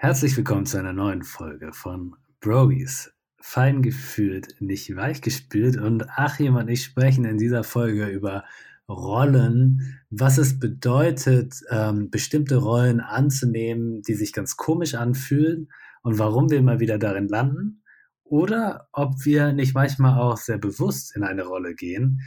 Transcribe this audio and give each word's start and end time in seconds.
Herzlich 0.00 0.36
willkommen 0.36 0.64
zu 0.64 0.78
einer 0.78 0.92
neuen 0.92 1.24
Folge 1.24 1.72
von 1.72 2.14
Brogies. 2.38 3.12
Fein 3.40 3.82
gefühlt, 3.82 4.54
nicht 4.60 4.94
weich 4.94 5.22
gespült. 5.22 5.76
Und 5.76 6.08
Achim 6.10 6.54
und 6.54 6.68
ich 6.68 6.84
sprechen 6.84 7.24
in 7.24 7.36
dieser 7.36 7.64
Folge 7.64 8.06
über 8.06 8.44
Rollen, 8.88 9.98
was 10.08 10.38
es 10.38 10.60
bedeutet, 10.60 11.64
ähm, 11.70 12.10
bestimmte 12.10 12.58
Rollen 12.58 13.00
anzunehmen, 13.00 14.02
die 14.02 14.14
sich 14.14 14.32
ganz 14.32 14.56
komisch 14.56 14.94
anfühlen 14.94 15.68
und 16.02 16.20
warum 16.20 16.48
wir 16.48 16.58
immer 16.58 16.78
wieder 16.78 16.98
darin 16.98 17.26
landen. 17.26 17.82
Oder 18.22 18.88
ob 18.92 19.24
wir 19.24 19.52
nicht 19.52 19.74
manchmal 19.74 20.20
auch 20.20 20.36
sehr 20.36 20.58
bewusst 20.58 21.16
in 21.16 21.24
eine 21.24 21.42
Rolle 21.42 21.74
gehen. 21.74 22.20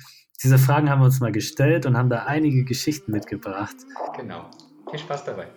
Diese 0.43 0.57
Fragen 0.57 0.89
haben 0.89 0.99
wir 0.99 1.05
uns 1.05 1.21
mal 1.21 1.31
gestellt 1.31 1.85
und 1.85 1.95
haben 1.95 2.09
da 2.09 2.25
einige 2.25 2.65
Geschichten 2.65 3.13
mitgebracht. 3.13 3.77
Genau. 4.17 4.51
Viel 4.89 4.99
Spaß 4.99 5.23
dabei. 5.23 5.47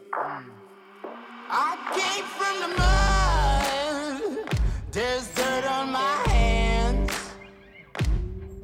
I 1.95 2.01
came 2.01 2.27
from 2.39 2.57
the 2.65 2.69
mud. 2.81 4.49
There's 4.91 5.29
dirt 5.35 5.65
on 5.65 5.93
my 5.93 6.17
hands. 6.27 7.13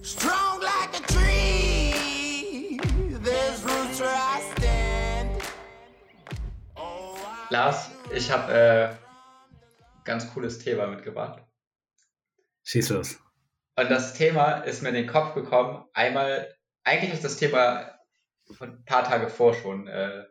Strong 0.03 0.61
like 0.61 0.99
a 0.99 1.03
tree. 1.13 2.81
There's 3.23 3.63
roots 3.63 4.01
where 4.01 4.17
I 4.17 4.41
stand. 4.57 5.43
Oh, 6.77 7.17
I 7.25 7.53
Lars, 7.55 7.91
ich 8.13 8.31
habe 8.31 8.53
äh, 8.53 8.95
ganz 10.05 10.33
cooles 10.33 10.59
Thema 10.59 10.89
mitgebracht. 10.89 11.41
Schieß 12.65 12.89
los. 12.91 13.19
Und 13.77 13.91
das 13.91 14.15
Thema 14.15 14.59
ist 14.63 14.83
mir 14.83 14.89
in 14.89 14.97
den 14.97 15.07
Kopf 15.07 15.35
gekommen. 15.35 15.85
Einmal, 15.95 16.53
eigentlich 16.83 17.13
ist 17.13 17.25
das 17.25 17.37
Thema 17.37 17.97
von 18.59 18.71
ein 18.71 18.85
paar 18.85 19.05
Tage 19.05 19.29
vor 19.29 19.55
schon 19.55 19.87
äh, 19.87 20.25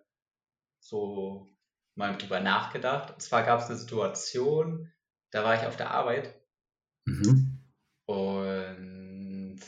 so 0.79 1.47
mal 1.99 2.17
drüber 2.17 2.39
nachgedacht. 2.39 3.11
Und 3.13 3.21
zwar 3.21 3.43
gab 3.43 3.59
es 3.59 3.67
eine 3.67 3.77
Situation, 3.77 4.91
da 5.31 5.43
war 5.43 5.53
ich 5.55 5.67
auf 5.67 5.75
der 5.77 5.91
Arbeit 5.91 6.33
Mhm. 7.05 7.59
und 8.05 9.59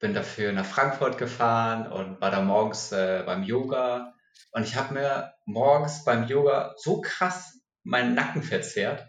bin 0.00 0.14
dafür 0.14 0.52
nach 0.52 0.64
Frankfurt 0.66 1.18
gefahren 1.18 1.90
und 1.90 2.20
war 2.20 2.30
da 2.30 2.40
morgens 2.42 2.92
äh, 2.92 3.22
beim 3.24 3.42
Yoga. 3.42 4.14
Und 4.52 4.62
ich 4.64 4.76
habe 4.76 4.94
mir 4.94 5.34
morgens 5.46 6.04
beim 6.04 6.26
Yoga 6.26 6.74
so 6.76 7.00
krass 7.00 7.60
meinen 7.82 8.14
Nacken 8.14 8.42
verzerrt. 8.42 9.08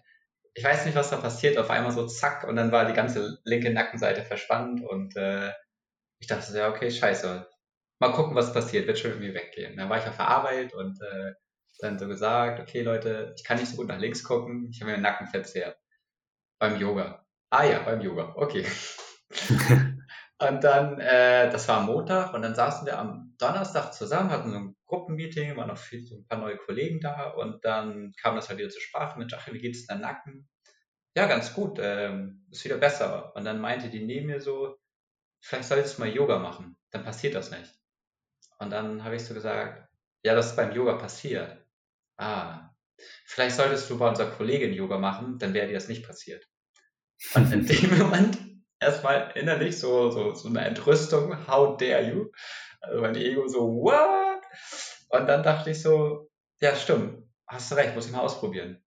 Ich 0.54 0.64
weiß 0.64 0.86
nicht, 0.86 0.96
was 0.96 1.10
da 1.10 1.18
passiert. 1.18 1.58
Auf 1.58 1.70
einmal 1.70 1.92
so 1.92 2.08
zack 2.08 2.46
und 2.48 2.56
dann 2.56 2.72
war 2.72 2.86
die 2.86 2.94
ganze 2.94 3.40
linke 3.44 3.72
Nackenseite 3.72 4.24
verspannt 4.24 4.82
und 4.84 5.16
äh, 5.16 5.52
ich 6.20 6.28
dachte, 6.28 6.52
so, 6.52 6.58
ja, 6.58 6.70
okay, 6.70 6.90
scheiße. 6.92 7.48
Mal 8.00 8.12
gucken, 8.14 8.36
was 8.36 8.54
passiert. 8.54 8.88
Wird 8.88 9.00
schon 9.00 9.12
irgendwie 9.12 9.34
weggehen. 9.34 9.78
Dann 9.78 9.90
war 9.90 10.00
ich 10.00 10.08
auf 10.08 10.18
der 10.18 10.28
Arbeit 10.28 10.74
und 10.74 11.00
äh, 11.02 11.34
dann 11.80 12.00
so 12.00 12.08
gesagt, 12.08 12.60
okay, 12.60 12.82
Leute, 12.82 13.34
ich 13.36 13.44
kann 13.44 13.58
nicht 13.58 13.70
so 13.70 13.78
gut 13.78 13.88
nach 13.88 14.00
links 14.00 14.24
gucken. 14.24 14.70
Ich 14.72 14.82
habe 14.82 14.92
mir 14.92 14.98
den 14.98 15.04
Nacken 15.04 15.28
verzerrt. 15.28 15.78
Beim 16.60 16.80
Yoga. 16.80 17.26
Ah 17.50 17.64
ja, 17.64 17.80
beim 17.80 18.02
Yoga. 18.02 18.34
Okay. 18.36 18.66
Und 20.42 20.64
dann, 20.64 21.00
äh, 21.00 21.50
das 21.52 21.68
war 21.68 21.80
am 21.80 21.88
Montag 21.88 22.34
und 22.34 22.42
dann 22.42 22.56
saßen 22.56 22.86
wir 22.86 22.98
am 22.98 23.36
Donnerstag 23.38 23.94
zusammen, 23.94 24.30
hatten 24.30 24.52
so 24.52 24.58
ein 24.58 24.76
Gruppenmeeting, 24.86 25.58
waren 25.58 25.68
noch 25.68 25.78
viel, 25.78 26.02
so 26.06 26.16
ein 26.16 26.26
paar 26.28 26.38
neue 26.38 26.56
Kollegen 26.56 27.02
da 27.02 27.32
und 27.32 27.66
dann 27.66 28.14
kam 28.22 28.36
das 28.36 28.48
halt 28.48 28.58
wieder 28.58 28.70
zur 28.70 28.82
Sprache 28.82 29.20
mit, 29.20 29.34
ach, 29.34 29.52
wie 29.52 29.60
geht's 29.60 29.86
deinem 29.86 30.00
Nacken? 30.00 30.48
Ja, 31.14 31.28
ganz 31.28 31.54
gut, 31.54 31.78
ähm, 31.82 32.46
ist 32.52 32.64
wieder 32.64 32.78
besser. 32.78 33.36
Und 33.36 33.44
dann 33.44 33.60
meinte 33.60 33.90
die 33.90 34.00
neben 34.06 34.28
mir 34.28 34.40
so, 34.40 34.78
vielleicht 35.42 35.68
solltest 35.68 35.98
du 35.98 36.04
mal 36.04 36.10
Yoga 36.10 36.40
machen, 36.40 36.78
dann 36.92 37.04
passiert 37.04 37.36
das 37.36 37.52
nicht. 37.52 37.78
Und 38.60 38.70
dann 38.70 39.04
habe 39.04 39.18
ich 39.18 39.26
so 39.26 39.34
gesagt, 39.34 39.90
ja, 40.24 40.36
das 40.36 40.52
ist 40.52 40.56
beim 40.56 40.72
Yoga 40.72 40.94
passiert. 40.94 41.59
Ah, 42.20 42.76
vielleicht 43.26 43.56
solltest 43.56 43.90
du 43.90 43.98
bei 43.98 44.10
unserer 44.10 44.32
Kollegin 44.32 44.74
Yoga 44.74 44.98
machen, 44.98 45.40
dann 45.40 45.54
wäre 45.54 45.68
dir 45.68 45.74
das 45.74 45.88
nicht 45.88 46.06
passiert. 46.06 46.46
Und 47.34 47.52
in 47.54 47.66
dem 47.66 47.98
Moment 47.98 48.38
erstmal 48.80 49.32
innerlich 49.36 49.80
so, 49.80 50.12
so, 50.12 50.34
so 50.34 50.50
eine 50.50 50.66
Entrüstung, 50.66 51.48
how 51.48 51.78
dare 51.78 52.04
you? 52.04 52.32
Also 52.82 53.02
mein 53.02 53.16
Ego 53.16 53.48
so, 53.48 53.68
what? 53.68 54.44
Und 55.10 55.28
dann 55.28 55.44
dachte 55.44 55.72
ich 55.72 55.82
so, 55.82 56.30
ja, 56.60 56.76
stimmt, 56.76 57.24
hast 57.48 57.72
du 57.72 57.76
recht, 57.76 57.96
muss 57.96 58.08
ich 58.08 58.12
mal 58.12 58.20
ausprobieren. 58.20 58.84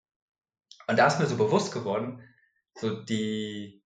Und 0.86 0.98
da 0.98 1.06
ist 1.06 1.18
mir 1.18 1.26
so 1.26 1.36
bewusst 1.36 1.72
geworden, 1.72 2.22
so 2.74 3.02
die, 3.02 3.82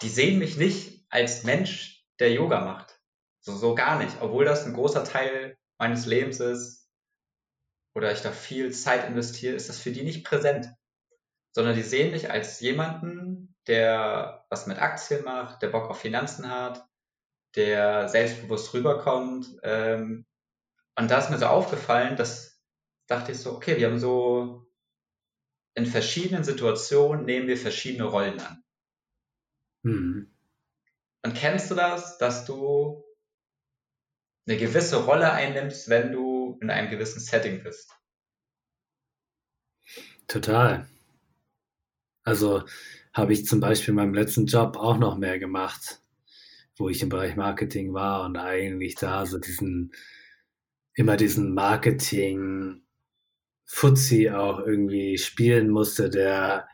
die 0.00 0.08
sehen 0.08 0.38
mich 0.38 0.56
nicht 0.56 1.04
als 1.10 1.44
Mensch, 1.44 2.06
der 2.20 2.32
Yoga 2.32 2.60
macht. 2.60 2.98
So, 3.40 3.54
so 3.54 3.74
gar 3.74 3.98
nicht, 3.98 4.16
obwohl 4.20 4.46
das 4.46 4.64
ein 4.64 4.72
großer 4.72 5.04
Teil 5.04 5.58
meines 5.78 6.06
Lebens 6.06 6.40
ist 6.40 6.77
oder 7.98 8.12
ich 8.12 8.22
da 8.22 8.32
viel 8.32 8.72
Zeit 8.72 9.06
investiere, 9.06 9.54
ist 9.54 9.68
das 9.68 9.78
für 9.78 9.90
die 9.90 10.02
nicht 10.02 10.24
präsent 10.24 10.70
sondern 11.58 11.74
die 11.74 11.82
sehen 11.82 12.12
mich 12.12 12.30
als 12.30 12.60
jemanden, 12.60 13.56
der 13.66 14.46
was 14.48 14.68
mit 14.68 14.78
Aktien 14.78 15.24
macht, 15.24 15.60
der 15.60 15.68
Bock 15.68 15.90
auf 15.90 16.00
Finanzen 16.00 16.48
hat, 16.48 16.88
der 17.56 18.08
selbstbewusst 18.08 18.72
rüberkommt. 18.74 19.58
Ähm, 19.64 20.24
und 20.96 21.10
da 21.10 21.18
ist 21.18 21.30
mir 21.30 21.38
so 21.38 21.46
aufgefallen, 21.46 22.16
dass 22.16 22.62
dachte 23.08 23.32
ich 23.32 23.40
so, 23.40 23.52
okay, 23.52 23.76
wir 23.76 23.88
haben 23.88 23.98
so 23.98 24.70
in 25.74 25.84
verschiedenen 25.84 26.44
Situationen 26.44 27.24
nehmen 27.24 27.48
wir 27.48 27.56
verschiedene 27.56 28.04
Rollen 28.04 28.38
an. 28.40 28.62
Mhm. 29.82 30.34
Und 31.24 31.34
kennst 31.34 31.72
du 31.72 31.74
das, 31.74 32.18
dass 32.18 32.44
du 32.44 33.04
eine 34.46 34.58
gewisse 34.58 35.04
Rolle 35.04 35.32
einnimmst, 35.32 35.88
wenn 35.88 36.12
du 36.12 36.27
in 36.60 36.70
einem 36.70 36.90
gewissen 36.90 37.20
Setting 37.20 37.62
bist? 37.62 37.92
Total. 40.26 40.86
Also 42.24 42.64
habe 43.14 43.32
ich 43.32 43.46
zum 43.46 43.60
Beispiel 43.60 43.90
in 43.90 43.96
meinem 43.96 44.14
letzten 44.14 44.46
Job 44.46 44.76
auch 44.76 44.98
noch 44.98 45.16
mehr 45.16 45.38
gemacht, 45.38 46.00
wo 46.76 46.88
ich 46.88 47.02
im 47.02 47.08
Bereich 47.08 47.36
Marketing 47.36 47.94
war 47.94 48.24
und 48.26 48.36
eigentlich 48.36 48.94
da 48.94 49.24
so 49.24 49.38
diesen, 49.38 49.92
immer 50.94 51.16
diesen 51.16 51.54
Marketing 51.54 52.82
Fuzzi 53.64 54.30
auch 54.30 54.60
irgendwie 54.60 55.18
spielen 55.18 55.70
musste, 55.70 56.10
der 56.10 56.68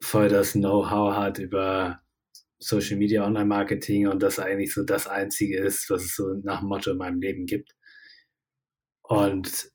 voll 0.00 0.28
das 0.28 0.52
Know-how 0.52 1.14
hat 1.14 1.38
über 1.38 2.00
Social 2.58 2.96
Media 2.96 3.24
Online 3.24 3.46
Marketing 3.46 4.08
und 4.08 4.22
das 4.22 4.38
eigentlich 4.38 4.74
so 4.74 4.82
das 4.82 5.06
einzige 5.06 5.58
ist, 5.58 5.88
was 5.90 6.04
es 6.04 6.16
so 6.16 6.34
nach 6.42 6.60
dem 6.60 6.68
Motto 6.68 6.90
in 6.90 6.98
meinem 6.98 7.20
Leben 7.20 7.46
gibt. 7.46 7.74
Und 9.08 9.70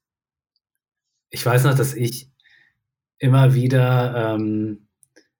ich 1.32 1.44
weiß 1.44 1.64
noch, 1.64 1.76
dass 1.76 1.96
ich 1.96 2.30
immer 3.18 3.56
wieder 3.56 4.36
ähm, 4.36 4.88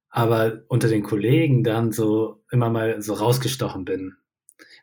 aber 0.10 0.62
unter 0.68 0.88
den 0.88 1.04
Kollegen 1.04 1.64
dann 1.64 1.92
so 1.92 2.44
immer 2.52 2.70
mal 2.70 3.02
so 3.02 3.14
rausgestochen 3.14 3.86
bin, 3.86 4.16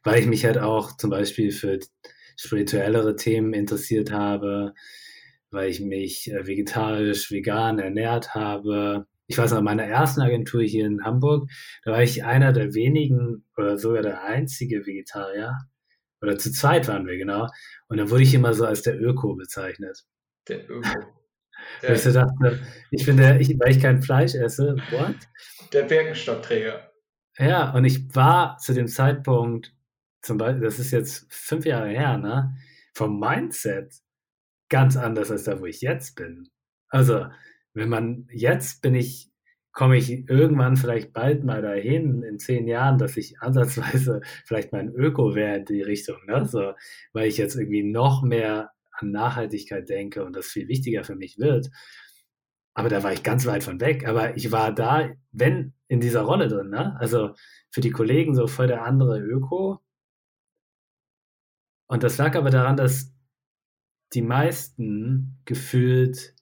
weil 0.03 0.21
ich 0.21 0.27
mich 0.27 0.45
halt 0.45 0.59
auch 0.59 0.97
zum 0.97 1.11
Beispiel 1.11 1.53
für 1.53 1.79
spirituellere 2.37 3.17
Themen 3.17 3.53
interessiert 3.53 4.13
habe, 4.13 4.75
weil 5.51 5.71
ich 5.71 5.81
mich 5.81 6.33
äh, 6.33 6.47
vegetarisch, 6.47 7.31
vegan 7.31 7.79
ernährt 7.79 8.35
habe. 8.35 9.07
Ich 9.29 9.39
weiß 9.39 9.53
noch, 9.53 9.59
in 9.59 9.65
meiner 9.65 9.85
ersten 9.85 10.21
Agentur 10.21 10.63
hier 10.63 10.87
in 10.87 11.05
Hamburg, 11.05 11.49
da 11.85 11.93
war 11.93 12.03
ich 12.03 12.25
einer 12.25 12.53
der 12.53 12.75
wenigen 12.75 13.45
oder 13.57 13.79
sogar 13.79 14.03
der 14.03 14.25
einzige 14.25 14.87
Vegetarier. 14.87 15.57
Oder 16.23 16.39
zu 16.39 16.53
zweit 16.53 16.89
waren 16.89 17.07
wir, 17.07 17.17
genau. 17.17 17.49
Und 17.89 17.97
dann 17.97 18.11
wurde 18.11 18.23
ich 18.23 18.35
immer 18.35 18.53
so 18.55 18.67
als 18.67 18.83
der 18.83 19.01
Öko 19.01 19.35
bezeichnet. 19.35 20.05
Der 20.49 20.69
Öko. 20.69 20.89
Weil 21.83 21.95
ich 21.95 22.03
so 22.03 22.13
dachte, 22.13 22.61
ich 22.91 23.05
bin 23.05 23.17
der, 23.17 23.39
ich, 23.41 23.55
weil 23.59 23.73
ich 23.73 23.81
kein 23.81 24.03
Fleisch 24.03 24.35
esse, 24.35 24.77
what? 24.91 25.15
Der 25.73 25.83
Birkenstockträger. 25.83 26.91
Ja, 27.39 27.73
und 27.73 27.85
ich 27.85 28.15
war 28.15 28.57
zu 28.59 28.73
dem 28.73 28.89
Zeitpunkt, 28.89 29.75
zum 30.23 30.39
Beispiel, 30.39 30.63
das 30.63 30.79
ist 30.79 30.91
jetzt 30.91 31.27
fünf 31.33 31.65
Jahre 31.65 31.89
her, 31.89 32.19
ne? 32.19 32.57
Vom 32.95 33.21
Mindset 33.21 33.93
ganz 34.69 34.97
anders 34.97 35.31
als 35.31 35.45
da, 35.45 35.61
wo 35.61 35.67
ich 35.67 35.81
jetzt 35.81 36.17
bin. 36.17 36.49
Also, 36.89 37.27
wenn 37.75 37.89
man, 37.89 38.27
jetzt 38.31 38.83
bin 38.83 38.95
ich, 38.95 39.30
komme 39.81 39.97
ich 39.97 40.29
irgendwann 40.29 40.77
vielleicht 40.77 41.15
bald 41.15 41.43
mal 41.43 41.63
dahin, 41.63 42.23
in 42.23 42.39
zehn 42.39 42.69
Jahren, 42.69 42.99
dass 42.99 43.17
ich 43.17 43.41
ansatzweise 43.41 44.21
vielleicht 44.45 44.73
mein 44.73 44.93
Öko 44.93 45.35
wäre 45.35 45.57
in 45.57 45.65
die 45.65 45.81
Richtung, 45.81 46.19
ne? 46.27 46.45
So, 46.45 46.75
weil 47.15 47.29
ich 47.29 47.39
jetzt 47.39 47.57
irgendwie 47.57 47.83
noch 47.83 48.23
mehr 48.23 48.73
an 48.93 49.11
Nachhaltigkeit 49.11 49.89
denke 49.89 50.23
und 50.23 50.37
das 50.37 50.49
viel 50.49 50.69
wichtiger 50.69 51.03
für 51.03 51.17
mich 51.17 51.39
wird. 51.39 51.71
Aber 52.75 52.91
da 52.91 53.03
war 53.03 53.15
ich 53.15 53.23
ganz 53.23 53.47
weit 53.47 53.65
von 53.65 53.81
weg. 53.81 54.07
Aber 54.07 54.37
ich 54.37 54.53
war 54.53 54.75
da, 54.75 55.15
wenn, 55.33 55.73
in 55.89 56.01
dieser 56.01 56.23
Rolle 56.25 56.49
drin, 56.49 56.69
ne? 56.69 56.95
Also 57.01 57.35
für 57.71 57.81
die 57.81 57.91
Kollegen 57.91 58.35
so 58.35 58.49
voll 58.49 58.67
der 58.67 58.85
andere 58.85 59.19
Öko. 59.19 59.81
Und 61.87 62.03
das 62.03 62.19
lag 62.19 62.37
aber 62.37 62.51
daran, 62.51 62.77
dass 62.77 63.15
die 64.13 64.21
meisten 64.21 65.41
gefühlt 65.47 66.35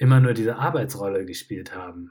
immer 0.00 0.18
nur 0.18 0.32
diese 0.32 0.56
Arbeitsrolle 0.56 1.26
gespielt 1.26 1.74
haben. 1.74 2.10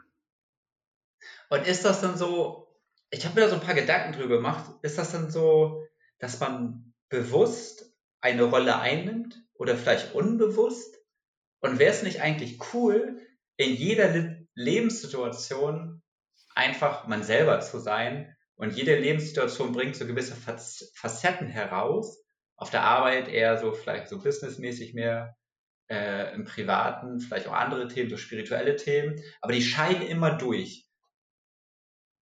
Und 1.49 1.65
ist 1.65 1.83
das 1.83 2.01
dann 2.01 2.15
so, 2.15 2.79
ich 3.09 3.25
habe 3.25 3.35
mir 3.35 3.41
da 3.41 3.49
so 3.49 3.55
ein 3.55 3.65
paar 3.65 3.73
Gedanken 3.73 4.13
drüber 4.13 4.37
gemacht, 4.37 4.71
ist 4.83 4.99
das 4.99 5.11
dann 5.11 5.31
so, 5.31 5.83
dass 6.19 6.39
man 6.39 6.93
bewusst 7.09 7.91
eine 8.21 8.43
Rolle 8.43 8.79
einnimmt 8.79 9.41
oder 9.55 9.75
vielleicht 9.75 10.13
unbewusst 10.13 10.97
Und 11.61 11.79
wäre 11.79 11.91
es 11.91 12.03
nicht 12.03 12.21
eigentlich 12.21 12.59
cool, 12.73 13.19
in 13.57 13.73
jeder 13.73 14.09
Le 14.09 14.47
Lebenssituation 14.53 16.01
einfach 16.53 17.07
man 17.07 17.23
selber 17.23 17.61
zu 17.61 17.79
sein 17.79 18.35
und 18.55 18.75
jede 18.75 18.99
Lebenssituation 18.99 19.71
bringt 19.71 19.95
so 19.95 20.05
gewisse 20.05 20.35
Facetten 20.35 21.47
heraus. 21.47 22.21
Auf 22.55 22.69
der 22.69 22.83
Arbeit 22.83 23.29
eher 23.29 23.57
so 23.57 23.71
vielleicht 23.71 24.09
so 24.09 24.19
businessmäßig 24.19 24.93
mehr, 24.93 25.38
äh, 25.89 26.33
im 26.33 26.45
Privaten 26.45 27.19
vielleicht 27.19 27.47
auch 27.47 27.53
andere 27.53 27.87
Themen, 27.87 28.09
so 28.09 28.17
spirituelle 28.17 28.75
Themen, 28.75 29.21
aber 29.41 29.53
die 29.53 29.61
scheinen 29.61 30.03
immer 30.03 30.37
durch. 30.37 30.87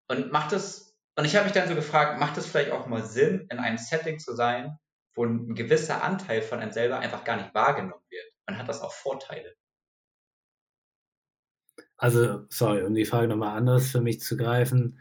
Und 0.09 0.31
macht 0.31 0.53
es, 0.53 0.97
und 1.15 1.25
ich 1.25 1.35
habe 1.35 1.45
mich 1.45 1.53
dann 1.53 1.67
so 1.67 1.75
gefragt, 1.75 2.19
macht 2.19 2.37
es 2.37 2.47
vielleicht 2.47 2.71
auch 2.71 2.87
mal 2.87 3.03
Sinn, 3.03 3.45
in 3.51 3.59
einem 3.59 3.77
Setting 3.77 4.19
zu 4.19 4.35
sein, 4.35 4.77
wo 5.13 5.25
ein 5.25 5.53
gewisser 5.55 6.03
Anteil 6.03 6.41
von 6.41 6.59
einem 6.59 6.71
selber 6.71 6.99
einfach 6.99 7.23
gar 7.23 7.37
nicht 7.37 7.53
wahrgenommen 7.53 8.03
wird? 8.09 8.25
Man 8.47 8.57
hat 8.57 8.69
das 8.69 8.81
auch 8.81 8.93
Vorteile. 8.93 9.53
Also, 11.97 12.45
sorry, 12.49 12.83
um 12.83 12.93
die 12.93 13.05
Frage 13.05 13.27
nochmal 13.27 13.57
anders 13.57 13.91
für 13.91 14.01
mich 14.01 14.21
zu 14.21 14.37
greifen. 14.37 14.99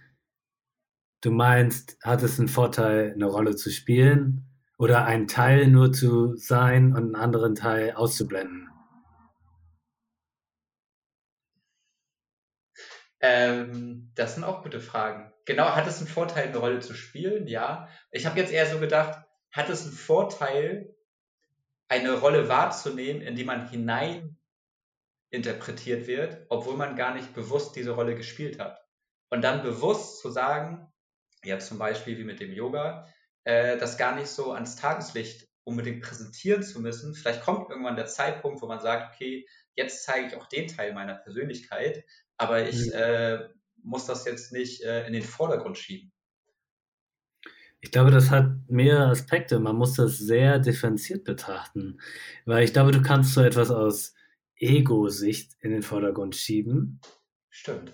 Du 1.21 1.31
meinst, 1.31 1.99
hat 2.03 2.23
es 2.23 2.39
einen 2.39 2.49
Vorteil, 2.49 3.13
eine 3.13 3.27
Rolle 3.27 3.55
zu 3.55 3.71
spielen 3.71 4.56
oder 4.78 5.05
einen 5.05 5.26
Teil 5.26 5.69
nur 5.69 5.93
zu 5.93 6.37
sein 6.37 6.94
und 6.94 7.05
einen 7.05 7.17
anderen 7.17 7.55
Teil 7.55 7.93
auszublenden? 7.93 8.69
Ähm, 13.20 14.12
das 14.14 14.34
sind 14.34 14.44
auch 14.44 14.62
gute 14.62 14.81
Fragen. 14.81 15.32
Genau, 15.46 15.64
hat 15.75 15.87
es 15.87 15.99
einen 15.99 16.08
Vorteil, 16.08 16.49
eine 16.49 16.58
Rolle 16.58 16.81
zu 16.81 16.94
spielen? 16.94 17.46
Ja. 17.46 17.88
Ich 18.11 18.26
habe 18.26 18.38
jetzt 18.38 18.52
eher 18.52 18.67
so 18.67 18.78
gedacht, 18.78 19.25
hat 19.50 19.70
es 19.70 19.84
einen 19.84 19.93
Vorteil, 19.93 20.94
eine 21.88 22.12
Rolle 22.14 22.49
wahrzunehmen, 22.49 23.22
in 23.22 23.37
die 23.37 23.44
man 23.44 23.69
hinein 23.69 24.37
interpretiert 25.31 26.06
wird, 26.06 26.46
obwohl 26.49 26.76
man 26.76 26.96
gar 26.96 27.14
nicht 27.14 27.32
bewusst 27.34 27.76
diese 27.76 27.93
Rolle 27.93 28.14
gespielt 28.14 28.58
hat. 28.58 28.84
Und 29.31 29.43
dann 29.43 29.62
bewusst 29.62 30.20
zu 30.20 30.31
sagen, 30.31 30.93
ja 31.44 31.58
zum 31.58 31.79
Beispiel 31.79 32.19
wie 32.19 32.25
mit 32.25 32.40
dem 32.40 32.52
Yoga, 32.52 33.08
äh, 33.46 33.78
das 33.78 33.96
gar 33.96 34.16
nicht 34.16 34.26
so 34.26 34.52
ans 34.52 34.75
Tageslicht 34.75 35.48
unbedingt 35.62 36.02
präsentieren 36.02 36.64
zu 36.64 36.81
müssen. 36.81 37.14
Vielleicht 37.14 37.43
kommt 37.43 37.70
irgendwann 37.70 37.94
der 37.94 38.06
Zeitpunkt, 38.06 38.60
wo 38.60 38.66
man 38.66 38.81
sagt, 38.81 39.14
okay, 39.14 39.46
jetzt 39.76 40.04
zeige 40.04 40.26
ich 40.26 40.37
auch 40.37 40.46
den 40.46 40.66
Teil 40.66 40.93
meiner 40.93 41.14
Persönlichkeit, 41.14 42.04
aber 42.37 42.69
ich 42.69 42.87
mhm. 42.87 42.93
äh, 42.94 43.48
muss 43.82 44.06
das 44.06 44.25
jetzt 44.25 44.52
nicht 44.52 44.82
äh, 44.82 45.06
in 45.06 45.12
den 45.12 45.22
Vordergrund 45.22 45.78
schieben. 45.78 46.12
Ich 47.81 47.93
glaube, 47.93 48.10
das 48.10 48.31
hat 48.31 48.50
mehrere 48.69 49.10
Aspekte. 49.10 49.60
Man 49.60 49.76
muss 49.76 49.94
das 49.94 50.19
sehr 50.19 50.58
differenziert 50.58 51.22
betrachten, 51.22 52.00
weil 52.46 52.64
ich 52.64 52.72
glaube, 52.72 52.90
du 52.90 53.00
kannst 53.00 53.32
so 53.32 53.43
etwas 53.43 53.70
aus 53.70 54.14
Ego-Sicht 54.56 55.52
in 55.60 55.70
den 55.70 55.82
Vordergrund 55.82 56.34
schieben. 56.34 57.00
Stimmt. 57.48 57.93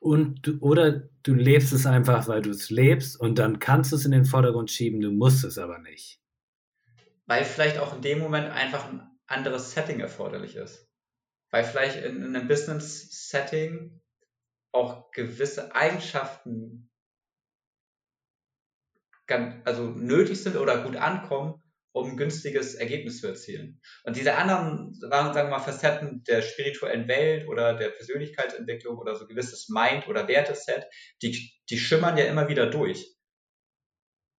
Und 0.00 0.46
du, 0.46 0.58
oder 0.60 1.08
du 1.22 1.34
lebst 1.34 1.72
es 1.72 1.86
einfach, 1.86 2.26
weil 2.26 2.42
du 2.42 2.50
es 2.50 2.70
lebst 2.70 3.20
und 3.20 3.38
dann 3.38 3.58
kannst 3.58 3.92
du 3.92 3.96
es 3.96 4.06
in 4.06 4.12
den 4.12 4.24
Vordergrund 4.24 4.70
schieben, 4.70 5.00
du 5.00 5.12
musst 5.12 5.44
es 5.44 5.58
aber 5.58 5.78
nicht. 5.78 6.20
Weil 7.26 7.44
vielleicht 7.44 7.78
auch 7.78 7.94
in 7.94 8.02
dem 8.02 8.18
Moment 8.18 8.50
einfach 8.50 8.88
ein 8.88 9.02
anderes 9.26 9.72
Setting 9.72 10.00
erforderlich 10.00 10.56
ist. 10.56 10.88
Weil 11.50 11.64
vielleicht 11.64 11.96
in, 12.02 12.16
in 12.16 12.34
einem 12.34 12.48
Business-Setting 12.48 14.00
auch 14.72 15.10
gewisse 15.10 15.74
Eigenschaften 15.74 16.90
ganz, 19.26 19.54
also 19.64 19.84
nötig 19.84 20.42
sind 20.42 20.56
oder 20.56 20.82
gut 20.82 20.96
ankommen, 20.96 21.62
um 21.92 22.10
ein 22.10 22.16
günstiges 22.16 22.74
Ergebnis 22.74 23.20
zu 23.20 23.28
erzielen. 23.28 23.80
Und 24.04 24.16
diese 24.16 24.36
anderen, 24.36 24.94
sagen 24.94 25.34
wir 25.34 25.50
mal, 25.50 25.58
Facetten 25.58 26.22
der 26.24 26.42
spirituellen 26.42 27.08
Welt 27.08 27.48
oder 27.48 27.74
der 27.74 27.88
Persönlichkeitsentwicklung 27.88 28.98
oder 28.98 29.16
so 29.16 29.26
gewisses 29.26 29.68
Mind- 29.68 30.08
oder 30.08 30.28
Werteset, 30.28 30.84
die, 31.22 31.52
die 31.68 31.78
schimmern 31.78 32.16
ja 32.16 32.24
immer 32.24 32.48
wieder 32.48 32.66
durch. 32.66 33.16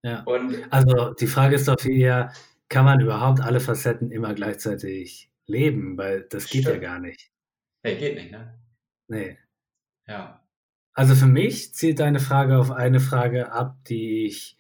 Ja. 0.03 0.24
Und 0.24 0.71
also 0.71 1.13
die 1.13 1.27
Frage 1.27 1.56
ist 1.56 1.68
doch 1.68 1.83
eher, 1.86 2.33
kann 2.69 2.86
man 2.86 3.01
überhaupt 3.01 3.42
alle 3.42 3.59
Facetten 3.59 4.12
immer 4.12 4.33
gleichzeitig 4.33 5.30
leben? 5.45 5.98
Weil 5.98 6.24
das 6.30 6.50
geht 6.50 6.63
stimmt. 6.63 6.81
ja 6.81 6.89
gar 6.89 7.00
nicht. 7.00 7.31
Nee, 7.83 7.95
geht 7.95 8.15
nicht, 8.15 8.31
ne? 8.31 8.59
Nee. 9.07 9.38
Ja. 10.07 10.42
Also 10.94 11.15
für 11.15 11.27
mich 11.27 11.74
zielt 11.74 12.00
deine 12.00 12.19
Frage 12.19 12.57
auf 12.57 12.71
eine 12.71 13.00
Frage 13.00 13.51
ab, 13.51 13.77
die 13.86 14.25
ich 14.25 14.57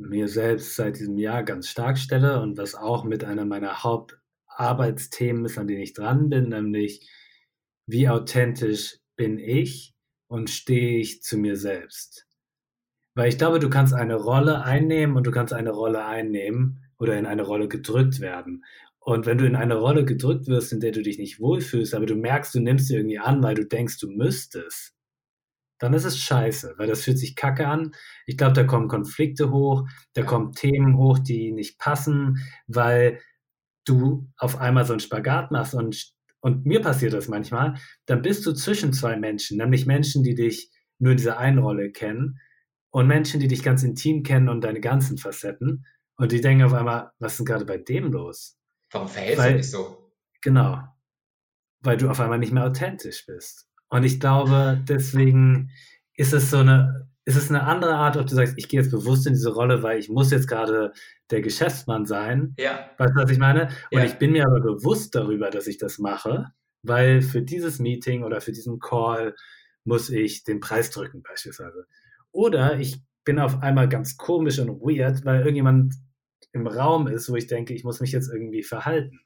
mir 0.00 0.28
selbst 0.28 0.76
seit 0.76 0.98
diesem 0.98 1.18
Jahr 1.18 1.42
ganz 1.42 1.68
stark 1.68 1.98
stelle 1.98 2.40
und 2.40 2.56
was 2.56 2.74
auch 2.74 3.04
mit 3.04 3.24
einer 3.24 3.44
meiner 3.44 3.82
Hauptarbeitsthemen 3.82 5.44
ist, 5.44 5.58
an 5.58 5.66
denen 5.66 5.82
ich 5.82 5.92
dran 5.92 6.28
bin, 6.28 6.48
nämlich 6.48 7.08
wie 7.86 8.08
authentisch 8.08 8.98
bin 9.16 9.38
ich 9.38 9.94
und 10.28 10.50
stehe 10.50 10.98
ich 10.98 11.22
zu 11.22 11.38
mir 11.38 11.56
selbst. 11.56 12.26
Weil 13.14 13.30
ich 13.30 13.38
glaube, 13.38 13.58
du 13.58 13.68
kannst 13.68 13.94
eine 13.94 14.14
Rolle 14.14 14.62
einnehmen 14.62 15.16
und 15.16 15.26
du 15.26 15.30
kannst 15.30 15.52
eine 15.52 15.70
Rolle 15.70 16.04
einnehmen 16.04 16.84
oder 16.98 17.18
in 17.18 17.26
eine 17.26 17.42
Rolle 17.42 17.66
gedrückt 17.66 18.20
werden. 18.20 18.64
Und 19.00 19.26
wenn 19.26 19.38
du 19.38 19.46
in 19.46 19.56
eine 19.56 19.76
Rolle 19.76 20.04
gedrückt 20.04 20.48
wirst, 20.48 20.72
in 20.72 20.80
der 20.80 20.92
du 20.92 21.02
dich 21.02 21.18
nicht 21.18 21.40
wohlfühlst, 21.40 21.94
aber 21.94 22.06
du 22.06 22.14
merkst, 22.14 22.54
du 22.54 22.60
nimmst 22.60 22.88
sie 22.88 22.96
irgendwie 22.96 23.18
an, 23.18 23.42
weil 23.42 23.54
du 23.54 23.64
denkst, 23.64 23.98
du 23.98 24.10
müsstest, 24.10 24.94
dann 25.78 25.94
ist 25.94 26.04
es 26.04 26.18
scheiße, 26.18 26.74
weil 26.76 26.88
das 26.88 27.02
fühlt 27.02 27.18
sich 27.18 27.36
kacke 27.36 27.66
an. 27.66 27.92
Ich 28.26 28.36
glaube, 28.36 28.54
da 28.54 28.64
kommen 28.64 28.88
Konflikte 28.88 29.50
hoch, 29.50 29.88
da 30.14 30.22
kommen 30.22 30.52
Themen 30.52 30.96
hoch, 30.96 31.18
die 31.18 31.52
nicht 31.52 31.78
passen, 31.78 32.38
weil 32.66 33.20
du 33.84 34.30
auf 34.36 34.58
einmal 34.58 34.84
so 34.84 34.92
einen 34.92 35.00
Spagat 35.00 35.50
machst 35.50 35.74
und, 35.74 36.12
und 36.40 36.66
mir 36.66 36.82
passiert 36.82 37.14
das 37.14 37.28
manchmal, 37.28 37.74
dann 38.06 38.22
bist 38.22 38.44
du 38.44 38.52
zwischen 38.52 38.92
zwei 38.92 39.16
Menschen, 39.16 39.56
nämlich 39.56 39.86
Menschen, 39.86 40.22
die 40.22 40.34
dich 40.34 40.70
nur 40.98 41.12
in 41.12 41.16
dieser 41.16 41.38
einen 41.38 41.58
Rolle 41.58 41.90
kennen 41.90 42.40
und 42.90 43.06
Menschen, 43.06 43.40
die 43.40 43.48
dich 43.48 43.62
ganz 43.62 43.82
intim 43.82 44.22
kennen 44.22 44.48
und 44.48 44.62
deine 44.62 44.80
ganzen 44.80 45.16
Facetten 45.16 45.86
und 46.16 46.32
die 46.32 46.40
denken 46.40 46.64
auf 46.64 46.74
einmal, 46.74 47.12
was 47.18 47.32
ist 47.32 47.38
denn 47.38 47.46
gerade 47.46 47.64
bei 47.64 47.78
dem 47.78 48.12
los? 48.12 48.58
Warum 48.90 49.08
verhältst 49.08 49.44
du 49.44 49.52
dich 49.54 49.70
so? 49.70 50.12
Genau, 50.42 50.82
weil 51.80 51.96
du 51.96 52.10
auf 52.10 52.20
einmal 52.20 52.38
nicht 52.38 52.52
mehr 52.52 52.66
authentisch 52.66 53.24
bist. 53.26 53.68
Und 53.90 54.04
ich 54.04 54.20
glaube, 54.20 54.82
deswegen 54.88 55.70
ist 56.14 56.32
es 56.32 56.50
so 56.50 56.58
eine, 56.58 57.08
ist 57.24 57.36
es 57.36 57.50
eine 57.50 57.64
andere 57.64 57.94
Art, 57.94 58.16
ob 58.16 58.26
du 58.26 58.34
sagst, 58.34 58.54
ich 58.56 58.68
gehe 58.68 58.80
jetzt 58.80 58.90
bewusst 58.90 59.26
in 59.26 59.34
diese 59.34 59.52
Rolle, 59.52 59.82
weil 59.82 59.98
ich 59.98 60.08
muss 60.08 60.30
jetzt 60.30 60.48
gerade 60.48 60.92
der 61.30 61.42
Geschäftsmann 61.42 62.06
sein. 62.06 62.54
Ja. 62.58 62.90
Weißt 62.98 63.12
du, 63.14 63.22
was 63.22 63.30
ich 63.30 63.38
meine? 63.38 63.68
Und 63.90 63.98
ja. 63.98 64.04
ich 64.04 64.14
bin 64.14 64.32
mir 64.32 64.46
aber 64.46 64.60
bewusst 64.60 65.14
darüber, 65.14 65.50
dass 65.50 65.66
ich 65.66 65.78
das 65.78 65.98
mache, 65.98 66.46
weil 66.82 67.22
für 67.22 67.42
dieses 67.42 67.78
Meeting 67.78 68.24
oder 68.24 68.40
für 68.40 68.52
diesen 68.52 68.78
Call 68.78 69.34
muss 69.84 70.10
ich 70.10 70.44
den 70.44 70.60
Preis 70.60 70.90
drücken 70.90 71.22
beispielsweise. 71.22 71.86
Oder 72.32 72.78
ich 72.78 73.02
bin 73.24 73.38
auf 73.38 73.62
einmal 73.62 73.88
ganz 73.88 74.16
komisch 74.16 74.58
und 74.58 74.80
weird, 74.80 75.24
weil 75.24 75.40
irgendjemand 75.40 75.94
im 76.52 76.66
Raum 76.66 77.06
ist, 77.06 77.30
wo 77.30 77.36
ich 77.36 77.46
denke, 77.46 77.74
ich 77.74 77.84
muss 77.84 78.00
mich 78.00 78.12
jetzt 78.12 78.32
irgendwie 78.32 78.62
verhalten. 78.62 79.20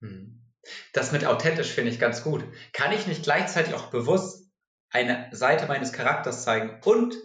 Mhm. 0.00 0.43
Das 0.92 1.12
mit 1.12 1.26
authentisch 1.26 1.70
finde 1.72 1.90
ich 1.90 1.98
ganz 1.98 2.22
gut. 2.22 2.44
Kann 2.72 2.92
ich 2.92 3.06
nicht 3.06 3.22
gleichzeitig 3.22 3.74
auch 3.74 3.90
bewusst 3.90 4.50
eine 4.90 5.28
Seite 5.32 5.66
meines 5.66 5.92
Charakters 5.92 6.44
zeigen 6.44 6.80
und 6.84 7.16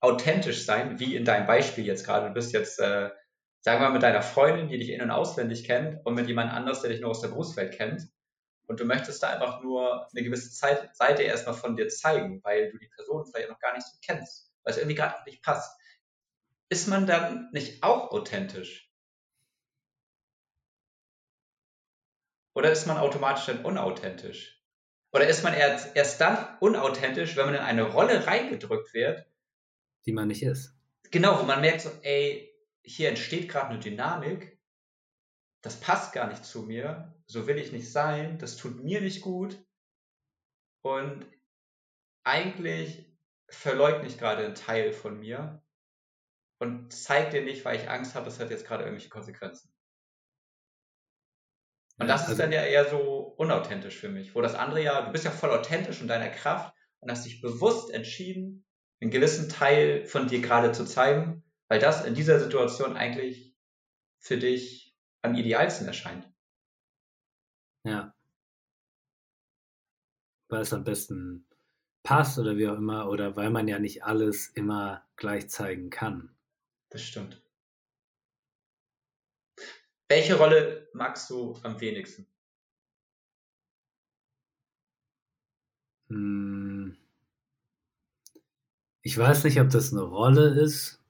authentisch 0.00 0.64
sein, 0.64 0.98
wie 0.98 1.14
in 1.14 1.24
deinem 1.24 1.46
Beispiel 1.46 1.84
jetzt 1.84 2.04
gerade? 2.04 2.28
Du 2.28 2.34
bist 2.34 2.52
jetzt, 2.52 2.78
äh, 2.78 3.10
sagen 3.60 3.80
wir 3.80 3.88
mal, 3.88 3.92
mit 3.92 4.02
deiner 4.02 4.22
Freundin, 4.22 4.68
die 4.68 4.78
dich 4.78 4.90
in- 4.90 5.02
und 5.02 5.10
auswendig 5.10 5.64
kennt 5.64 6.04
und 6.04 6.14
mit 6.14 6.26
jemand 6.28 6.52
anders, 6.52 6.80
der 6.82 6.90
dich 6.90 7.00
nur 7.00 7.10
aus 7.10 7.20
der 7.20 7.28
Berufswelt 7.28 7.76
kennt. 7.76 8.08
Und 8.66 8.80
du 8.80 8.84
möchtest 8.84 9.22
da 9.22 9.30
einfach 9.30 9.62
nur 9.62 10.08
eine 10.10 10.22
gewisse 10.22 10.50
Zeit, 10.52 10.94
Seite 10.94 11.22
erstmal 11.22 11.54
von 11.54 11.76
dir 11.76 11.88
zeigen, 11.88 12.42
weil 12.44 12.70
du 12.70 12.78
die 12.78 12.88
Person 12.88 13.26
vielleicht 13.26 13.48
noch 13.48 13.58
gar 13.58 13.74
nicht 13.74 13.86
so 13.86 13.96
kennst, 14.04 14.52
weil 14.62 14.72
es 14.72 14.78
irgendwie 14.78 14.94
gerade 14.94 15.16
nicht 15.26 15.42
passt. 15.42 15.78
Ist 16.70 16.86
man 16.86 17.06
dann 17.06 17.48
nicht 17.52 17.82
auch 17.82 18.10
authentisch? 18.10 18.87
Oder 22.58 22.72
ist 22.72 22.86
man 22.86 22.96
automatisch 22.96 23.46
dann 23.46 23.64
unauthentisch? 23.64 24.60
Oder 25.12 25.28
ist 25.28 25.44
man 25.44 25.54
erst, 25.54 25.94
erst 25.94 26.20
dann 26.20 26.58
unauthentisch, 26.58 27.36
wenn 27.36 27.46
man 27.46 27.54
in 27.54 27.60
eine 27.60 27.84
Rolle 27.84 28.26
reingedrückt 28.26 28.92
wird, 28.94 29.24
die 30.06 30.12
man 30.12 30.26
nicht 30.26 30.42
ist? 30.42 30.76
Genau, 31.12 31.38
wo 31.38 31.44
man 31.44 31.60
merkt 31.60 31.82
so, 31.82 31.90
ey, 32.02 32.52
hier 32.82 33.10
entsteht 33.10 33.48
gerade 33.48 33.68
eine 33.68 33.78
Dynamik, 33.78 34.58
das 35.62 35.78
passt 35.78 36.12
gar 36.12 36.26
nicht 36.26 36.44
zu 36.44 36.62
mir, 36.62 37.14
so 37.28 37.46
will 37.46 37.58
ich 37.58 37.70
nicht 37.70 37.92
sein, 37.92 38.38
das 38.38 38.56
tut 38.56 38.82
mir 38.82 39.00
nicht 39.02 39.20
gut 39.20 39.56
und 40.82 41.24
eigentlich 42.24 43.06
verleugne 43.48 44.08
ich 44.08 44.18
gerade 44.18 44.44
einen 44.44 44.56
Teil 44.56 44.92
von 44.92 45.20
mir 45.20 45.62
und 46.58 46.92
zeigt 46.92 47.34
dir 47.34 47.42
nicht, 47.42 47.64
weil 47.64 47.76
ich 47.76 47.88
Angst 47.88 48.16
habe, 48.16 48.24
das 48.24 48.40
hat 48.40 48.50
jetzt 48.50 48.66
gerade 48.66 48.82
irgendwelche 48.82 49.10
Konsequenzen. 49.10 49.72
Und 51.98 52.06
das 52.06 52.22
ist 52.22 52.28
also, 52.28 52.42
dann 52.42 52.52
ja 52.52 52.62
eher 52.62 52.88
so 52.88 53.34
unauthentisch 53.36 53.96
für 53.96 54.08
mich. 54.08 54.34
Wo 54.34 54.40
das 54.40 54.54
andere 54.54 54.82
ja, 54.82 55.02
du 55.02 55.12
bist 55.12 55.24
ja 55.24 55.30
voll 55.30 55.50
authentisch 55.50 56.00
in 56.00 56.08
deiner 56.08 56.28
Kraft 56.28 56.74
und 57.00 57.10
hast 57.10 57.26
dich 57.26 57.40
bewusst 57.40 57.90
entschieden, 57.90 58.64
einen 59.00 59.10
gewissen 59.10 59.48
Teil 59.48 60.04
von 60.04 60.28
dir 60.28 60.40
gerade 60.40 60.72
zu 60.72 60.84
zeigen, 60.84 61.44
weil 61.68 61.80
das 61.80 62.04
in 62.04 62.14
dieser 62.14 62.40
Situation 62.40 62.96
eigentlich 62.96 63.56
für 64.18 64.38
dich 64.38 64.96
am 65.22 65.34
idealsten 65.34 65.86
erscheint. 65.86 66.32
Ja. 67.84 68.14
Weil 70.48 70.62
es 70.62 70.72
am 70.72 70.84
besten 70.84 71.46
passt 72.02 72.38
oder 72.38 72.56
wie 72.56 72.68
auch 72.68 72.76
immer, 72.76 73.08
oder 73.08 73.36
weil 73.36 73.50
man 73.50 73.68
ja 73.68 73.78
nicht 73.78 74.04
alles 74.04 74.48
immer 74.48 75.04
gleich 75.16 75.50
zeigen 75.50 75.90
kann. 75.90 76.34
Das 76.90 77.02
stimmt. 77.02 77.42
Welche 80.08 80.36
Rolle 80.36 80.88
magst 80.92 81.30
du 81.30 81.54
am 81.62 81.80
wenigsten? 81.80 82.26
Hm. 86.10 86.92
Ich 89.02 89.18
weiß 89.18 89.42
nicht, 89.44 89.60
ob 89.60 89.70
das 89.70 89.92
eine 89.92 90.02
Rolle 90.02 90.50
ist. 90.50 91.02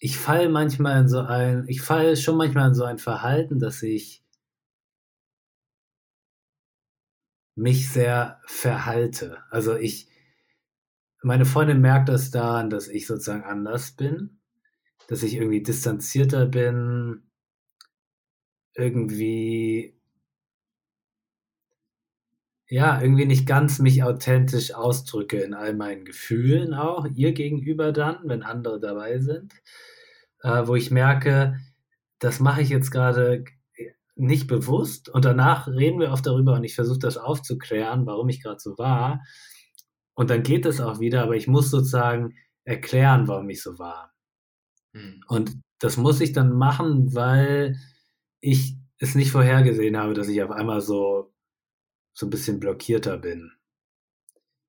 Ich 0.00 0.16
falle 0.18 0.48
manchmal 0.48 1.02
in 1.02 1.08
so 1.08 1.20
ein, 1.20 1.64
ich 1.68 1.82
falle 1.82 2.16
schon 2.16 2.36
manchmal 2.36 2.68
in 2.68 2.74
so 2.74 2.84
ein 2.84 2.98
Verhalten, 2.98 3.58
dass 3.58 3.82
ich 3.82 4.24
mich 7.56 7.90
sehr 7.90 8.40
verhalte. 8.46 9.38
Also 9.50 9.74
ich, 9.76 10.08
meine 11.22 11.44
Freundin 11.44 11.80
merkt 11.80 12.08
das 12.08 12.30
daran, 12.30 12.70
dass 12.70 12.88
ich 12.88 13.06
sozusagen 13.06 13.42
anders 13.44 13.92
bin, 13.92 14.38
dass 15.08 15.22
ich 15.22 15.34
irgendwie 15.34 15.62
distanzierter 15.62 16.46
bin, 16.46 17.27
irgendwie 18.78 19.98
ja, 22.70 23.00
irgendwie 23.00 23.24
nicht 23.24 23.46
ganz 23.46 23.78
mich 23.78 24.02
authentisch 24.02 24.74
ausdrücke 24.74 25.38
in 25.40 25.54
all 25.54 25.74
meinen 25.74 26.04
Gefühlen 26.04 26.74
auch, 26.74 27.06
ihr 27.14 27.32
gegenüber 27.32 27.92
dann, 27.92 28.18
wenn 28.24 28.42
andere 28.42 28.78
dabei 28.78 29.18
sind, 29.18 29.54
äh, 30.42 30.66
wo 30.66 30.74
ich 30.76 30.90
merke, 30.90 31.58
das 32.18 32.40
mache 32.40 32.60
ich 32.62 32.68
jetzt 32.68 32.90
gerade 32.90 33.44
nicht 34.16 34.48
bewusst 34.48 35.08
und 35.08 35.24
danach 35.24 35.68
reden 35.68 36.00
wir 36.00 36.12
oft 36.12 36.26
darüber 36.26 36.54
und 36.54 36.64
ich 36.64 36.74
versuche 36.74 36.98
das 36.98 37.16
aufzuklären, 37.16 38.06
warum 38.06 38.28
ich 38.28 38.42
gerade 38.42 38.60
so 38.60 38.76
war 38.76 39.22
und 40.14 40.30
dann 40.30 40.42
geht 40.42 40.66
es 40.66 40.80
auch 40.80 41.00
wieder, 41.00 41.22
aber 41.22 41.36
ich 41.36 41.46
muss 41.46 41.70
sozusagen 41.70 42.34
erklären, 42.64 43.28
warum 43.28 43.48
ich 43.48 43.62
so 43.62 43.78
war. 43.78 44.12
Hm. 44.92 45.22
Und 45.28 45.60
das 45.78 45.96
muss 45.96 46.20
ich 46.20 46.32
dann 46.32 46.52
machen, 46.52 47.14
weil 47.14 47.78
ich 48.40 48.76
es 48.98 49.14
nicht 49.14 49.30
vorhergesehen 49.30 49.96
habe, 49.96 50.14
dass 50.14 50.28
ich 50.28 50.42
auf 50.42 50.50
einmal 50.50 50.80
so 50.80 51.32
so 52.18 52.26
ein 52.26 52.30
bisschen 52.30 52.58
blockierter 52.58 53.16
bin. 53.16 53.52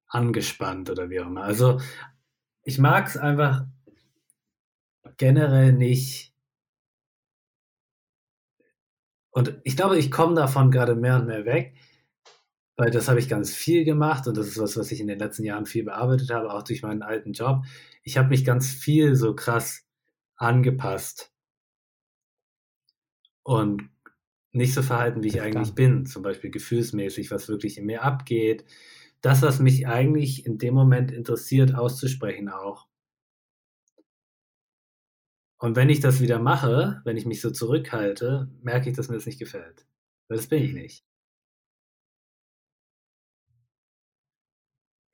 Angespannt 0.08 0.90
oder 0.92 1.10
wie 1.10 1.20
auch 1.20 1.28
immer. 1.28 1.44
Also 1.44 1.80
ich 2.64 2.78
mag 2.78 3.08
es 3.08 3.18
einfach 3.18 3.66
generell 5.18 5.74
nicht. 5.74 6.32
Und 9.32 9.60
ich 9.64 9.76
glaube, 9.76 9.98
ich 9.98 10.12
komme 10.12 10.36
davon 10.36 10.70
gerade 10.70 10.96
mehr 10.96 11.16
und 11.16 11.26
mehr 11.26 11.46
weg, 11.46 11.76
weil 12.78 12.92
das 12.92 13.08
habe 13.08 13.20
ich 13.20 13.30
ganz 13.30 13.54
viel 13.54 13.84
gemacht 13.84 14.28
und 14.28 14.38
das 14.38 14.48
ist 14.48 14.60
was, 14.60 14.78
was 14.78 14.92
ich 14.92 15.02
in 15.02 15.08
den 15.08 15.20
letzten 15.20 15.44
Jahren 15.44 15.66
viel 15.66 15.84
bearbeitet 15.84 16.30
habe, 16.30 16.54
auch 16.54 16.64
durch 16.64 16.84
meinen 16.84 17.02
alten 17.02 17.34
Job. 17.34 17.64
Ich 18.04 18.18
habe 18.18 18.30
mich 18.30 18.46
ganz 18.46 18.72
viel 18.72 19.16
so 19.16 19.36
krass 19.36 19.88
angepasst 20.36 21.29
und 23.50 23.90
nicht 24.52 24.76
so 24.76 24.84
verhalten, 24.84 25.24
wie 25.24 25.30
ich 25.30 25.42
eigentlich 25.42 25.74
bin, 25.74 26.06
zum 26.06 26.22
Beispiel 26.22 26.52
gefühlsmäßig, 26.52 27.32
was 27.32 27.50
wirklich 27.50 27.80
in 27.80 27.88
mir 27.88 28.04
abgeht. 28.04 28.64
Das, 29.22 29.42
was 29.42 29.60
mich 29.60 29.88
eigentlich 29.88 30.46
in 30.46 30.60
dem 30.60 30.76
Moment 30.76 31.12
interessiert, 31.12 31.74
auszusprechen 31.74 32.50
auch. 32.50 32.88
Und 35.58 35.76
wenn 35.76 35.90
ich 35.90 36.00
das 36.00 36.22
wieder 36.22 36.38
mache, 36.38 37.02
wenn 37.06 37.18
ich 37.18 37.26
mich 37.26 37.42
so 37.42 37.50
zurückhalte, 37.50 38.52
merke 38.62 38.92
ich, 38.92 38.96
dass 38.96 39.10
mir 39.10 39.16
das 39.16 39.26
nicht 39.26 39.40
gefällt. 39.40 39.88
Weil 40.28 40.38
das 40.38 40.48
bin 40.48 40.64
ich 40.64 40.74
nicht. 40.74 41.06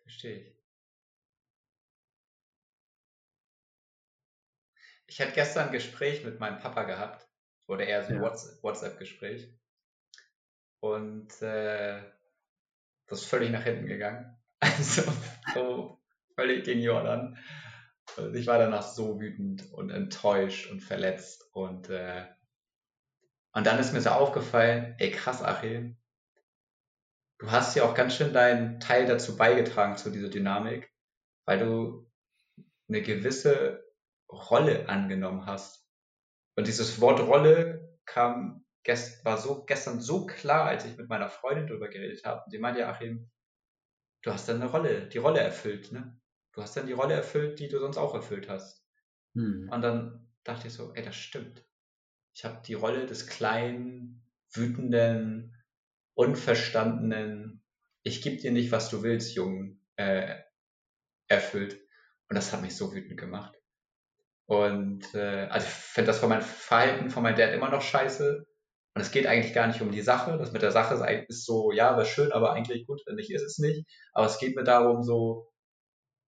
Verstehe 0.04 0.40
ich. 0.40 0.56
Ich 5.08 5.22
hatte 5.22 5.32
gestern 5.32 5.68
ein 5.68 5.72
Gespräch 5.72 6.26
mit 6.26 6.42
meinem 6.42 6.60
Papa 6.60 6.84
gehabt 6.84 7.30
oder 7.68 7.86
eher 7.86 8.04
so 8.04 8.14
ein 8.14 8.22
ja. 8.22 8.34
WhatsApp-Gespräch. 8.62 9.50
Und 10.80 11.42
äh, 11.42 12.02
das 13.08 13.22
ist 13.22 13.28
völlig 13.28 13.52
nach 13.52 13.64
hinten 13.64 13.88
gegangen. 13.88 14.38
Also 14.62 15.04
so 15.54 16.02
völlig 16.36 16.66
gegen 16.66 16.82
Jordan. 16.82 17.38
Und 18.18 18.36
ich 18.36 18.48
war 18.48 18.58
danach 18.58 18.84
so 18.84 19.20
wütend 19.20 19.72
und 19.74 19.90
enttäuscht 19.90 20.72
und 20.72 20.82
verletzt. 20.82 21.50
Und, 21.54 21.90
äh, 21.90 22.26
und 23.54 23.68
dann 23.68 23.80
ist 23.80 23.94
mir 23.94 24.02
so 24.02 24.10
aufgefallen, 24.10 24.96
ey 24.98 25.12
krass, 25.12 25.44
Achim, 25.44 25.98
du 27.40 27.52
hast 27.52 27.76
ja 27.76 27.84
auch 27.84 27.94
ganz 27.94 28.16
schön 28.16 28.34
deinen 28.34 28.80
Teil 28.80 29.06
dazu 29.06 29.36
beigetragen 29.38 29.98
zu 29.98 30.10
dieser 30.10 30.30
Dynamik, 30.30 30.92
weil 31.46 31.60
du 31.60 32.12
eine 32.88 33.02
gewisse 33.02 33.84
Rolle 34.30 34.90
angenommen 34.90 35.46
hast. 35.46 35.85
Und 36.56 36.68
dieses 36.68 37.02
Wort 37.02 37.20
Rolle 37.20 37.98
kam 38.06 38.66
gest, 38.84 39.26
war 39.26 39.38
so 39.38 39.66
gestern 39.66 40.00
so 40.00 40.26
klar, 40.26 40.66
als 40.66 40.86
ich 40.86 40.98
mit 40.98 41.10
meiner 41.10 41.30
Freundin 41.30 41.68
darüber 41.68 41.90
geredet 41.90 42.24
habe. 42.24 42.44
Und 42.46 42.52
sie 42.52 42.60
meinte 42.60 42.88
Achim, 42.88 43.30
du 44.22 44.32
hast 44.32 44.48
dann 44.48 44.62
eine 44.62 44.72
Rolle, 44.72 45.08
die 45.08 45.18
Rolle 45.18 45.40
erfüllt, 45.42 45.92
ne? 45.92 46.20
Du 46.54 46.62
hast 46.62 46.78
dann 46.78 46.88
die 46.88 46.94
Rolle 46.94 47.16
erfüllt, 47.16 47.60
die 47.60 47.68
du 47.68 47.80
sonst 47.80 47.98
auch 47.98 48.14
erfüllt 48.14 48.48
hast. 48.48 48.86
Hm. 49.34 49.70
Und 49.70 49.82
dann 49.82 50.32
dachte 50.46 50.68
ich 50.68 50.74
so, 50.74 50.94
ey, 50.94 51.04
das 51.04 51.16
stimmt. 51.16 51.66
Ich 52.34 52.46
habe 52.46 52.62
die 52.66 52.76
Rolle 52.76 53.06
des 53.06 53.28
kleinen, 53.28 54.26
wütenden, 54.52 55.54
unverstandenen, 56.14 57.66
ich 58.04 58.22
gebe 58.22 58.38
dir 58.38 58.52
nicht, 58.52 58.72
was 58.72 58.90
du 58.90 59.04
willst, 59.04 59.36
Jungen, 59.36 59.82
äh, 59.96 60.40
erfüllt. 61.28 61.74
Und 62.30 62.36
das 62.36 62.54
hat 62.54 62.62
mich 62.62 62.76
so 62.76 62.94
wütend 62.94 63.20
gemacht. 63.20 63.56
Und 64.48 65.14
äh, 65.16 65.48
also 65.50 65.68
ich 65.68 65.74
finde 65.74 66.08
das 66.08 66.20
von 66.20 66.30
meinem 66.30 66.42
Verhalten 66.42 67.10
von 67.10 67.24
meinem 67.24 67.36
Dad 67.36 67.54
immer 67.54 67.70
noch 67.70 67.82
scheiße. 67.82 68.46
Und 68.96 69.02
es 69.02 69.12
geht 69.12 69.28
eigentlich 69.28 69.54
gar 69.54 69.68
nicht 69.68 69.82
um 69.82 69.92
die 69.92 70.02
Sache. 70.02 70.38
Das 70.38 70.52
mit 70.52 70.62
der 70.62 70.72
Sache 70.72 70.96
ist 71.28 71.46
so, 71.46 71.72
ja, 71.72 71.98
war 71.98 72.06
schön, 72.06 72.32
aber 72.32 72.54
eigentlich 72.54 72.88
gut, 72.88 73.02
wenn 73.06 73.16
nicht 73.16 73.32
ist 73.32 73.44
es 73.44 73.58
nicht. 73.58 73.86
Aber 74.14 74.28
es 74.28 74.40
geht 74.40 74.56
mir 74.56 74.64
darum, 74.64 75.04
so, 75.04 75.52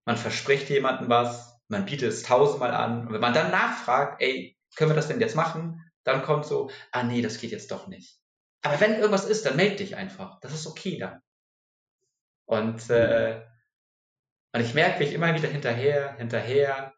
man 0.04 0.16
verspricht 0.16 0.68
jemandem 0.68 1.08
was, 1.08 1.58
man 1.68 1.86
bietet 1.86 2.12
es 2.12 2.22
tausendmal 2.24 2.72
an. 2.72 3.06
Und 3.06 3.12
wenn 3.14 3.20
man 3.20 3.34
dann 3.34 3.50
nachfragt, 3.50 4.20
ey, 4.20 4.56
können 4.76 4.90
wir 4.90 4.96
das 4.96 5.08
denn 5.08 5.20
jetzt 5.20 5.36
machen? 5.36 5.82
Dann 6.04 6.22
kommt 6.22 6.46
so, 6.46 6.70
ah 6.92 7.02
nee, 7.02 7.22
das 7.22 7.38
geht 7.38 7.52
jetzt 7.52 7.70
doch 7.70 7.86
nicht. 7.86 8.18
Aber 8.62 8.80
wenn 8.80 8.94
irgendwas 8.94 9.24
ist, 9.24 9.46
dann 9.46 9.56
melde 9.56 9.76
dich 9.76 9.96
einfach. 9.96 10.40
Das 10.40 10.52
ist 10.52 10.66
okay 10.66 10.98
dann. 10.98 11.20
Und, 12.46 12.90
äh, 12.90 13.42
und 14.54 14.60
ich 14.60 14.74
merke 14.74 14.98
mich 15.00 15.12
immer 15.12 15.34
wieder 15.34 15.48
hinterher, 15.48 16.16
hinterher, 16.16 16.94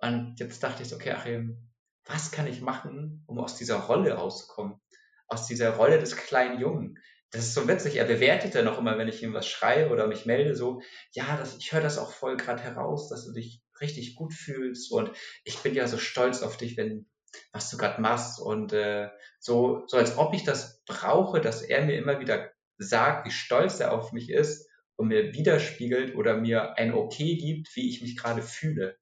und 0.00 0.36
jetzt 0.38 0.62
dachte 0.62 0.82
ich 0.82 0.88
so, 0.88 0.96
okay, 0.96 1.12
Achim, 1.12 1.68
was 2.04 2.30
kann 2.30 2.46
ich 2.46 2.60
machen, 2.60 3.24
um 3.26 3.38
aus 3.38 3.56
dieser 3.56 3.76
Rolle 3.76 4.12
rauszukommen? 4.12 4.80
Aus 5.26 5.46
dieser 5.46 5.76
Rolle 5.76 5.98
des 5.98 6.16
kleinen 6.16 6.60
Jungen. 6.60 6.98
Das 7.30 7.44
ist 7.44 7.54
so 7.54 7.68
witzig. 7.68 7.96
Er 7.96 8.06
bewertet 8.06 8.54
ja 8.54 8.62
noch 8.62 8.78
immer, 8.78 8.96
wenn 8.96 9.08
ich 9.08 9.22
ihm 9.22 9.34
was 9.34 9.46
schreibe 9.46 9.90
oder 9.90 10.06
mich 10.06 10.24
melde, 10.24 10.54
so, 10.54 10.80
ja, 11.12 11.36
das, 11.36 11.58
ich 11.58 11.72
höre 11.72 11.82
das 11.82 11.98
auch 11.98 12.12
voll 12.12 12.36
gerade 12.38 12.62
heraus, 12.62 13.10
dass 13.10 13.26
du 13.26 13.32
dich 13.32 13.62
richtig 13.80 14.14
gut 14.14 14.32
fühlst 14.32 14.90
und 14.90 15.10
ich 15.44 15.58
bin 15.58 15.74
ja 15.74 15.86
so 15.86 15.98
stolz 15.98 16.42
auf 16.42 16.56
dich, 16.56 16.76
wenn 16.76 17.06
was 17.52 17.68
du 17.68 17.76
gerade 17.76 18.00
machst 18.00 18.40
und 18.40 18.72
äh, 18.72 19.10
so, 19.38 19.84
so 19.86 19.98
als 19.98 20.16
ob 20.16 20.32
ich 20.32 20.44
das 20.44 20.82
brauche, 20.86 21.42
dass 21.42 21.60
er 21.60 21.84
mir 21.84 21.98
immer 21.98 22.20
wieder 22.20 22.50
sagt, 22.78 23.26
wie 23.26 23.30
stolz 23.30 23.78
er 23.78 23.92
auf 23.92 24.12
mich 24.12 24.30
ist 24.30 24.66
und 24.96 25.08
mir 25.08 25.34
widerspiegelt 25.34 26.16
oder 26.16 26.38
mir 26.38 26.78
ein 26.78 26.94
Okay 26.94 27.36
gibt, 27.36 27.68
wie 27.76 27.90
ich 27.90 28.00
mich 28.00 28.16
gerade 28.16 28.40
fühle 28.42 28.96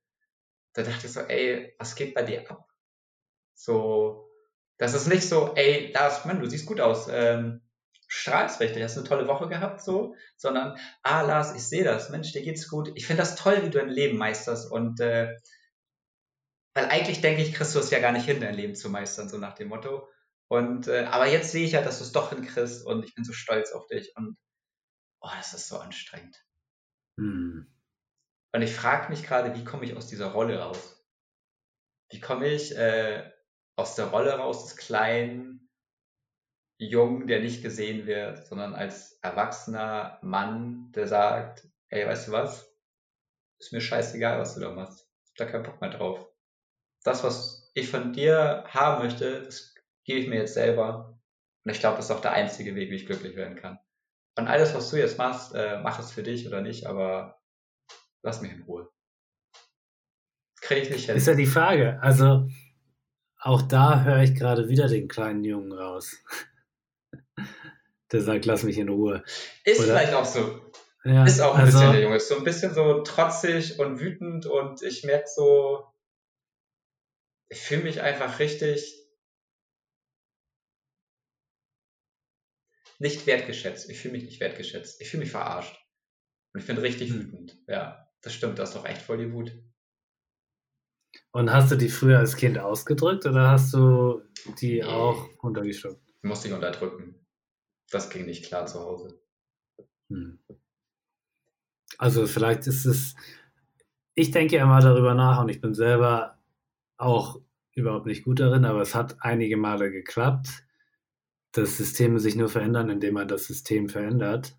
da 0.76 0.82
dachte 0.82 1.06
ich 1.06 1.12
so, 1.12 1.20
ey, 1.20 1.74
was 1.78 1.94
geht 1.94 2.14
bei 2.14 2.22
dir 2.22 2.50
ab? 2.50 2.68
So, 3.54 4.30
das 4.76 4.92
ist 4.92 5.06
nicht 5.06 5.26
so, 5.26 5.54
ey, 5.54 5.90
Lars, 5.92 6.26
Mann, 6.26 6.40
du 6.40 6.48
siehst 6.48 6.66
gut 6.66 6.80
aus, 6.80 7.08
ähm, 7.10 7.62
strahlst 8.08 8.60
richtig, 8.60 8.82
hast 8.82 8.98
eine 8.98 9.08
tolle 9.08 9.26
Woche 9.26 9.48
gehabt, 9.48 9.80
so, 9.80 10.14
sondern, 10.36 10.78
ah, 11.02 11.22
Lars, 11.22 11.54
ich 11.54 11.62
sehe 11.62 11.82
das, 11.82 12.10
Mensch, 12.10 12.32
dir 12.32 12.42
geht's 12.42 12.68
gut. 12.68 12.92
Ich 12.94 13.06
finde 13.06 13.22
das 13.22 13.36
toll, 13.36 13.62
wie 13.62 13.70
du 13.70 13.78
dein 13.78 13.88
Leben 13.88 14.18
meisterst 14.18 14.70
und, 14.70 15.00
äh, 15.00 15.34
weil 16.74 16.86
eigentlich 16.86 17.22
denke 17.22 17.40
ich, 17.40 17.54
kriegst 17.54 17.74
du 17.74 17.78
es 17.78 17.90
ja 17.90 18.00
gar 18.00 18.12
nicht 18.12 18.26
hin, 18.26 18.40
dein 18.40 18.54
Leben 18.54 18.74
zu 18.74 18.90
meistern, 18.90 19.30
so 19.30 19.38
nach 19.38 19.54
dem 19.54 19.68
Motto. 19.68 20.06
Und, 20.48 20.88
äh, 20.88 21.04
aber 21.04 21.26
jetzt 21.26 21.52
sehe 21.52 21.64
ich 21.64 21.72
ja, 21.72 21.80
dass 21.80 21.98
du 21.98 22.04
es 22.04 22.12
doch 22.12 22.28
hinkriegst 22.30 22.84
und 22.84 23.02
ich 23.02 23.14
bin 23.14 23.24
so 23.24 23.32
stolz 23.32 23.72
auf 23.72 23.86
dich 23.86 24.14
und, 24.14 24.36
oh, 25.20 25.30
das 25.38 25.54
ist 25.54 25.68
so 25.68 25.78
anstrengend. 25.78 26.36
Hm. 27.16 27.66
Und 28.56 28.62
ich 28.62 28.74
frage 28.74 29.10
mich 29.10 29.22
gerade, 29.22 29.54
wie 29.54 29.64
komme 29.64 29.84
ich 29.84 29.94
aus 29.94 30.06
dieser 30.06 30.28
Rolle 30.28 30.58
raus? 30.58 31.06
Wie 32.10 32.20
komme 32.20 32.48
ich 32.48 32.74
äh, 32.74 33.30
aus 33.76 33.96
der 33.96 34.06
Rolle 34.06 34.32
raus 34.32 34.64
des 34.64 34.78
kleinen 34.78 35.68
Jungen, 36.78 37.26
der 37.26 37.40
nicht 37.40 37.62
gesehen 37.62 38.06
wird, 38.06 38.46
sondern 38.46 38.74
als 38.74 39.18
erwachsener 39.20 40.18
Mann, 40.22 40.90
der 40.92 41.06
sagt, 41.06 41.68
ey, 41.90 42.06
weißt 42.06 42.28
du 42.28 42.32
was? 42.32 42.74
Ist 43.58 43.74
mir 43.74 43.82
scheißegal, 43.82 44.38
was 44.38 44.54
du 44.54 44.62
da 44.62 44.70
machst. 44.70 45.06
Ich 45.24 45.32
hab 45.32 45.36
da 45.36 45.52
keinen 45.52 45.64
Bock 45.64 45.82
mehr 45.82 45.90
drauf. 45.90 46.26
Das, 47.04 47.22
was 47.24 47.70
ich 47.74 47.90
von 47.90 48.14
dir 48.14 48.64
haben 48.68 49.04
möchte, 49.04 49.42
das 49.42 49.74
gebe 50.04 50.20
ich 50.20 50.28
mir 50.28 50.38
jetzt 50.38 50.54
selber. 50.54 51.20
Und 51.62 51.72
ich 51.72 51.80
glaube, 51.80 51.98
das 51.98 52.06
ist 52.06 52.10
auch 52.10 52.22
der 52.22 52.32
einzige 52.32 52.74
Weg, 52.74 52.90
wie 52.90 52.96
ich 52.96 53.04
glücklich 53.04 53.36
werden 53.36 53.56
kann. 53.56 53.78
Und 54.38 54.48
alles, 54.48 54.74
was 54.74 54.88
du 54.88 54.96
jetzt 54.96 55.18
machst, 55.18 55.54
äh, 55.54 55.78
mach 55.82 55.98
es 55.98 56.10
für 56.10 56.22
dich 56.22 56.46
oder 56.46 56.62
nicht, 56.62 56.86
aber 56.86 57.35
lass 58.26 58.42
mich 58.42 58.52
in 58.52 58.62
Ruhe. 58.62 58.90
Das 59.52 60.60
kriege 60.68 60.80
ich 60.82 60.90
nicht 60.90 61.06
hin. 61.06 61.16
Ist 61.16 61.26
ja 61.28 61.34
die 61.34 61.46
Frage. 61.46 61.98
Also, 62.02 62.48
auch 63.38 63.62
da 63.62 64.02
höre 64.02 64.22
ich 64.22 64.34
gerade 64.34 64.68
wieder 64.68 64.88
den 64.88 65.08
kleinen 65.08 65.44
Jungen 65.44 65.72
raus. 65.72 66.16
Der 68.12 68.20
sagt, 68.22 68.44
lass 68.44 68.62
mich 68.64 68.78
in 68.78 68.88
Ruhe. 68.88 69.24
Ist 69.64 69.78
oder- 69.80 69.88
vielleicht 69.88 70.14
auch 70.14 70.24
so. 70.24 70.60
Ja, 71.04 71.24
Ist 71.24 71.40
auch 71.40 71.54
ein 71.54 71.60
also, 71.64 71.78
bisschen 71.78 71.92
der 71.92 72.02
Junge. 72.02 72.16
Ist 72.16 72.28
so 72.28 72.36
ein 72.36 72.42
bisschen 72.44 72.74
so 72.74 73.02
trotzig 73.02 73.78
und 73.78 74.00
wütend 74.00 74.46
und 74.46 74.82
ich 74.82 75.04
merke 75.04 75.28
so, 75.32 75.86
ich 77.48 77.60
fühle 77.60 77.84
mich 77.84 78.00
einfach 78.02 78.40
richtig 78.40 78.92
nicht 82.98 83.26
wertgeschätzt. 83.26 83.88
Ich 83.88 84.00
fühle 84.00 84.14
mich 84.14 84.24
nicht 84.24 84.40
wertgeschätzt. 84.40 85.00
Ich 85.00 85.10
fühle 85.10 85.22
mich 85.22 85.30
verarscht. 85.30 85.76
Und 86.52 86.60
ich 86.60 86.66
bin 86.66 86.78
richtig 86.78 87.10
Hm. 87.10 87.20
wütend. 87.32 87.58
Ja, 87.68 88.05
das 88.26 88.34
stimmt. 88.34 88.58
Das 88.58 88.70
ist 88.70 88.74
doch 88.76 88.84
echt 88.84 89.02
voll 89.02 89.18
die 89.18 89.32
Wut. 89.32 89.56
Und 91.30 91.52
hast 91.52 91.70
du 91.70 91.76
die 91.76 91.88
früher 91.88 92.18
als 92.18 92.36
Kind 92.36 92.58
ausgedrückt 92.58 93.24
oder 93.24 93.50
hast 93.50 93.72
du 93.72 94.22
die 94.60 94.80
Nee. 94.80 94.82
auch 94.82 95.28
runtergeschluckt? 95.42 96.02
Ich 96.08 96.24
musste 96.24 96.48
ihn 96.48 96.54
unterdrücken. 96.54 97.14
Das 97.88 98.10
ging 98.10 98.26
nicht 98.26 98.44
klar 98.44 98.66
zu 98.66 98.80
Hause. 98.80 99.20
Hm. 100.10 100.40
Also 101.98 102.26
vielleicht 102.26 102.66
ist 102.66 102.84
es, 102.84 103.14
ich 104.16 104.32
denke 104.32 104.56
immer 104.56 104.80
darüber 104.80 105.14
nach 105.14 105.40
und 105.40 105.48
ich 105.48 105.60
bin 105.60 105.72
selber 105.72 106.42
auch 106.96 107.40
überhaupt 107.74 108.06
nicht 108.06 108.24
gut 108.24 108.40
darin, 108.40 108.64
aber 108.64 108.80
es 108.80 108.96
hat 108.96 109.16
einige 109.20 109.56
Male 109.56 109.92
geklappt, 109.92 110.48
dass 111.52 111.76
Systeme 111.76 112.18
sich 112.18 112.34
nur 112.34 112.48
verändern, 112.48 112.90
indem 112.90 113.14
man 113.14 113.28
das 113.28 113.46
System 113.46 113.88
verändert. 113.88 114.56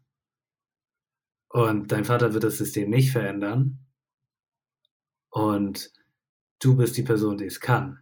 Und 1.50 1.92
dein 1.92 2.06
Vater 2.06 2.34
wird 2.34 2.44
das 2.44 2.58
System 2.58 2.90
nicht 2.90 3.12
verändern. 3.12 3.80
Und 5.30 5.92
du 6.62 6.76
bist 6.76 6.98
die 6.98 7.04
Person, 7.04 7.38
die 7.38 7.46
es 7.46 7.60
kann. 7.60 8.00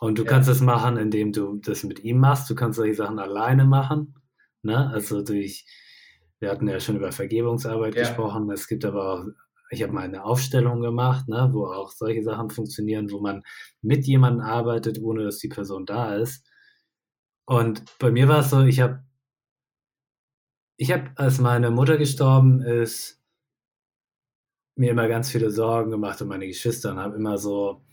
Und 0.00 0.18
du 0.18 0.24
Ja. 0.24 0.30
kannst 0.30 0.48
es 0.48 0.60
machen, 0.60 0.96
indem 0.96 1.32
du 1.32 1.56
das 1.58 1.84
mit 1.84 2.00
ihm 2.04 2.18
machst. 2.18 2.48
Du 2.50 2.54
kannst 2.54 2.76
solche 2.76 2.94
Sachen 2.94 3.18
alleine 3.18 3.64
machen. 3.64 4.14
Ne? 4.62 4.90
Also 4.90 5.22
durch, 5.22 5.66
wir 6.40 6.50
hatten 6.50 6.68
ja 6.68 6.80
schon 6.80 6.96
über 6.96 7.12
Vergebungsarbeit 7.12 7.94
Ja. 7.94 8.02
gesprochen. 8.02 8.50
Es 8.50 8.68
gibt 8.68 8.84
aber 8.84 9.12
auch, 9.12 9.24
ich 9.70 9.82
habe 9.82 9.92
mal 9.92 10.02
eine 10.02 10.24
Aufstellung 10.24 10.80
gemacht, 10.82 11.28
ne, 11.28 11.48
wo 11.52 11.66
auch 11.66 11.90
solche 11.92 12.22
Sachen 12.22 12.50
funktionieren, 12.50 13.10
wo 13.10 13.20
man 13.20 13.42
mit 13.80 14.06
jemandem 14.06 14.42
arbeitet, 14.44 15.00
ohne 15.00 15.24
dass 15.24 15.38
die 15.38 15.48
Person 15.48 15.86
da 15.86 16.14
ist. 16.16 16.46
Und 17.46 17.82
bei 17.98 18.10
mir 18.10 18.28
war 18.28 18.40
es 18.40 18.50
so, 18.50 18.60
ich 18.62 18.80
habe, 18.80 19.02
ich 20.82 20.90
habe, 20.90 21.12
als 21.14 21.38
meine 21.38 21.70
Mutter 21.70 21.96
gestorben 21.96 22.60
ist, 22.60 23.22
mir 24.74 24.90
immer 24.90 25.06
ganz 25.06 25.30
viele 25.30 25.52
Sorgen 25.52 25.92
gemacht 25.92 26.20
um 26.20 26.26
meine 26.26 26.48
Geschwister 26.48 26.90
und 26.90 26.98
habe 26.98 27.14
immer 27.14 27.38
so, 27.38 27.84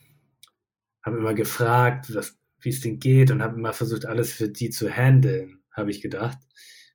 habe 1.04 1.18
immer 1.18 1.36
gefragt, 1.36 2.12
wie 2.62 2.70
es 2.70 2.82
denen 2.82 3.00
geht 3.00 3.30
und 3.30 3.44
habe 3.44 3.60
immer 3.60 3.74
versucht, 3.74 4.08
alles 4.08 4.34
für 4.34 4.50
die 4.50 4.72
zu 4.72 4.90
handeln, 4.90 5.62
habe 5.72 5.92
ich 5.92 6.02
gedacht. 6.02 6.40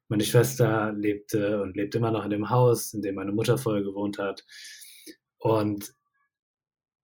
Meine 0.08 0.24
Schwester 0.24 0.92
lebte 0.92 1.62
und 1.62 1.76
lebt 1.76 1.94
immer 1.94 2.10
noch 2.10 2.24
in 2.24 2.30
dem 2.30 2.50
Haus, 2.50 2.92
in 2.92 3.00
dem 3.00 3.14
meine 3.14 3.30
Mutter 3.30 3.56
vorher 3.56 3.84
gewohnt 3.84 4.18
hat. 4.18 4.44
Und 5.38 5.94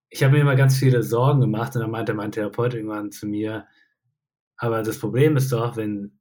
ich 0.08 0.24
habe 0.24 0.32
mir 0.32 0.40
immer 0.40 0.56
ganz 0.56 0.76
viele 0.76 1.04
Sorgen 1.04 1.40
gemacht 1.40 1.76
und 1.76 1.82
dann 1.82 1.92
meinte 1.92 2.12
mein 2.12 2.32
Therapeut 2.32 2.74
irgendwann 2.74 3.12
zu 3.12 3.28
mir, 3.28 3.68
aber 4.56 4.82
das 4.82 4.98
Problem 4.98 5.36
ist 5.36 5.52
doch, 5.52 5.76
wenn 5.76 6.19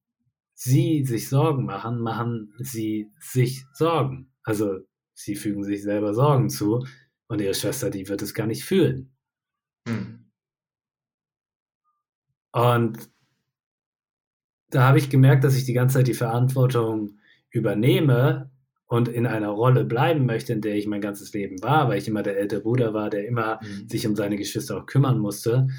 Sie 0.62 1.06
sich 1.06 1.30
Sorgen 1.30 1.63
machen, 1.63 2.01
machen 2.01 2.54
Sie 2.60 3.10
sich 3.18 3.63
Sorgen. 3.72 4.34
Also 4.44 4.80
Sie 5.13 5.38
fügen 5.38 5.63
sich 5.63 5.84
selber 5.84 6.13
Sorgen 6.13 6.50
zu 6.50 6.86
und 7.28 7.39
Ihre 7.39 7.54
Schwester, 7.54 7.89
die 7.89 8.10
wird 8.10 8.22
es 8.22 8.34
gar 8.34 8.45
nicht 8.45 8.65
fühlen. 8.65 9.15
Hm. 9.88 10.30
Und 12.52 13.10
da 14.69 14.84
habe 14.89 14.98
ich 14.98 15.10
gemerkt, 15.10 15.45
dass 15.45 15.56
ich 15.56 15.63
die 15.63 15.72
ganze 15.72 16.00
Zeit 16.00 16.08
die 16.08 16.13
Verantwortung 16.13 17.19
übernehme 17.52 18.52
und 18.86 19.08
in 19.08 19.28
einer 19.28 19.50
Rolle 19.52 19.86
bleiben 19.86 20.26
möchte, 20.26 20.52
in 20.52 20.60
der 20.60 20.76
ich 20.76 20.88
mein 20.88 21.00
ganzes 21.00 21.32
Leben 21.32 21.63
war, 21.63 21.88
weil 21.88 22.00
ich 22.00 22.08
immer 22.10 22.22
der 22.22 22.38
ältere 22.38 22.60
Bruder 22.60 22.93
war, 22.93 23.10
der 23.10 23.26
immer 23.26 23.62
Hm. 23.62 23.88
sich 23.88 24.06
um 24.06 24.17
seine 24.17 24.36
Geschwister 24.36 24.76
auch 24.76 24.88
kümmern 24.88 25.19
musste 25.19 25.69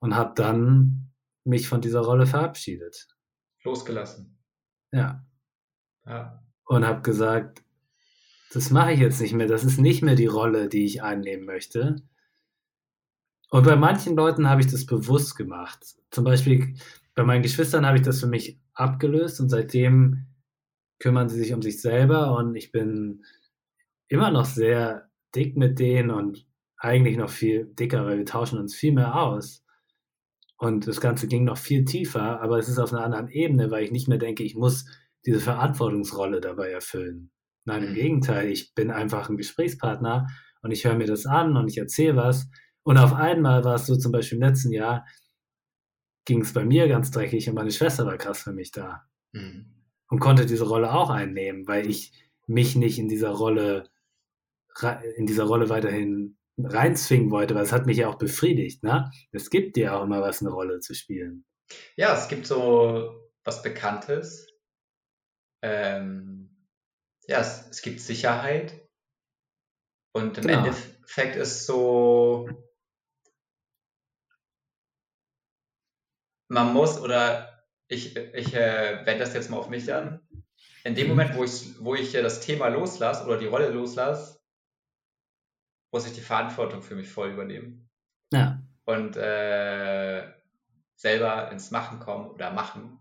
und 0.00 0.16
habe 0.16 0.32
dann 0.34 1.12
mich 1.44 1.68
von 1.68 1.80
dieser 1.80 2.00
Rolle 2.00 2.26
verabschiedet. 2.26 3.06
Losgelassen. 3.64 4.38
Ja. 4.92 5.24
Ja. 6.06 6.42
Und 6.64 6.86
habe 6.86 7.02
gesagt, 7.02 7.62
das 8.52 8.70
mache 8.70 8.92
ich 8.92 9.00
jetzt 9.00 9.20
nicht 9.20 9.34
mehr, 9.34 9.46
das 9.46 9.64
ist 9.64 9.78
nicht 9.78 10.02
mehr 10.02 10.16
die 10.16 10.26
Rolle, 10.26 10.68
die 10.68 10.84
ich 10.84 11.02
einnehmen 11.02 11.44
möchte. 11.44 11.96
Und 13.50 13.64
bei 13.64 13.76
manchen 13.76 14.16
Leuten 14.16 14.48
habe 14.48 14.60
ich 14.60 14.68
das 14.68 14.86
bewusst 14.86 15.36
gemacht. 15.36 15.96
Zum 16.10 16.24
Beispiel 16.24 16.74
bei 17.14 17.24
meinen 17.24 17.42
Geschwistern 17.42 17.86
habe 17.86 17.98
ich 17.98 18.04
das 18.04 18.20
für 18.20 18.26
mich 18.26 18.58
abgelöst 18.74 19.40
und 19.40 19.48
seitdem 19.48 20.26
kümmern 20.98 21.28
sie 21.28 21.38
sich 21.38 21.52
um 21.52 21.62
sich 21.62 21.80
selber 21.80 22.36
und 22.36 22.54
ich 22.54 22.72
bin 22.72 23.24
immer 24.08 24.30
noch 24.30 24.44
sehr 24.44 25.10
dick 25.34 25.56
mit 25.56 25.78
denen 25.78 26.10
und 26.10 26.46
eigentlich 26.76 27.16
noch 27.16 27.30
viel 27.30 27.66
dicker, 27.66 28.04
weil 28.06 28.18
wir 28.18 28.24
tauschen 28.24 28.58
uns 28.58 28.74
viel 28.74 28.92
mehr 28.92 29.14
aus. 29.14 29.59
Und 30.60 30.86
das 30.86 31.00
Ganze 31.00 31.26
ging 31.26 31.44
noch 31.44 31.56
viel 31.58 31.84
tiefer, 31.86 32.40
aber 32.42 32.58
es 32.58 32.68
ist 32.68 32.78
auf 32.78 32.92
einer 32.92 33.02
anderen 33.04 33.28
Ebene, 33.28 33.70
weil 33.70 33.84
ich 33.84 33.92
nicht 33.92 34.08
mehr 34.08 34.18
denke, 34.18 34.42
ich 34.42 34.54
muss 34.56 34.84
diese 35.24 35.40
Verantwortungsrolle 35.40 36.40
dabei 36.42 36.70
erfüllen. 36.70 37.30
Nein, 37.64 37.84
im 37.84 37.90
Mhm. 37.90 37.94
Gegenteil, 37.94 38.48
ich 38.50 38.74
bin 38.74 38.90
einfach 38.90 39.30
ein 39.30 39.38
Gesprächspartner 39.38 40.26
und 40.62 40.70
ich 40.70 40.84
höre 40.84 40.96
mir 40.96 41.06
das 41.06 41.24
an 41.26 41.56
und 41.56 41.68
ich 41.68 41.78
erzähle 41.78 42.16
was. 42.16 42.48
Und 42.82 42.98
auf 42.98 43.14
einmal 43.14 43.64
war 43.64 43.76
es 43.76 43.86
so 43.86 43.96
zum 43.96 44.12
Beispiel 44.12 44.36
im 44.38 44.44
letzten 44.44 44.72
Jahr, 44.72 45.06
ging 46.24 46.42
es 46.42 46.52
bei 46.54 46.64
mir 46.64 46.88
ganz 46.88 47.10
dreckig 47.10 47.48
und 47.48 47.54
meine 47.54 47.70
Schwester 47.72 48.06
war 48.06 48.16
krass 48.16 48.42
für 48.42 48.52
mich 48.52 48.70
da 48.72 49.02
Hm. 49.34 49.64
und 50.08 50.18
konnte 50.20 50.46
diese 50.46 50.64
Rolle 50.64 50.92
auch 50.92 51.10
einnehmen, 51.10 51.66
weil 51.68 51.88
ich 51.88 52.12
mich 52.46 52.76
nicht 52.76 52.98
in 52.98 53.08
dieser 53.08 53.30
Rolle 53.30 53.88
in 55.16 55.26
dieser 55.26 55.44
Rolle 55.44 55.68
weiterhin 55.68 56.36
reinzwingen 56.66 57.30
wollte, 57.30 57.54
weil 57.54 57.64
es 57.64 57.72
hat 57.72 57.86
mich 57.86 57.98
ja 57.98 58.08
auch 58.08 58.18
befriedigt, 58.18 58.82
ne? 58.82 59.10
Es 59.32 59.50
gibt 59.50 59.76
dir 59.76 59.94
auch 59.96 60.04
immer 60.04 60.20
was, 60.20 60.40
eine 60.40 60.50
Rolle 60.50 60.80
zu 60.80 60.94
spielen. 60.94 61.44
Ja, 61.96 62.14
es 62.14 62.28
gibt 62.28 62.46
so 62.46 63.30
was 63.44 63.62
Bekanntes. 63.62 64.46
Ähm, 65.62 66.66
ja, 67.26 67.40
es, 67.40 67.68
es 67.70 67.82
gibt 67.82 68.00
Sicherheit. 68.00 68.88
Und 70.12 70.38
im 70.38 70.46
Genau. 70.46 70.58
Endeffekt 70.58 71.36
ist 71.36 71.66
so, 71.66 72.48
man 76.48 76.72
muss 76.72 77.00
oder 77.00 77.64
ich, 77.88 78.16
ich 78.16 78.54
äh, 78.54 79.04
wende 79.06 79.20
das 79.24 79.34
jetzt 79.34 79.50
mal 79.50 79.58
auf 79.58 79.68
mich 79.68 79.92
an. 79.92 80.20
In 80.84 80.94
dem 80.94 81.04
Mhm. 81.04 81.10
Moment, 81.10 81.36
wo 81.36 81.44
ich, 81.44 81.74
wo 81.80 81.94
ich 81.94 82.14
äh, 82.14 82.22
das 82.22 82.40
Thema 82.40 82.68
loslasse 82.68 83.24
oder 83.24 83.38
die 83.38 83.46
Rolle 83.46 83.68
loslasse, 83.70 84.39
muss 85.92 86.06
ich 86.06 86.12
die 86.12 86.20
Verantwortung 86.20 86.82
für 86.82 86.94
mich 86.94 87.10
voll 87.10 87.30
übernehmen 87.30 87.90
Ja, 88.32 88.62
und 88.84 89.16
äh, 89.16 90.32
selber 90.94 91.50
ins 91.50 91.70
Machen 91.70 91.98
kommen 91.98 92.30
oder 92.30 92.52
machen 92.52 93.00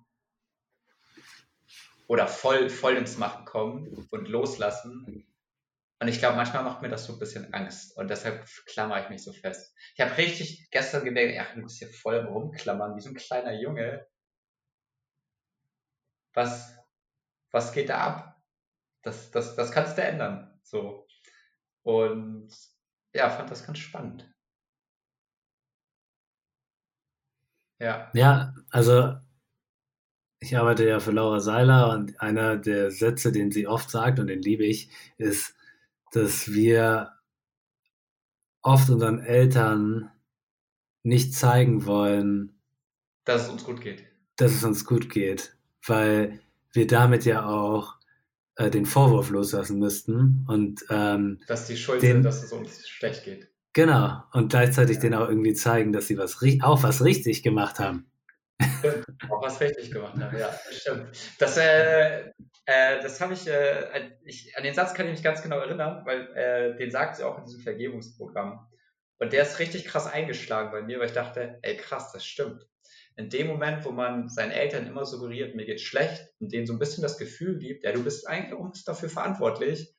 oder 2.10 2.28
voll, 2.28 2.70
voll 2.70 2.98
ins 2.98 3.18
Machen 3.18 3.46
kommen 3.46 4.08
und 4.10 4.28
loslassen. 4.28 5.26
Und 6.02 6.08
ich 6.08 6.18
glaube, 6.18 6.38
manchmal 6.38 6.64
macht 6.64 6.82
mir 6.82 6.90
das 6.90 7.06
so 7.06 7.14
ein 7.14 7.20
bisschen 7.20 7.54
Angst 7.54 7.96
und 7.98 8.10
deshalb 8.10 8.46
klammer 8.66 9.04
ich 9.04 9.10
mich 9.10 9.24
so 9.24 9.32
fest. 9.32 9.76
Ich 9.94 10.02
habe 10.02 10.18
richtig 10.18 10.70
gestern 10.72 11.06
gedacht, 11.06 11.36
ach, 11.40 11.54
du 11.54 11.62
musst 11.62 11.78
hier 11.78 11.90
voll 11.90 12.18
rumklammern, 12.20 12.96
wie 12.96 13.02
so 13.02 13.10
ein 13.10 13.16
kleiner 13.16 13.54
Junge. 13.54 14.08
Was, 16.34 16.76
was 17.52 17.74
geht 17.74 17.90
da 17.90 18.00
ab? 18.00 18.42
Das, 19.04 19.30
das, 19.32 19.56
das 19.56 19.72
kannst 19.72 19.98
du 19.98 20.02
ändern. 20.02 20.60
So. 20.64 21.08
Und 21.84 22.50
ja, 23.14 23.30
fand 23.30 23.52
das 23.52 23.66
ganz 23.66 23.80
spannend. 23.80 24.30
Ja. 27.82 28.12
ja, 28.14 28.54
also 28.72 29.16
ich 30.42 30.58
arbeite 30.58 30.88
ja 30.88 31.00
für 31.00 31.12
Laura 31.12 31.40
Seiler 31.40 31.92
und 31.94 32.20
einer 32.22 32.58
der 32.58 32.92
Sätze, 32.92 33.32
den 33.32 33.52
sie 33.52 33.68
oft 33.68 33.90
sagt 33.90 34.20
und 34.20 34.28
den 34.28 34.42
liebe 34.42 34.66
ich, 34.66 34.90
ist, 35.18 35.56
dass 36.12 36.52
wir 36.52 37.14
oft 38.62 38.90
unseren 38.90 39.20
Eltern 39.20 40.12
nicht 41.04 41.34
zeigen 41.34 41.86
wollen, 41.86 42.60
dass 43.26 43.44
es 43.44 43.50
uns 43.50 43.64
gut 43.64 43.82
geht. 43.82 44.06
dass 44.38 44.54
es 44.54 44.64
uns 44.64 44.86
gut 44.86 45.10
geht, 45.10 45.56
weil 45.86 46.40
wir 46.74 46.88
damit 46.88 47.26
ja 47.26 47.46
auch 47.46 47.99
äh, 48.60 48.70
den 48.70 48.86
Vorwurf 48.86 49.30
loslassen 49.32 49.80
müssten 49.80 50.46
und 50.48 50.86
ähm, 50.90 51.40
Dass 51.48 51.66
die 51.68 51.78
schuld 51.78 52.02
Den- 52.02 52.18
sind, 52.18 52.24
dass 52.24 52.44
es 52.44 52.52
uns 52.52 52.88
schlecht 52.88 53.24
geht. 53.24 53.50
genau 53.74 54.24
und 54.34 54.50
gleichzeitig 54.50 54.98
Ja. 54.98 55.02
denen 55.02 55.14
auch 55.16 55.30
irgendwie 55.30 55.54
zeigen, 55.54 55.92
dass 55.94 56.08
sie 56.08 56.18
was 56.18 56.38
auch 56.62 56.84
was 56.84 57.04
richtig 57.04 57.42
gemacht 57.44 57.80
haben. 57.80 58.06
Auch 59.30 59.42
was 59.42 59.62
richtig 59.62 59.90
gemacht 59.92 60.20
haben, 60.20 60.38
ja, 60.38 60.50
stimmt. 60.70 61.08
Das, 61.40 61.56
äh, 61.58 62.26
äh, 62.66 63.02
das 63.02 63.22
habe 63.22 63.34
ich, 63.34 63.48
äh, 63.48 64.12
ich, 64.26 64.56
an 64.58 64.64
den 64.64 64.74
Satz 64.74 64.94
kann 64.94 65.06
ich 65.06 65.14
mich 65.14 65.24
ganz 65.24 65.42
genau 65.42 65.60
erinnern, 65.60 66.02
weil 66.06 66.28
äh, 66.36 66.76
den 66.78 66.92
sagt 66.92 67.16
sie 67.16 67.24
auch 67.24 67.38
in 67.38 67.46
diesem 67.46 67.62
Vergebungsprogramm. 67.62 68.68
Und 69.18 69.32
der 69.34 69.44
ist 69.44 69.60
richtig 69.60 69.86
krass 69.86 70.08
eingeschlagen 70.08 70.72
bei 70.72 70.82
mir, 70.82 71.00
weil 71.00 71.08
ich 71.08 71.14
dachte, 71.14 71.60
ey 71.62 71.78
krass, 71.78 72.12
das 72.12 72.26
stimmt. 72.26 72.68
In 73.20 73.30
dem 73.30 73.48
Moment, 73.48 73.84
wo 73.86 73.92
man 73.92 74.30
seinen 74.30 74.52
Eltern 74.52 74.88
immer 74.88 75.06
suggeriert, 75.06 75.54
mir 75.56 75.66
geht's 75.66 75.82
schlecht 75.82 76.30
und 76.40 76.54
denen 76.54 76.66
so 76.66 76.74
ein 76.74 76.80
bisschen 76.80 77.04
das 77.04 77.18
Gefühl 77.18 77.60
gibt, 77.60 77.84
ja, 77.84 77.92
du 77.92 78.04
bist 78.04 78.28
eigentlich 78.28 78.54
auch 78.58 78.72
dafür 78.86 79.10
verantwortlich, 79.10 79.94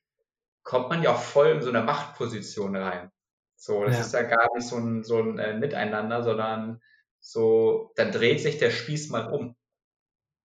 kommt 0.63 0.89
man 0.89 1.03
ja 1.03 1.13
auch 1.13 1.21
voll 1.21 1.49
in 1.49 1.61
so 1.61 1.69
eine 1.69 1.83
Machtposition 1.83 2.75
rein. 2.75 3.11
So, 3.55 3.83
das 3.85 3.95
Ja. 3.97 4.01
ist 4.01 4.13
ja 4.13 4.23
gar 4.23 4.47
nicht 4.55 4.67
so 4.67 4.77
ein, 4.77 5.03
so 5.03 5.19
ein 5.21 5.37
äh, 5.37 5.57
Miteinander, 5.57 6.23
sondern 6.23 6.81
so, 7.19 7.91
dann 7.95 8.11
dreht 8.11 8.41
sich 8.41 8.57
der 8.57 8.71
Spieß 8.71 9.09
mal 9.09 9.31
um. 9.31 9.55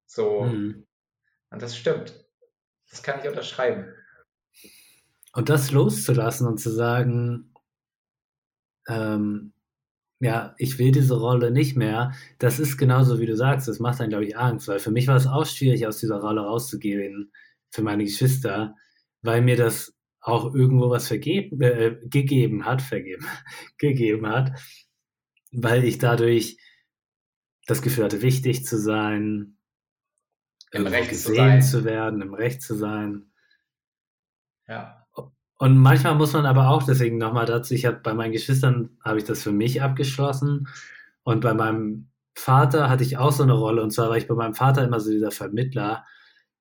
So, 0.06 0.42
Mhm. 0.42 0.86
und 1.50 1.62
das 1.62 1.76
stimmt. 1.76 2.26
Das 2.90 3.02
kann 3.02 3.20
ich 3.20 3.28
unterschreiben. 3.28 3.94
Und 5.32 5.48
das 5.48 5.70
loszulassen 5.70 6.46
und 6.46 6.58
zu 6.58 6.70
sagen, 6.70 7.54
ähm, 8.88 9.52
ja, 10.20 10.54
ich 10.58 10.78
will 10.78 10.92
diese 10.92 11.18
Rolle 11.18 11.50
nicht 11.50 11.76
mehr, 11.76 12.12
das 12.38 12.58
ist 12.58 12.78
genauso 12.78 13.20
wie 13.20 13.26
du 13.26 13.36
sagst, 13.36 13.68
das 13.68 13.80
macht 13.80 14.00
dann, 14.00 14.08
glaube 14.08 14.24
ich, 14.24 14.36
Angst, 14.36 14.68
weil 14.68 14.78
für 14.78 14.90
mich 14.90 15.06
war 15.08 15.16
es 15.16 15.26
auch 15.26 15.44
schwierig, 15.44 15.86
aus 15.86 15.98
dieser 15.98 16.20
Rolle 16.20 16.40
rauszugehen 16.42 17.32
für 17.70 17.82
meine 17.82 18.04
Geschwister, 18.04 18.74
weil 19.22 19.42
mir 19.42 19.56
das 19.56 19.94
auch 20.20 20.54
irgendwo 20.54 20.90
was 20.90 21.06
vergeben, 21.06 21.60
äh, 21.60 21.98
gegeben 22.04 22.64
hat, 22.64 22.82
vergeben, 22.82 23.26
gegeben 23.78 24.26
hat, 24.26 24.52
weil 25.52 25.84
ich 25.84 25.98
dadurch 25.98 26.58
das 27.66 27.82
Gefühl 27.82 28.04
hatte, 28.04 28.22
wichtig 28.22 28.64
zu 28.64 28.78
sein, 28.78 29.58
Im 30.72 30.86
Recht 30.86 31.14
zu 31.14 31.30
gesehen 31.30 31.36
sein. 31.36 31.62
zu 31.62 31.84
werden, 31.84 32.22
im 32.22 32.34
Recht 32.34 32.62
zu 32.62 32.74
sein. 32.74 33.32
Ja. 34.66 35.05
Und 35.58 35.78
manchmal 35.78 36.14
muss 36.14 36.34
man 36.34 36.44
aber 36.44 36.68
auch, 36.68 36.82
deswegen 36.82 37.18
nochmal 37.18 37.46
dazu, 37.46 37.74
ich 37.74 37.86
habe 37.86 38.00
bei 38.02 38.12
meinen 38.12 38.32
Geschwistern 38.32 38.98
habe 39.02 39.18
ich 39.18 39.24
das 39.24 39.42
für 39.42 39.52
mich 39.52 39.82
abgeschlossen. 39.82 40.68
Und 41.22 41.40
bei 41.40 41.54
meinem 41.54 42.10
Vater 42.34 42.90
hatte 42.90 43.04
ich 43.04 43.16
auch 43.16 43.32
so 43.32 43.42
eine 43.42 43.54
Rolle. 43.54 43.82
Und 43.82 43.90
zwar 43.90 44.10
war 44.10 44.18
ich 44.18 44.28
bei 44.28 44.34
meinem 44.34 44.54
Vater 44.54 44.84
immer 44.84 45.00
so 45.00 45.10
dieser 45.10 45.30
Vermittler 45.30 46.04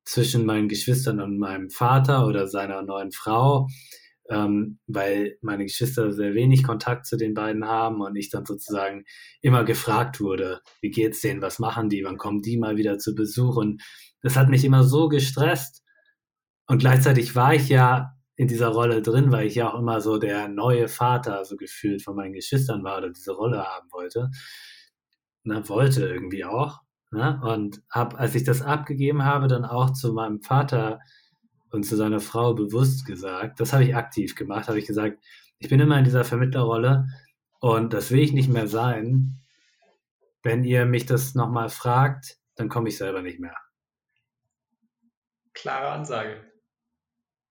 zwischen 0.06 0.46
meinen 0.46 0.70
Geschwistern 0.70 1.20
und 1.20 1.38
meinem 1.38 1.70
Vater 1.70 2.26
oder 2.26 2.48
seiner 2.48 2.84
neuen 2.84 3.12
Frau, 3.12 3.68
ähm, 4.30 4.80
weil 4.88 5.38
meine 5.42 5.66
Geschwister 5.66 6.12
sehr 6.14 6.34
wenig 6.34 6.64
Kontakt 6.64 7.06
zu 7.06 7.18
den 7.18 7.34
beiden 7.34 7.66
haben 7.66 8.02
und 8.02 8.16
ich 8.16 8.30
dann 8.30 8.46
sozusagen 8.46 9.04
immer 9.42 9.66
gefragt 9.66 10.22
wurde, 10.22 10.62
wie 10.82 10.92
geht's 10.92 11.22
denen, 11.22 11.42
was 11.42 11.60
machen 11.60 11.90
die, 11.90 12.04
wann 12.06 12.18
kommen 12.18 12.42
die 12.42 12.58
mal 12.58 12.78
wieder 12.78 12.98
zu 12.98 13.14
Besuch? 13.14 13.58
Und 13.58 13.82
das 14.22 14.38
hat 14.38 14.50
mich 14.50 14.64
immer 14.64 14.84
so 14.84 15.10
gestresst. 15.10 15.84
Und 16.68 16.80
gleichzeitig 16.80 17.36
war 17.36 17.54
ich 17.54 17.70
ja 17.70 18.15
in 18.36 18.48
dieser 18.48 18.70
Rolle 18.70 19.02
drin, 19.02 19.32
weil 19.32 19.48
ich 19.48 19.56
ja 19.56 19.72
auch 19.72 19.80
immer 19.80 20.02
so 20.02 20.18
der 20.18 20.48
neue 20.48 20.88
Vater 20.88 21.46
so 21.46 21.56
gefühlt 21.56 22.04
von 22.04 22.16
meinen 22.16 22.34
Geschwistern 22.34 22.84
war 22.84 22.98
oder 22.98 23.10
diese 23.10 23.32
Rolle 23.32 23.64
haben 23.64 23.92
wollte. 23.92 24.30
Ne, 25.44 25.68
wollte 25.70 26.06
irgendwie 26.06 26.44
auch. 26.44 26.82
Ne? 27.12 27.40
Und 27.44 27.82
hab, 27.90 28.20
als 28.20 28.36
ich 28.36 28.44
das 28.44 28.62
abgegeben 28.62 29.24
habe, 29.24 29.48
dann 29.48 29.64
auch 29.64 29.92
zu 29.92 30.12
meinem 30.14 30.42
Vater 30.42 31.00
und 31.72 31.84
zu 31.84 31.96
seiner 31.96 32.20
Frau 32.20 32.54
bewusst 32.54 33.06
gesagt, 33.06 33.60
das 33.60 33.74
habe 33.74 33.84
ich 33.84 33.96
aktiv 33.96 34.36
gemacht, 34.36 34.68
habe 34.68 34.80
ich 34.80 34.88
gesagt, 34.88 35.24
ich 35.60 35.70
bin 35.70 35.80
immer 35.80 35.98
in 35.98 36.04
dieser 36.04 36.26
Vermittlerrolle 36.26 37.08
und 37.60 37.94
das 37.94 38.12
will 38.12 38.20
ich 38.20 38.34
nicht 38.34 38.50
mehr 38.50 38.68
sein. 38.68 39.40
Wenn 40.44 40.64
ihr 40.64 40.86
mich 40.86 41.06
das 41.06 41.36
nochmal 41.36 41.70
fragt, 41.70 42.38
dann 42.56 42.70
komme 42.70 42.90
ich 42.90 42.98
selber 42.98 43.22
nicht 43.22 43.40
mehr. 43.40 43.56
Klare 45.54 45.90
Ansage. 45.90 46.44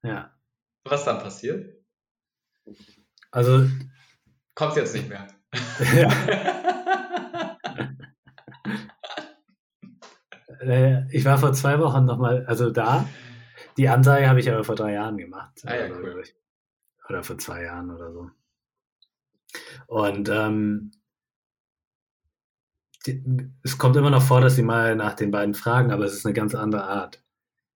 Ja. 0.03 0.34
Was 0.85 1.05
dann 1.05 1.19
passiert? 1.19 1.83
Also, 3.31 3.67
Kommt 4.55 4.77
jetzt 4.77 4.95
nicht 4.95 5.09
mehr. 5.09 5.27
ja. 5.95 7.57
Äh, 10.61 11.07
ich 11.15 11.27
war 11.27 11.37
vor 11.37 11.53
zwei 11.53 11.79
Wochen 11.79 12.07
nochmal, 12.07 12.47
also 12.47 12.71
da. 12.71 13.07
Die 13.77 13.89
Ansage 13.89 14.29
habe 14.29 14.41
ich 14.41 14.51
aber 14.51 14.65
vor 14.65 14.77
drei 14.77 14.93
Jahren 14.95 15.19
gemacht. 15.19 15.61
Ah 15.67 15.75
ja, 15.75 15.87
oder, 15.87 15.95
so, 15.97 16.03
cool. 16.03 16.25
oder 17.09 17.23
vor 17.23 17.39
zwei 17.39 17.65
Jahren 17.65 17.91
oder 17.91 18.13
so. 18.13 18.31
Und 19.87 20.29
ähm, 20.31 20.93
die, 23.07 23.23
es 23.63 23.77
kommt 23.79 23.97
immer 23.97 24.11
noch 24.11 24.23
vor, 24.23 24.41
dass 24.41 24.57
sie 24.57 24.63
mal 24.63 24.97
nach 24.97 25.15
den 25.15 25.31
beiden 25.31 25.55
fragen, 25.55 25.93
aber 25.93 26.05
es 26.05 26.15
ist 26.15 26.25
eine 26.25 26.35
ganz 26.35 26.55
andere 26.55 26.85
Art. 26.85 27.23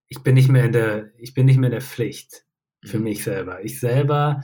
Ich 0.08 0.22
bin 0.22 0.34
nicht 0.34 0.48
mehr 0.48 0.64
in 0.64 0.72
der, 0.72 1.12
ich 1.18 1.34
bin 1.34 1.46
nicht 1.46 1.58
mehr 1.58 1.68
in 1.68 1.72
der 1.72 1.82
Pflicht 1.82 2.46
für 2.84 2.98
Mhm. 2.98 3.04
mich 3.04 3.24
selber. 3.24 3.64
Ich 3.64 3.80
selber 3.80 4.42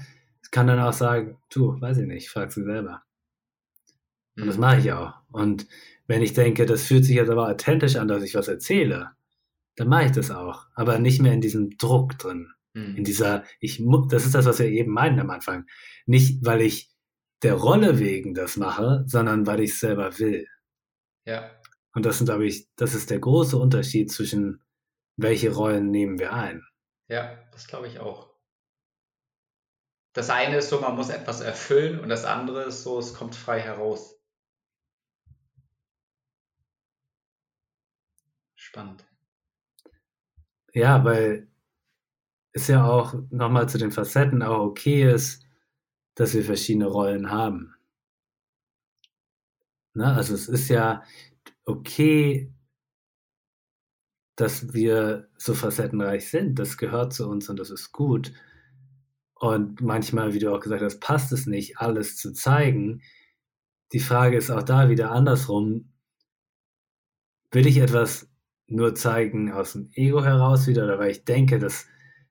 kann 0.51 0.67
dann 0.67 0.81
auch 0.81 0.93
sagen, 0.93 1.39
du, 1.53 1.81
weiß 1.81 1.99
ich 1.99 2.07
nicht, 2.07 2.29
frag 2.31 2.53
sie 2.53 2.63
selber. 2.65 3.03
Und 4.37 4.47
das 4.47 4.57
Mhm. 4.57 4.61
mache 4.61 4.79
ich 4.81 4.93
auch. 4.93 5.15
Und 5.31 5.67
wenn 6.07 6.23
ich 6.23 6.33
denke, 6.33 6.67
das 6.67 6.85
fühlt 6.85 7.05
sich 7.05 7.17
jetzt 7.17 7.31
aber 7.31 7.49
authentisch 7.49 7.97
an, 7.97 8.09
dass 8.09 8.23
ich 8.23 8.35
was 8.35 8.49
erzähle, 8.49 9.11
dann 9.77 9.89
mache 9.89 10.07
ich 10.07 10.13
das 10.13 10.31
auch. 10.31 10.67
Aber 10.75 10.99
nicht 10.99 11.21
mehr 11.23 11.33
in 11.33 11.41
diesem 11.41 11.71
Druck 11.79 12.19
drin. 12.19 12.51
Mhm. 12.75 12.97
In 12.97 13.05
dieser, 13.05 13.45
ich 13.61 13.83
das 14.09 14.25
ist 14.27 14.35
das, 14.35 14.45
was 14.47 14.59
wir 14.59 14.67
eben 14.67 14.93
meinen 14.93 15.21
am 15.21 15.31
Anfang. 15.31 15.67
Nicht, 16.07 16.45
weil 16.45 16.61
ich 16.61 16.91
der 17.43 17.55
Rolle 17.55 17.99
wegen 17.99 18.35
das 18.35 18.57
mache, 18.57 19.05
sondern 19.07 19.47
weil 19.47 19.61
ich 19.61 19.71
es 19.71 19.81
selber 19.81 20.19
will. 20.19 20.47
Ja. 21.27 21.51
Und 21.95 22.05
das 22.05 22.19
sind, 22.19 22.27
glaube 22.27 22.47
ich, 22.47 22.69
das 22.77 22.95
ist 22.95 23.11
der 23.11 23.21
große 23.21 23.57
Unterschied 23.57 24.11
zwischen, 24.11 24.63
welche 25.17 25.53
Rollen 25.53 25.91
nehmen 25.91 26.19
wir 26.19 26.33
ein. 26.33 26.65
Ja, 27.15 27.39
das 27.53 27.69
glaube 27.69 27.87
ich 27.87 28.01
auch. 28.01 28.35
Das 30.15 30.31
eine 30.31 30.57
ist 30.57 30.69
so, 30.69 30.81
man 30.81 30.97
muss 30.97 31.11
etwas 31.11 31.41
erfüllen 31.41 32.01
und 32.01 32.09
das 32.09 32.25
andere 32.25 32.65
ist 32.65 32.83
so, 32.83 32.99
es 32.99 33.15
kommt 33.15 33.37
frei 33.37 33.61
heraus. 33.61 34.21
Spannend. 38.57 39.05
Ja, 40.73 41.05
weil 41.05 41.47
es 42.51 42.67
ja 42.67 42.85
auch 42.85 43.15
nochmal 43.31 43.69
zu 43.69 43.79
den 43.79 43.93
Facetten 43.93 44.43
auch 44.43 44.59
okay 44.59 45.09
ist, 45.09 45.47
dass 46.17 46.35
wir 46.35 46.43
verschiedene 46.43 46.87
Rollen 46.87 47.31
haben. 47.31 47.77
Ne? 49.93 50.13
Also 50.13 50.35
es 50.35 50.49
ist 50.49 50.69
ja 50.69 51.05
okay, 51.65 52.53
dass 54.37 54.75
wir 54.75 55.29
so 55.37 55.55
facettenreich 55.55 56.29
sind. 56.29 56.59
Das 56.59 56.77
gehört 56.77 57.13
zu 57.13 57.29
uns 57.29 57.49
und 57.49 57.59
das 57.59 57.71
ist 57.71 57.93
gut. 57.93 58.33
Und 59.35 59.81
manchmal, 59.81 60.35
wie 60.35 60.39
du 60.39 60.55
auch 60.55 60.61
gesagt 60.61 60.83
hast, 60.83 61.01
passt 61.01 61.33
es 61.33 61.47
nicht, 61.47 61.79
alles 61.79 62.17
zu 62.17 62.33
zeigen. 62.33 63.03
Die 63.93 64.01
Frage 64.01 64.37
ist 64.37 64.51
auch 64.51 64.63
da 64.63 64.89
wieder 64.89 65.11
andersrum. 65.11 65.93
Will 67.53 67.67
ich 67.67 67.79
etwas 67.79 68.29
nur 68.67 68.95
zeigen 68.95 69.53
aus 69.53 69.73
dem 69.75 69.91
Ego 69.95 70.25
heraus 70.25 70.67
wieder 70.67 70.85
oder 70.85 70.99
weil 70.99 71.11
ich 71.11 71.25
denke, 71.25 71.59
dass 71.59 71.87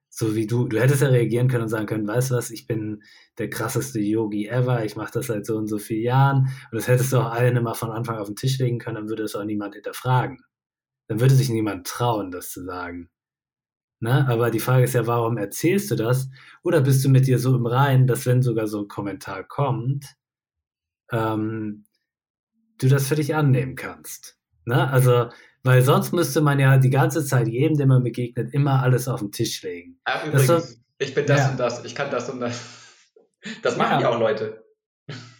so 0.09 0.35
wie 0.35 0.45
du, 0.45 0.67
du 0.67 0.79
hättest 0.79 1.01
ja 1.01 1.07
reagieren 1.07 1.47
können 1.47 1.63
und 1.63 1.69
sagen 1.69 1.87
können, 1.87 2.07
weißt 2.07 2.31
du 2.31 2.35
was, 2.35 2.51
ich 2.51 2.67
bin 2.67 3.03
der 3.39 3.49
krasseste 3.49 3.99
Yogi 3.99 4.47
ever, 4.47 4.85
ich 4.85 4.95
mache 4.95 5.11
das 5.13 5.27
seit 5.27 5.45
so 5.45 5.57
und 5.57 5.67
so 5.67 5.79
vielen 5.79 6.03
Jahren 6.03 6.37
und 6.71 6.75
das 6.75 6.87
hättest 6.87 7.13
du 7.13 7.17
auch 7.17 7.31
allen 7.31 7.55
immer 7.57 7.73
von 7.73 7.91
Anfang 7.91 8.17
auf 8.17 8.27
den 8.27 8.35
Tisch 8.35 8.59
legen 8.59 8.77
können, 8.77 8.95
dann 8.95 9.09
würde 9.09 9.23
es 9.23 9.35
auch 9.35 9.43
niemand 9.43 9.73
hinterfragen. 9.73 10.43
Dann 11.07 11.19
würde 11.19 11.35
sich 11.35 11.49
niemand 11.49 11.85
trauen, 11.87 12.31
das 12.31 12.49
zu 12.51 12.63
sagen. 12.63 13.09
Ne? 13.99 14.27
Aber 14.27 14.51
die 14.51 14.59
Frage 14.59 14.83
ist 14.83 14.93
ja, 14.93 15.07
warum 15.07 15.37
erzählst 15.37 15.89
du 15.91 15.95
das? 15.95 16.29
Oder 16.63 16.81
bist 16.81 17.03
du 17.05 17.09
mit 17.09 17.27
dir 17.27 17.39
so 17.39 17.55
im 17.55 17.65
Reinen, 17.65 18.07
dass 18.07 18.25
wenn 18.25 18.41
sogar 18.41 18.67
so 18.67 18.81
ein 18.81 18.87
Kommentar 18.87 19.43
kommt, 19.43 20.05
ähm, 21.11 21.85
du 22.79 22.87
das 22.87 23.07
für 23.07 23.15
dich 23.15 23.35
annehmen 23.35 23.75
kannst? 23.75 24.37
Ne? 24.65 24.89
Also, 24.89 25.29
weil 25.63 25.81
sonst 25.81 26.11
müsste 26.11 26.41
man 26.41 26.59
ja 26.59 26.77
die 26.77 26.89
ganze 26.89 27.25
Zeit 27.25 27.47
jedem, 27.47 27.77
dem 27.77 27.89
man 27.89 28.03
begegnet, 28.03 28.53
immer 28.53 28.81
alles 28.81 29.07
auf 29.07 29.19
den 29.21 29.31
Tisch 29.31 29.61
legen. 29.63 29.99
Das 30.05 30.25
übrigens, 30.25 30.47
so- 30.69 30.75
ich 30.99 31.13
bin 31.13 31.25
das 31.25 31.39
Ja. 31.39 31.51
und 31.51 31.59
das, 31.59 31.85
ich 31.85 31.95
kann 31.95 32.11
das 32.11 32.29
und 32.29 32.39
das. 32.39 33.09
Das 33.61 33.77
machen 33.77 33.93
Ja. 33.93 34.01
ja 34.01 34.09
auch 34.09 34.19
Leute. 34.19 34.63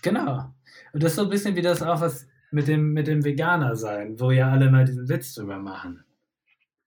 Genau. 0.02 0.54
Und 0.92 1.02
das 1.04 1.12
ist 1.14 1.16
so 1.18 1.24
ein 1.24 1.30
bisschen 1.30 1.56
wie 1.56 1.62
das 1.62 1.82
auch 1.82 2.02
was 2.02 2.28
mit 2.54 2.68
dem, 2.68 2.94
mit 2.94 3.08
dem 3.08 3.26
Veganer 3.26 3.76
sein, 3.76 4.20
wo 4.20 4.32
ja 4.32 4.52
alle 4.52 4.70
mal 4.70 4.86
diesen 4.86 5.10
Witz 5.10 5.34
drüber 5.34 5.58
machen. 5.58 6.06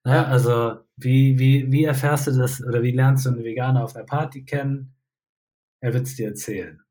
Ne? 0.03 0.15
Ja. 0.15 0.25
Also, 0.25 0.79
wie, 0.95 1.37
wie, 1.37 1.71
wie 1.71 1.83
erfährst 1.83 2.27
du 2.27 2.31
das 2.31 2.63
oder 2.63 2.81
wie 2.81 2.91
lernst 2.91 3.25
du 3.25 3.29
einen 3.29 3.43
Veganer 3.43 3.83
auf 3.83 3.95
einer 3.95 4.05
Party 4.05 4.45
kennen? 4.45 4.95
Er 5.81 5.93
wird 5.93 6.07
es 6.07 6.15
dir 6.15 6.29
erzählen. 6.29 6.81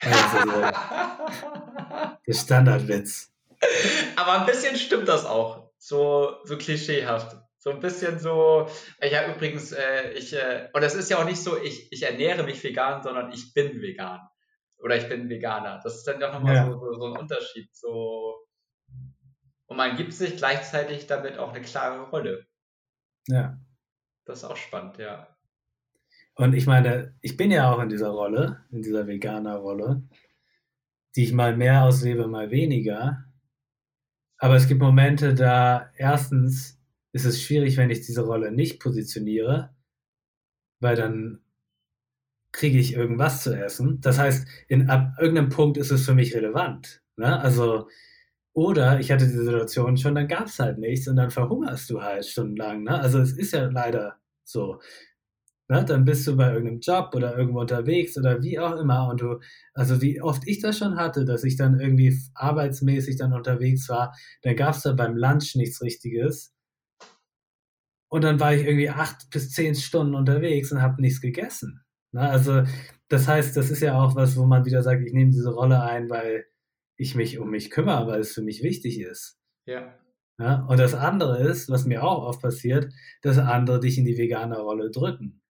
Also, 0.00 0.50
so 0.50 0.60
der 2.26 2.32
Standardwitz. 2.32 3.32
Aber 4.16 4.40
ein 4.40 4.46
bisschen 4.46 4.76
stimmt 4.76 5.08
das 5.08 5.24
auch. 5.24 5.70
So, 5.78 6.36
so 6.44 6.58
klischeehaft. 6.58 7.36
So 7.58 7.70
ein 7.70 7.80
bisschen 7.80 8.18
so, 8.18 8.68
äh, 8.98 9.10
ja, 9.10 9.32
übrigens, 9.32 9.72
äh, 9.72 10.10
ich, 10.12 10.34
äh, 10.34 10.68
und 10.74 10.82
das 10.82 10.94
ist 10.94 11.10
ja 11.10 11.18
auch 11.18 11.24
nicht 11.24 11.42
so, 11.42 11.56
ich, 11.62 11.90
ich 11.92 12.02
ernähre 12.02 12.42
mich 12.42 12.62
vegan, 12.62 13.02
sondern 13.02 13.32
ich 13.32 13.54
bin 13.54 13.80
vegan. 13.80 14.20
Oder 14.84 14.98
ich 14.98 15.08
bin 15.08 15.30
Veganer. 15.30 15.80
Das 15.82 15.96
ist 15.96 16.04
dann 16.06 16.20
doch 16.20 16.32
nochmal 16.34 16.56
Ja. 16.56 16.66
so, 16.66 16.78
so, 16.78 16.92
so 16.92 17.06
ein 17.06 17.18
Unterschied. 17.18 17.74
So, 17.74 18.44
und 19.66 19.78
man 19.78 19.96
gibt 19.96 20.12
sich 20.12 20.36
gleichzeitig 20.36 21.06
damit 21.06 21.38
auch 21.38 21.52
eine 21.52 21.62
klare 21.62 22.08
Rolle. 22.10 22.46
Ja. 23.26 23.58
Das 24.26 24.38
ist 24.38 24.44
auch 24.44 24.56
spannend, 24.56 24.98
ja. 24.98 25.36
Und 26.34 26.54
ich 26.54 26.66
meine, 26.66 27.16
ich 27.22 27.36
bin 27.36 27.50
ja 27.50 27.72
auch 27.72 27.80
in 27.80 27.88
dieser 27.88 28.10
Rolle, 28.10 28.64
in 28.70 28.82
dieser 28.82 29.06
Veganer-Rolle, 29.06 30.02
die 31.16 31.24
ich 31.24 31.32
mal 31.32 31.56
mehr 31.56 31.84
auslebe, 31.84 32.26
mal 32.26 32.50
weniger. 32.50 33.24
Aber 34.38 34.56
es 34.56 34.66
gibt 34.68 34.80
Momente, 34.80 35.34
da 35.34 35.90
erstens 35.96 36.80
ist 37.12 37.24
es 37.24 37.40
schwierig, 37.40 37.76
wenn 37.76 37.90
ich 37.90 38.00
diese 38.00 38.22
Rolle 38.22 38.52
nicht 38.52 38.80
positioniere, 38.80 39.74
weil 40.80 40.96
dann 40.96 41.43
kriege 42.54 42.78
ich 42.78 42.94
irgendwas 42.94 43.42
zu 43.42 43.52
essen. 43.52 44.00
Das 44.00 44.18
heißt, 44.18 44.46
in, 44.68 44.88
ab 44.88 45.14
irgendeinem 45.18 45.50
Punkt 45.50 45.76
ist 45.76 45.90
es 45.90 46.04
für 46.06 46.14
mich 46.14 46.34
relevant. 46.34 47.02
Ne? 47.16 47.40
Also, 47.40 47.88
oder 48.52 49.00
ich 49.00 49.10
hatte 49.10 49.26
diese 49.26 49.44
Situation 49.44 49.96
schon, 49.96 50.14
dann 50.14 50.28
gab 50.28 50.46
es 50.46 50.58
halt 50.60 50.78
nichts 50.78 51.08
und 51.08 51.16
dann 51.16 51.30
verhungerst 51.30 51.90
du 51.90 52.00
halt 52.00 52.24
stundenlang. 52.24 52.84
Ne? 52.84 52.98
Also 53.00 53.18
es 53.18 53.32
ist 53.32 53.52
ja 53.52 53.64
leider 53.66 54.16
so. 54.44 54.80
Ne? 55.68 55.84
Dann 55.84 56.04
bist 56.04 56.26
du 56.28 56.36
bei 56.36 56.52
irgendeinem 56.52 56.80
Job 56.80 57.12
oder 57.14 57.36
irgendwo 57.36 57.60
unterwegs 57.60 58.16
oder 58.16 58.40
wie 58.42 58.58
auch 58.60 58.78
immer. 58.78 59.08
Und 59.08 59.20
du, 59.20 59.40
also 59.74 60.00
wie 60.00 60.22
oft 60.22 60.46
ich 60.46 60.60
das 60.60 60.78
schon 60.78 60.96
hatte, 60.96 61.24
dass 61.24 61.42
ich 61.42 61.56
dann 61.56 61.80
irgendwie 61.80 62.16
arbeitsmäßig 62.34 63.16
dann 63.16 63.32
unterwegs 63.32 63.88
war, 63.88 64.14
dann 64.42 64.54
gab 64.54 64.76
es 64.76 64.82
da 64.82 64.92
beim 64.92 65.16
Lunch 65.16 65.56
nichts 65.56 65.82
Richtiges. 65.82 66.54
Und 68.08 68.22
dann 68.22 68.38
war 68.38 68.54
ich 68.54 68.64
irgendwie 68.64 68.90
acht 68.90 69.28
bis 69.30 69.50
zehn 69.50 69.74
Stunden 69.74 70.14
unterwegs 70.14 70.70
und 70.70 70.80
habe 70.80 71.02
nichts 71.02 71.20
gegessen. 71.20 71.83
Ne? 72.14 72.30
Also 72.30 72.62
das 73.08 73.28
heißt, 73.28 73.56
das 73.56 73.70
ist 73.70 73.80
ja 73.80 74.00
auch 74.00 74.16
was, 74.16 74.36
wo 74.36 74.46
man 74.46 74.64
wieder 74.64 74.82
sagt, 74.82 75.02
ich 75.06 75.12
nehme 75.12 75.30
diese 75.30 75.52
Rolle 75.52 75.82
ein, 75.82 76.08
weil 76.08 76.46
ich 76.96 77.14
mich 77.14 77.38
um 77.38 77.50
mich 77.50 77.70
kümmere, 77.70 78.06
weil 78.06 78.20
es 78.20 78.32
für 78.32 78.42
mich 78.42 78.62
wichtig 78.62 79.00
ist. 79.00 79.38
Ja. 79.66 79.98
Ja? 80.38 80.64
Und 80.68 80.78
das 80.78 80.94
andere 80.94 81.42
ist, 81.42 81.68
was 81.68 81.84
mir 81.84 82.04
auch 82.04 82.24
oft 82.24 82.40
passiert, 82.40 82.92
dass 83.22 83.38
andere 83.38 83.80
dich 83.80 83.98
in 83.98 84.04
die 84.04 84.16
vegane 84.16 84.58
Rolle 84.58 84.90
drücken. 84.90 85.42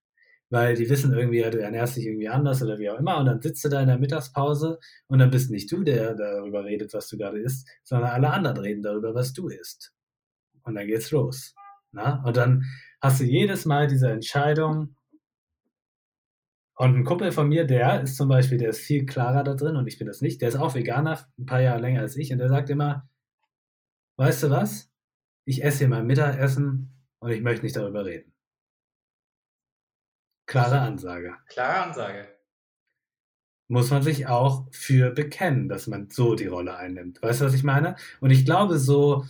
Weil 0.50 0.74
die 0.74 0.88
wissen 0.88 1.12
irgendwie, 1.12 1.40
ja, 1.40 1.50
du 1.50 1.60
ernährst 1.60 1.96
dich 1.96 2.06
irgendwie 2.06 2.28
anders 2.28 2.62
oder 2.62 2.78
wie 2.78 2.88
auch 2.90 2.98
immer. 2.98 3.18
Und 3.18 3.26
dann 3.26 3.40
sitzt 3.40 3.64
du 3.64 3.68
da 3.68 3.80
in 3.80 3.88
der 3.88 3.98
Mittagspause 3.98 4.78
und 5.08 5.18
dann 5.18 5.30
bist 5.30 5.50
nicht 5.50 5.70
du, 5.70 5.82
der 5.82 6.14
darüber 6.14 6.64
redet, 6.64 6.94
was 6.94 7.08
du 7.08 7.18
gerade 7.18 7.40
isst, 7.40 7.68
sondern 7.82 8.10
alle 8.10 8.30
anderen 8.30 8.58
reden 8.58 8.82
darüber, 8.82 9.14
was 9.14 9.32
du 9.32 9.48
isst. 9.48 9.92
Und 10.62 10.76
dann 10.76 10.86
geht's 10.86 11.10
los. 11.10 11.54
Na? 11.92 12.22
Und 12.24 12.36
dann 12.36 12.64
hast 13.00 13.20
du 13.20 13.24
jedes 13.24 13.64
Mal 13.64 13.86
diese 13.86 14.10
Entscheidung. 14.10 14.96
Und 16.76 16.96
ein 16.96 17.04
Kumpel 17.04 17.30
von 17.30 17.48
mir, 17.48 17.64
der 17.64 18.02
ist 18.02 18.16
zum 18.16 18.28
Beispiel, 18.28 18.58
der 18.58 18.70
ist 18.70 18.80
viel 18.80 19.06
klarer 19.06 19.44
da 19.44 19.54
drin 19.54 19.76
und 19.76 19.86
ich 19.86 19.98
bin 19.98 20.08
das 20.08 20.20
nicht. 20.20 20.40
Der 20.40 20.48
ist 20.48 20.56
auch 20.56 20.74
Veganer, 20.74 21.24
ein 21.38 21.46
paar 21.46 21.60
Jahre 21.60 21.80
länger 21.80 22.00
als 22.00 22.16
ich. 22.16 22.32
Und 22.32 22.38
der 22.38 22.48
sagt 22.48 22.68
immer, 22.68 23.08
weißt 24.16 24.44
du 24.44 24.50
was? 24.50 24.90
Ich 25.44 25.62
esse 25.62 25.78
hier 25.78 25.88
mein 25.88 26.06
Mittagessen 26.06 26.92
und 27.20 27.30
ich 27.30 27.42
möchte 27.42 27.64
nicht 27.64 27.76
darüber 27.76 28.04
reden. 28.04 28.32
Klare 30.46 30.80
Ansage. 30.80 31.34
Klare 31.46 31.84
Ansage. 31.84 32.28
Muss 33.68 33.90
man 33.90 34.02
sich 34.02 34.26
auch 34.26 34.66
für 34.72 35.10
bekennen, 35.10 35.68
dass 35.68 35.86
man 35.86 36.10
so 36.10 36.34
die 36.34 36.46
Rolle 36.46 36.76
einnimmt. 36.76 37.22
Weißt 37.22 37.40
du, 37.40 37.46
was 37.46 37.54
ich 37.54 37.62
meine? 37.62 37.96
Und 38.20 38.30
ich 38.30 38.44
glaube, 38.44 38.78
so 38.78 39.24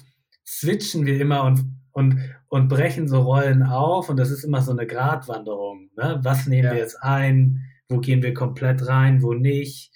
switchen 0.46 1.06
wir 1.06 1.20
immer 1.20 1.44
und, 1.44 1.83
und, 1.94 2.20
und 2.48 2.68
brechen 2.68 3.08
so 3.08 3.22
Rollen 3.22 3.62
auf 3.62 4.08
und 4.08 4.16
das 4.18 4.30
ist 4.30 4.42
immer 4.44 4.60
so 4.60 4.72
eine 4.72 4.86
Gratwanderung. 4.86 5.90
Ne? 5.96 6.18
Was 6.22 6.46
nehmen 6.46 6.64
Ja. 6.64 6.72
wir 6.72 6.78
jetzt 6.80 7.00
ein? 7.02 7.62
Wo 7.88 8.00
gehen 8.00 8.22
wir 8.22 8.34
komplett 8.34 8.86
rein? 8.86 9.22
Wo 9.22 9.32
nicht? 9.32 9.92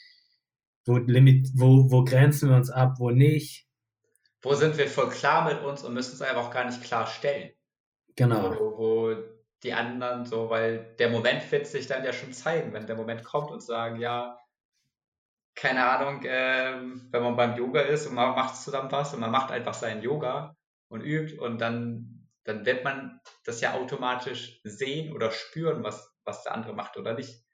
Wo, 0.87 0.97
limit, 0.97 1.49
wo, 1.55 1.91
wo 1.91 2.05
grenzen 2.05 2.49
wir 2.51 2.57
uns 2.57 2.71
ab? 2.71 2.95
Wo 2.99 3.11
nicht? 3.11 3.67
Wo 4.43 4.55
sind 4.55 4.79
wir 4.79 4.87
voll 4.87 5.09
klar 5.11 5.45
mit 5.45 5.61
uns 5.63 5.83
und 5.83 5.93
müssen 5.93 6.15
es 6.15 6.23
einfach 6.23 6.47
auch 6.47 6.51
gar 6.53 6.65
nicht 6.65 6.83
klar 6.85 7.07
stellen? 7.09 7.51
Genau. 8.15 8.55
Wo, 8.59 8.79
wo 8.79 9.15
die 9.65 9.73
anderen 9.73 10.25
so, 10.25 10.49
weil 10.51 10.95
der 11.01 11.11
Moment 11.11 11.51
wird 11.51 11.67
sich 11.67 11.89
dann 11.89 12.05
ja 12.05 12.13
schon 12.13 12.33
zeigen, 12.33 12.73
wenn 12.73 12.87
der 12.87 12.95
Moment 12.95 13.25
kommt 13.25 13.51
und 13.51 13.61
sagen, 13.61 13.99
ja, 13.99 14.39
keine 15.57 15.85
Ahnung, 15.85 16.21
ähm, 16.25 17.09
wenn 17.11 17.23
man 17.25 17.35
beim 17.35 17.57
Yoga 17.57 17.81
ist 17.81 18.07
und 18.07 18.15
man 18.15 18.37
macht 18.37 18.55
zusammen 18.55 18.93
was 18.93 19.13
und 19.15 19.19
man 19.19 19.33
macht 19.33 19.51
einfach 19.51 19.75
seinen 19.75 20.03
Yoga 20.03 20.55
und 20.89 21.03
übt 21.03 21.39
und 21.39 21.59
dann, 21.61 22.29
dann 22.45 22.65
wird 22.67 22.85
man 22.85 23.21
das 23.45 23.61
ja 23.61 23.75
automatisch 23.75 24.61
sehen 24.65 25.13
oder 25.15 25.31
spüren, 25.31 25.83
was, 25.85 26.15
was 26.25 26.43
der 26.45 26.53
andere 26.55 26.75
macht 26.75 26.97
oder 26.97 27.15
nicht. 27.15 27.45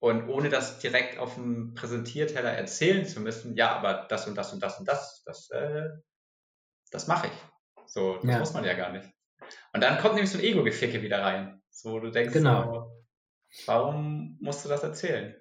Und 0.00 0.28
ohne 0.28 0.48
das 0.48 0.78
direkt 0.78 1.18
auf 1.18 1.34
dem 1.34 1.74
Präsentierteller 1.74 2.52
erzählen 2.52 3.04
zu 3.04 3.20
müssen, 3.20 3.56
ja, 3.56 3.74
aber 3.76 4.06
das 4.08 4.28
und 4.28 4.36
das 4.36 4.52
und 4.52 4.62
das 4.62 4.78
und 4.78 4.86
das, 4.86 5.22
das, 5.24 5.50
äh, 5.50 5.88
das 6.90 7.06
mache 7.08 7.28
ich. 7.28 7.32
So, 7.86 8.16
das 8.16 8.24
Ja. 8.24 8.38
muss 8.38 8.52
man 8.54 8.64
ja 8.64 8.74
gar 8.74 8.92
nicht. 8.92 9.08
Und 9.72 9.80
dann 9.82 9.98
kommt 9.98 10.14
nämlich 10.14 10.30
so 10.30 10.38
ein 10.38 10.44
Ego-Geficke 10.44 11.02
wieder 11.02 11.22
rein. 11.22 11.62
So, 11.70 11.98
du 12.00 12.10
denkst 12.10 12.32
Genau. 12.34 12.72
so, 13.50 13.66
warum 13.66 14.38
musst 14.40 14.64
du 14.64 14.68
das 14.68 14.82
erzählen? 14.82 15.36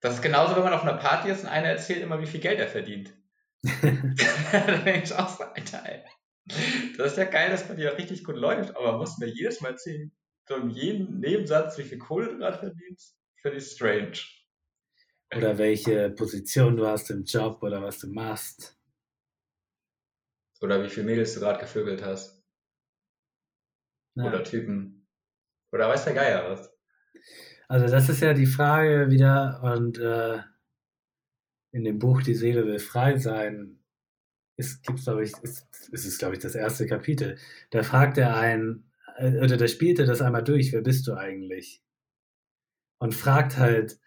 Das 0.00 0.14
ist 0.14 0.22
genauso, 0.22 0.54
wenn 0.56 0.64
man 0.64 0.74
auf 0.74 0.82
einer 0.82 0.98
Party 0.98 1.30
ist 1.30 1.44
und 1.44 1.48
einer 1.50 1.68
erzählt 1.68 2.02
immer, 2.02 2.20
wie 2.20 2.26
viel 2.26 2.40
Geld 2.40 2.60
er 2.60 2.68
verdient. 2.68 3.14
da 4.52 4.82
denke 4.84 5.04
ich 5.04 5.14
auch 5.14 5.28
so, 5.28 5.44
Alter, 5.44 5.82
ey. 5.86 6.04
Das 6.98 7.12
ist 7.12 7.18
ja 7.18 7.24
geil, 7.24 7.50
dass 7.50 7.66
bei 7.66 7.74
dir 7.74 7.96
richtig 7.96 8.24
gut 8.24 8.36
läuft, 8.36 8.76
aber 8.76 8.98
musst 8.98 9.18
mir 9.18 9.28
jedes 9.28 9.60
Mal 9.60 9.70
erzählen, 9.70 10.12
so 10.46 10.56
in 10.56 10.70
jedem 10.70 11.20
Nebensatz, 11.20 11.78
wie 11.78 11.84
viel 11.84 11.98
Kohle 11.98 12.28
du 12.28 12.38
gerade 12.38 12.58
verdienst, 12.58 13.16
finde 13.40 13.58
ich 13.58 13.64
strange. 13.64 14.18
Oder 15.34 15.56
welche 15.58 16.10
Position 16.10 16.76
du 16.76 16.86
hast 16.86 17.10
im 17.10 17.24
Job 17.24 17.62
oder 17.62 17.82
was 17.82 17.98
du 17.98 18.08
machst. 18.08 18.78
Oder 20.60 20.82
wie 20.82 20.90
viele 20.90 21.06
Mädels 21.06 21.34
du 21.34 21.40
gerade 21.40 21.60
gevögelt 21.60 22.04
hast. 22.04 22.42
Ja. 24.16 24.24
Oder 24.24 24.44
Typen. 24.44 25.08
Oder 25.72 25.88
weiß 25.88 26.04
der 26.04 26.14
Geier 26.14 26.50
was. 26.50 26.70
Also 27.68 27.86
das 27.86 28.08
ist 28.08 28.20
ja 28.20 28.34
die 28.34 28.46
Frage 28.46 29.10
wieder 29.10 29.60
und 29.62 29.98
äh, 29.98 30.40
in 31.74 31.84
dem 31.84 31.98
Buch 31.98 32.22
Die 32.22 32.34
Seele 32.34 32.66
will 32.66 32.78
frei 32.78 33.18
sein 33.18 33.80
ist, 34.56 34.84
gibt's, 34.84 35.04
glaube 35.04 35.24
ich, 35.24 35.32
ist, 35.42 35.66
ist 35.90 36.06
es, 36.06 36.18
glaube 36.18 36.34
ich, 36.34 36.40
das 36.40 36.54
erste 36.54 36.86
Kapitel. 36.86 37.36
Da 37.70 37.82
fragt 37.82 38.16
er 38.18 38.36
einen, 38.36 38.88
äh, 39.16 39.38
oder 39.40 39.56
da 39.56 39.66
spielt 39.66 39.98
er 39.98 40.06
das 40.06 40.22
einmal 40.22 40.44
durch, 40.44 40.72
wer 40.72 40.82
bist 40.82 41.08
du 41.08 41.14
eigentlich? 41.14 41.82
Und 42.98 43.14
fragt 43.14 43.58
halt 43.58 43.98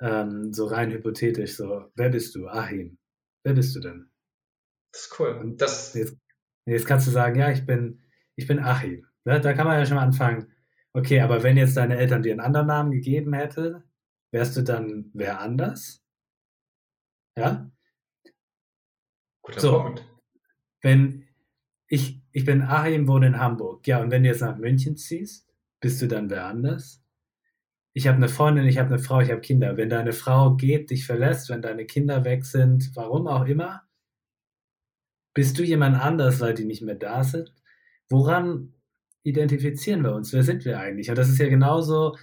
ähm, 0.00 0.52
so 0.52 0.66
rein 0.66 0.90
hypothetisch 0.90 1.54
so, 1.54 1.84
wer 1.94 2.08
bist 2.08 2.34
du? 2.34 2.48
Achim, 2.48 2.98
wer 3.44 3.54
bist 3.54 3.76
du 3.76 3.80
denn? 3.80 4.10
Das 4.92 5.02
ist 5.02 5.20
cool. 5.20 5.30
Und 5.38 5.60
das, 5.60 5.94
Jetzt, 5.94 6.16
jetzt 6.66 6.86
kannst 6.86 7.06
du 7.06 7.12
sagen, 7.12 7.38
ja, 7.38 7.52
ich 7.52 7.64
bin, 7.64 8.00
ich 8.34 8.48
bin 8.48 8.58
Achim. 8.58 9.06
Ne? 9.24 9.40
Da 9.40 9.52
kann 9.52 9.68
man 9.68 9.78
ja 9.78 9.86
schon 9.86 9.96
mal 9.96 10.02
anfangen. 10.02 10.52
Okay, 10.92 11.20
aber 11.20 11.44
wenn 11.44 11.56
jetzt 11.56 11.76
deine 11.76 11.96
Eltern 11.96 12.22
dir 12.22 12.32
einen 12.32 12.40
anderen 12.40 12.66
Namen 12.66 12.90
gegeben 12.90 13.34
hätten, 13.34 13.84
wärst 14.32 14.56
du 14.56 14.62
dann 14.62 15.10
wer 15.14 15.40
anders? 15.40 16.02
Ja? 17.36 17.70
guter 19.46 19.60
So. 19.60 19.82
Punkt. 19.82 20.04
Wenn 20.82 21.24
ich, 21.88 22.20
ich 22.32 22.44
bin 22.44 22.62
Achim, 22.62 23.08
wohne 23.08 23.28
in 23.28 23.38
Hamburg. 23.38 23.86
Ja, 23.86 24.00
und 24.00 24.10
wenn 24.10 24.22
du 24.22 24.28
jetzt 24.28 24.40
nach 24.40 24.58
München 24.58 24.96
ziehst, 24.96 25.48
bist 25.80 26.02
du 26.02 26.08
dann 26.08 26.30
wer 26.30 26.46
anders? 26.46 27.02
Ich 27.92 28.06
habe 28.06 28.16
eine 28.16 28.28
Freundin, 28.28 28.66
ich 28.66 28.78
habe 28.78 28.92
eine 28.92 28.98
Frau, 28.98 29.20
ich 29.20 29.30
habe 29.30 29.40
Kinder. 29.40 29.76
Wenn 29.76 29.88
deine 29.88 30.12
Frau 30.12 30.54
geht, 30.54 30.90
dich 30.90 31.06
verlässt, 31.06 31.48
wenn 31.48 31.62
deine 31.62 31.86
Kinder 31.86 32.24
weg 32.24 32.44
sind, 32.44 32.90
warum 32.94 33.26
auch 33.26 33.46
immer, 33.46 33.82
bist 35.32 35.58
du 35.58 35.62
jemand 35.62 35.96
anders, 35.96 36.40
weil 36.40 36.54
die 36.54 36.64
nicht 36.64 36.82
mehr 36.82 36.94
da 36.94 37.24
sind? 37.24 37.54
Woran 38.08 38.74
identifizieren 39.22 40.02
wir 40.02 40.14
uns? 40.14 40.32
Wer 40.32 40.42
sind 40.42 40.64
wir 40.64 40.78
eigentlich? 40.78 41.08
Und 41.08 41.16
das 41.16 41.28
ist 41.28 41.38
ja 41.38 41.48
genauso 41.48 42.16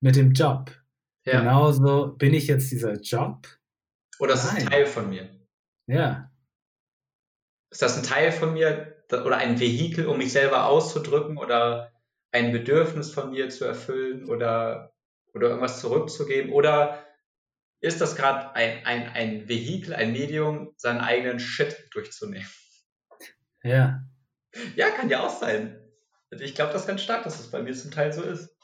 mit 0.00 0.16
dem 0.16 0.32
Job. 0.32 0.70
Ja. 1.24 1.40
Genauso 1.40 2.14
bin 2.16 2.34
ich 2.34 2.46
jetzt 2.46 2.70
dieser 2.70 3.00
Job? 3.00 3.46
Oder 4.18 4.34
ist 4.34 4.44
Nein. 4.46 4.62
ein 4.62 4.66
Teil 4.70 4.86
von 4.86 5.08
mir. 5.10 5.28
Ja, 5.86 6.30
Ist 7.70 7.82
das 7.82 7.96
ein 7.96 8.02
Teil 8.02 8.32
von 8.32 8.54
mir 8.54 9.04
oder 9.10 9.36
ein 9.36 9.60
Vehikel, 9.60 10.06
um 10.06 10.18
mich 10.18 10.32
selber 10.32 10.66
auszudrücken 10.66 11.38
oder 11.38 11.92
ein 12.32 12.52
Bedürfnis 12.52 13.12
von 13.12 13.30
mir 13.30 13.50
zu 13.50 13.64
erfüllen 13.64 14.28
oder, 14.28 14.94
oder 15.32 15.48
irgendwas 15.48 15.80
zurückzugeben? 15.80 16.52
Oder 16.52 17.06
ist 17.80 18.00
das 18.00 18.16
gerade 18.16 18.54
ein, 18.54 18.84
ein, 18.84 19.08
ein 19.10 19.48
Vehikel, 19.48 19.94
ein 19.94 20.12
Medium, 20.12 20.72
seinen 20.76 21.00
eigenen 21.00 21.38
Shit 21.38 21.88
durchzunehmen? 21.92 22.48
ja. 23.62 24.02
Ja, 24.74 24.90
kann 24.90 25.10
ja 25.10 25.24
auch 25.26 25.30
sein. 25.38 25.78
Also 26.30 26.42
Ich 26.44 26.54
glaube 26.54 26.72
das 26.72 26.86
ganz 26.86 27.02
stark, 27.02 27.24
dass 27.24 27.38
es 27.38 27.50
bei 27.50 27.62
mir 27.62 27.74
zum 27.74 27.90
Teil 27.90 28.12
so 28.12 28.22
ist. 28.22 28.56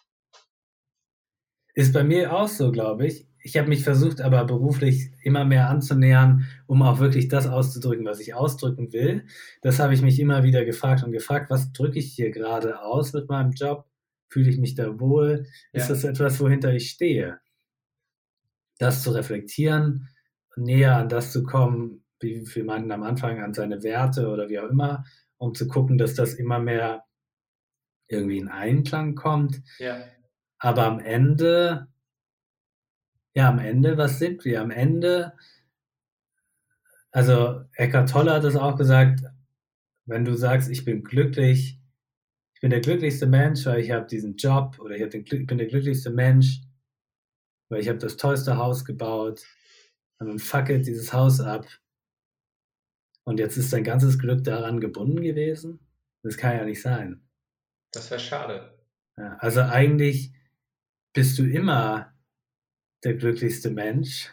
Ist 1.75 1.93
bei 1.93 2.03
mir 2.05 2.33
auch 2.33 2.49
so, 2.49 2.71
glaube 2.73 3.07
ich. 3.07 3.27
Ich 3.43 3.57
habe 3.59 3.69
mich 3.69 3.83
versucht, 3.85 4.21
aber 4.21 4.45
beruflich 4.45 5.11
immer 5.23 5.45
mehr 5.45 5.69
anzunähern, 5.69 6.47
um 6.67 6.83
auch 6.83 7.01
wirklich 7.01 7.29
das 7.29 7.47
auszudrücken, 7.49 8.07
was 8.07 8.21
ich 8.21 8.35
ausdrücken 8.35 8.93
will. 8.93 9.27
Das 9.63 9.79
habe 9.81 9.95
ich 9.95 10.03
mich 10.03 10.21
immer 10.21 10.45
wieder 10.45 10.65
gefragt 10.65 11.03
und 11.03 11.13
gefragt, 11.13 11.51
was 11.51 11.73
drücke 11.73 11.99
ich 11.99 12.13
hier 12.13 12.31
gerade 12.31 12.81
aus 12.83 13.13
mit 13.13 13.29
meinem 13.29 13.53
Job? 13.53 13.87
Fühle 14.29 14.51
ich 14.51 14.59
mich 14.59 14.75
da 14.75 14.99
wohl? 15.01 15.47
Ist 15.73 15.89
Ja. 15.89 15.95
das 15.95 16.05
etwas, 16.05 16.41
wohinter 16.41 16.73
ich 16.73 16.91
stehe? 16.91 17.41
Das 18.79 19.03
zu 19.03 19.11
reflektieren, 19.11 20.09
näher 20.57 20.97
an 20.97 21.09
das 21.09 21.33
zu 21.33 21.43
kommen, 21.43 22.05
wie 22.21 22.45
viel 22.47 22.65
man 22.65 22.91
am 22.91 23.03
Anfang 23.03 23.41
an 23.43 23.55
seine 23.55 23.83
Werte 23.83 24.29
oder 24.29 24.49
wie 24.49 24.59
auch 24.59 24.69
immer, 24.69 25.05
um 25.39 25.55
zu 25.55 25.67
gucken, 25.67 25.99
dass 25.99 26.15
das 26.15 26.35
immer 26.35 26.59
mehr 26.59 27.05
irgendwie 28.09 28.39
in 28.39 28.49
Einklang 28.49 29.15
kommt. 29.15 29.63
Ja. 29.79 30.05
Aber 30.59 30.85
am 30.87 31.01
Ende, 31.01 31.89
ja, 33.35 33.49
am 33.49 33.59
Ende, 33.59 33.97
was 33.97 34.19
sind 34.19 34.45
wir? 34.45 34.61
Am 34.61 34.71
Ende, 34.71 35.33
also 37.11 37.65
Eckhart 37.75 38.11
Tolle 38.11 38.33
hat 38.33 38.45
es 38.45 38.57
auch 38.57 38.77
gesagt, 38.77 39.25
wenn 40.07 40.25
du 40.25 40.35
sagst, 40.35 40.71
ich 40.71 40.85
bin 40.85 41.05
glücklich, 41.05 41.79
ich 42.55 42.61
bin 42.61 42.71
der 42.71 42.81
glücklichste 42.81 43.27
Mensch, 43.27 43.65
weil 43.67 43.81
ich 43.81 43.91
habe 43.91 44.07
diesen 44.07 44.37
Job 44.37 44.79
oder 44.79 44.97
ich, 44.97 45.09
den, 45.09 45.25
ich 45.25 45.47
bin 45.47 45.59
der 45.59 45.67
glücklichste 45.67 46.11
Mensch, 46.11 46.61
weil 47.69 47.81
ich 47.81 47.89
habe 47.89 47.99
das 47.99 48.17
tollste 48.17 48.57
Haus 48.57 48.85
gebaut 48.85 49.43
und 50.19 50.29
dann 50.29 50.39
fackelt 50.39 50.87
dieses 50.87 51.13
Haus 51.13 51.41
ab 51.41 51.67
und 53.25 53.39
jetzt 53.39 53.57
ist 53.57 53.73
dein 53.73 53.85
ganzes 53.85 54.19
Glück 54.19 54.45
daran 54.45 54.81
gebunden 54.81 55.23
gewesen? 55.23 55.81
Das 56.23 56.37
kann 56.37 56.57
ja 56.57 56.65
nicht 56.65 56.83
sein. 56.83 57.23
Das 57.93 58.11
wäre 58.11 58.21
schade. 58.21 58.79
Ja, 59.17 59.37
also 59.39 59.61
eigentlich 59.61 60.33
bist 61.13 61.39
du 61.39 61.45
immer 61.45 62.12
der 63.05 63.15
glücklichste 63.15 63.71
Mensch 63.71 64.31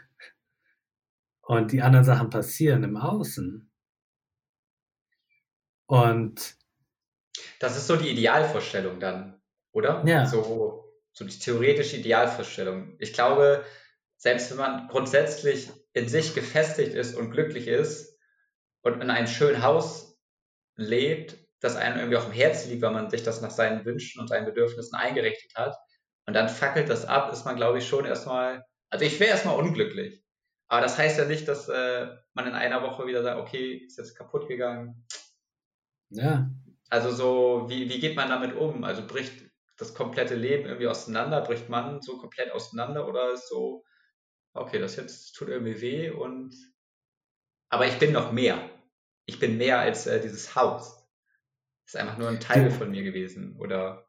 und 1.42 1.72
die 1.72 1.82
anderen 1.82 2.06
Sachen 2.06 2.30
passieren 2.30 2.84
im 2.84 2.98
Außen. 2.98 3.72
Und 5.88 6.56
das 7.60 7.76
ist 7.78 7.88
so 7.88 7.96
die 7.96 8.10
Idealvorstellung 8.10 9.00
dann, 9.00 9.42
oder? 9.72 10.04
Ja. 10.06 10.26
So, 10.26 10.94
so 11.12 11.26
die 11.26 11.40
theoretische 11.40 11.98
Idealvorstellung. 11.98 12.96
Ich 13.00 13.14
glaube, 13.14 13.66
selbst 14.16 14.52
wenn 14.52 14.58
man 14.58 14.88
grundsätzlich 14.88 15.72
in 15.94 16.08
sich 16.08 16.36
gefestigt 16.36 16.94
ist 16.94 17.16
und 17.16 17.32
glücklich 17.32 17.68
ist 17.68 18.18
und 18.82 19.02
in 19.02 19.10
einem 19.10 19.28
schönen 19.28 19.64
Haus 19.64 20.18
lebt, 20.76 21.38
das 21.60 21.76
einem 21.76 21.98
irgendwie 21.98 22.18
auch 22.18 22.28
im 22.28 22.32
Herzen 22.32 22.70
liegt, 22.70 22.82
weil 22.82 22.94
man 22.94 23.10
sich 23.10 23.24
das 23.24 23.42
nach 23.42 23.52
seinen 23.52 23.84
Wünschen 23.86 24.22
und 24.22 24.28
seinen 24.28 24.46
Bedürfnissen 24.46 24.96
eingerichtet 24.96 25.56
hat, 25.56 25.76
und 26.30 26.36
dann 26.36 26.48
fackelt 26.48 26.90
das 26.90 27.06
ab, 27.06 27.34
ist 27.34 27.44
man, 27.46 27.56
glaube 27.56 27.80
ich, 27.80 27.88
schon 27.88 28.06
erstmal, 28.06 28.64
also 28.92 29.04
ich 29.04 29.20
wäre 29.20 29.32
erstmal 29.32 29.58
unglücklich. 29.58 30.24
Aber 30.68 30.80
das 30.80 30.96
heißt 30.96 31.18
ja 31.18 31.26
nicht, 31.26 31.48
dass 31.48 31.68
äh, 31.70 32.08
man 32.34 32.46
in 32.46 32.54
einer 32.54 32.84
Woche 32.84 33.08
wieder 33.08 33.24
sagt, 33.24 33.40
okay, 33.40 33.78
ist 33.78 33.98
jetzt 33.98 34.16
kaputt 34.16 34.48
gegangen. 34.48 35.08
Ja. 36.12 36.52
Also 36.92 37.10
so, 37.10 37.66
wie, 37.68 37.90
wie 37.90 38.00
geht 38.00 38.16
man 38.16 38.30
damit 38.30 38.56
um? 38.56 38.84
Also 38.84 39.08
bricht 39.08 39.50
das 39.80 39.96
komplette 39.96 40.36
Leben 40.36 40.66
irgendwie 40.68 40.86
auseinander? 40.86 41.42
Bricht 41.42 41.68
man 41.68 42.00
so 42.04 42.20
komplett 42.20 42.52
auseinander 42.52 43.08
oder 43.08 43.34
ist 43.34 43.50
so, 43.50 43.84
okay, 44.54 44.78
das 44.78 44.98
jetzt 44.98 45.32
tut 45.32 45.48
irgendwie 45.48 45.82
weh 45.82 46.12
und 46.12 46.54
aber 47.70 47.88
ich 47.88 47.98
bin 47.98 48.12
noch 48.12 48.32
mehr. 48.32 48.70
Ich 49.26 49.40
bin 49.40 49.58
mehr 49.58 49.80
als 49.80 50.06
äh, 50.06 50.22
dieses 50.22 50.54
Haus. 50.56 50.96
Das 51.86 51.96
ist 51.96 52.00
einfach 52.00 52.20
nur 52.20 52.30
ein 52.30 52.40
Teil 52.40 52.70
von 52.70 52.92
mir 52.92 53.02
gewesen, 53.02 53.56
oder? 53.58 54.08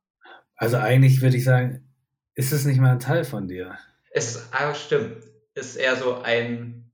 Also 0.55 0.77
eigentlich 0.77 1.23
würde 1.23 1.39
ich 1.39 1.45
sagen, 1.45 1.90
ist 2.35 2.53
es 2.53 2.65
nicht 2.65 2.81
mal 2.81 2.93
ein 2.93 3.01
Teil 3.01 3.25
von 3.25 3.49
dir? 3.49 3.79
Es 4.13 4.53
ah, 4.53 4.75
stimmt. 4.75 5.23
Ist 5.55 5.77
eher 5.77 5.97
so 5.97 6.21
ein, 6.23 6.91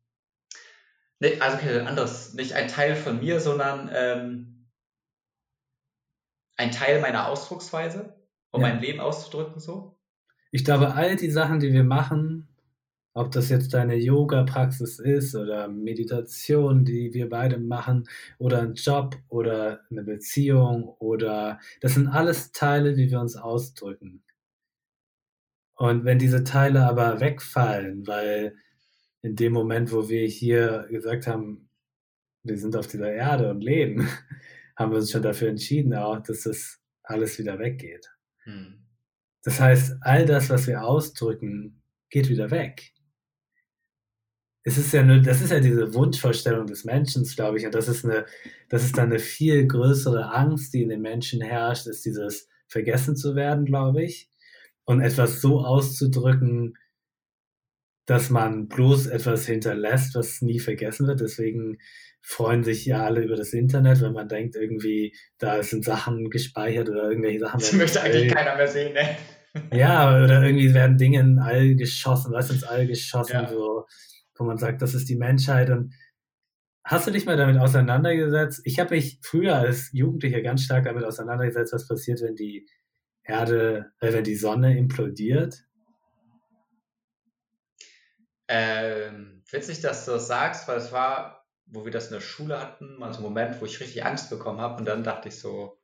ne, 1.21 1.41
also 1.41 1.57
okay, 1.57 1.81
anderes, 1.81 2.35
nicht 2.35 2.53
ein 2.55 2.69
Teil 2.69 2.97
von 2.97 3.21
mir, 3.21 3.41
sondern 3.41 3.91
ähm, 3.93 4.67
ein 6.57 6.71
Teil 6.71 7.01
meiner 7.01 7.29
Ausdrucksweise, 7.29 8.15
um 8.51 8.63
Ja. 8.63 8.69
mein 8.69 8.81
Leben 8.81 9.01
auszudrücken 9.01 9.61
so. 9.61 9.99
Ich 10.53 10.65
glaube, 10.65 10.95
all 10.95 11.17
die 11.17 11.31
Sachen, 11.31 11.61
die 11.61 11.73
wir 11.73 11.85
machen, 11.85 12.49
ob 13.13 13.31
das 13.33 13.49
jetzt 13.49 13.73
deine 13.73 13.97
Yoga-Praxis 13.97 14.99
ist 14.99 15.35
oder 15.35 15.69
Meditation, 15.69 16.85
die 16.85 17.15
wir 17.15 17.29
beide 17.31 17.59
machen, 17.59 18.09
oder 18.39 18.61
ein 18.61 18.75
Job 18.75 19.17
oder 19.29 19.81
eine 19.91 20.03
Beziehung 20.03 20.85
oder 20.99 21.59
das 21.81 21.95
sind 21.95 22.09
alles 22.09 22.53
Teile, 22.53 22.97
wie 22.97 23.11
wir 23.11 23.21
uns 23.21 23.37
ausdrücken. 23.37 24.23
Und 25.77 26.05
wenn 26.05 26.19
diese 26.19 26.43
Teile 26.43 26.87
aber 26.87 27.21
wegfallen, 27.21 28.07
weil 28.07 28.57
in 29.23 29.37
dem 29.37 29.53
Moment, 29.53 29.93
wo 29.93 30.09
wir 30.09 30.27
hier 30.27 30.87
gesagt 30.91 31.27
haben, 31.27 31.69
wir 32.43 32.57
sind 32.59 32.77
auf 32.77 32.87
dieser 32.87 33.13
Erde 33.13 33.51
und 33.51 33.61
leben, 33.61 34.09
haben 34.77 34.91
wir 34.93 34.99
uns 34.99 35.11
schon 35.11 35.23
dafür 35.23 35.49
entschieden, 35.49 35.95
auch, 35.95 36.21
dass 36.23 36.43
das 36.43 36.81
alles 37.03 37.39
wieder 37.39 37.59
weggeht. 37.59 38.11
Hm. 38.45 38.87
Das 39.43 39.61
heißt, 39.61 39.97
all 40.01 40.25
das, 40.25 40.51
was 40.51 40.67
wir 40.67 40.83
ausdrücken, 40.83 41.83
geht 42.11 42.29
wieder 42.29 42.51
weg. 42.51 42.93
Es 44.65 44.79
ist 44.79 44.93
ja 44.93 45.05
nur, 45.05 45.21
das 45.21 45.43
ist 45.43 45.51
ja 45.51 45.61
diese 45.61 45.95
Wunschvorstellung 45.95 46.67
des 46.67 46.85
Menschen, 46.85 47.23
glaube 47.25 47.59
ich, 47.59 47.67
und 47.67 47.75
das 47.75 47.87
ist 47.87 48.05
eine, 48.05 48.27
das 48.69 48.83
ist 48.83 48.99
dann 48.99 49.11
eine 49.11 49.21
viel 49.21 49.67
größere 49.67 50.33
Angst, 50.33 50.75
die 50.75 50.83
in 50.83 50.89
den 50.89 51.03
Menschen 51.03 51.41
herrscht, 51.41 51.87
ist 51.87 52.05
dieses 52.05 52.49
vergessen 52.67 53.15
zu 53.15 53.37
werden, 53.37 53.65
glaube 53.65 54.03
ich, 54.03 54.29
und 54.87 55.01
etwas 55.01 55.41
so 55.41 55.61
auszudrücken, 55.61 56.75
dass 58.07 58.31
man 58.31 58.69
bloß 58.69 59.09
etwas 59.09 59.47
hinterlässt, 59.47 60.15
was 60.15 60.41
nie 60.41 60.61
vergessen 60.61 61.09
wird. 61.09 61.21
Deswegen 61.21 61.79
freuen 62.23 62.63
sich 62.63 62.87
ja 62.87 63.05
alle 63.05 63.23
über 63.23 63.37
das 63.37 63.53
Internet, 63.53 64.01
wenn 64.01 64.13
man 64.13 64.29
denkt, 64.29 64.55
irgendwie, 64.57 65.15
da 65.39 65.63
sind 65.63 65.85
Sachen 65.85 66.31
gespeichert 66.31 66.89
oder 66.89 67.09
irgendwelche 67.11 67.41
Sachen. 67.41 67.61
Das 67.61 67.73
möchte 67.73 68.01
eigentlich 68.01 68.33
keiner 68.33 68.57
mehr 68.57 68.69
sehen, 68.69 68.95
ne? 68.95 69.17
ja, 69.73 70.11
oder 70.25 70.43
irgendwie 70.43 70.73
werden 70.73 70.99
Dinge 70.99 71.21
in 71.21 71.39
All 71.39 71.75
geschossen, 71.75 72.33
was 72.33 72.51
ins 72.51 72.65
All 72.65 72.87
geschossen, 72.87 73.33
Ja. 73.33 73.49
so, 73.49 73.87
wo 74.39 74.45
man 74.45 74.59
sagt, 74.59 74.83
das 74.83 74.95
ist 74.95 75.09
die 75.09 75.17
Menschheit. 75.17 75.71
Und 75.71 75.93
hast 76.85 77.07
du 77.07 77.11
dich 77.11 77.27
mal 77.27 77.37
damit 77.37 77.57
auseinandergesetzt? 77.59 78.61
Ich 78.65 78.79
habe 78.79 78.95
mich 78.95 79.19
früher 79.23 79.57
als 79.57 79.91
Jugendlicher 79.93 80.43
ganz 80.43 80.63
stark 80.63 80.85
damit 80.85 81.05
auseinandergesetzt, 81.05 81.73
was 81.73 81.89
passiert, 81.89 82.21
wenn 82.23 82.37
die 82.37 82.69
Erde, 83.27 83.93
äh, 84.01 84.13
wenn 84.13 84.25
die 84.25 84.37
Sonne 84.37 84.77
implodiert. 84.77 85.65
Ähm, 88.49 89.43
witzig, 89.51 89.81
dass 89.81 90.05
du 90.05 90.13
das 90.13 90.29
sagst, 90.29 90.69
weil 90.69 90.79
es 90.79 90.93
war, 90.93 91.47
wo 91.67 91.85
wir 91.85 91.93
das 91.93 92.07
in 92.07 92.15
der 92.15 92.21
Schule 92.21 92.61
hatten, 92.61 92.97
mal 92.99 93.13
so 93.13 93.21
ein 93.21 93.25
Moment, 93.25 93.61
wo 93.61 93.65
ich 93.65 93.81
richtig 93.81 94.05
Angst 94.05 94.31
bekommen 94.31 94.61
habe 94.61 94.79
und 94.79 94.85
dann 94.85 95.03
dachte 95.03 95.29
ich 95.29 95.39
so, 95.39 95.81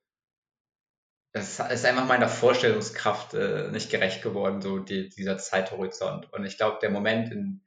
es 1.33 1.59
ist 1.59 1.87
einfach 1.87 2.07
meiner 2.07 2.29
Vorstellungskraft 2.29 3.35
äh, 3.35 3.71
nicht 3.71 3.91
gerecht 3.91 4.23
geworden, 4.23 4.61
so 4.61 4.79
die, 4.79 5.09
dieser 5.09 5.39
Zeithorizont. 5.39 6.31
Und 6.33 6.45
ich 6.45 6.59
glaube, 6.59 6.79
der 6.83 6.91
Moment, 6.91 7.33
in, 7.33 7.63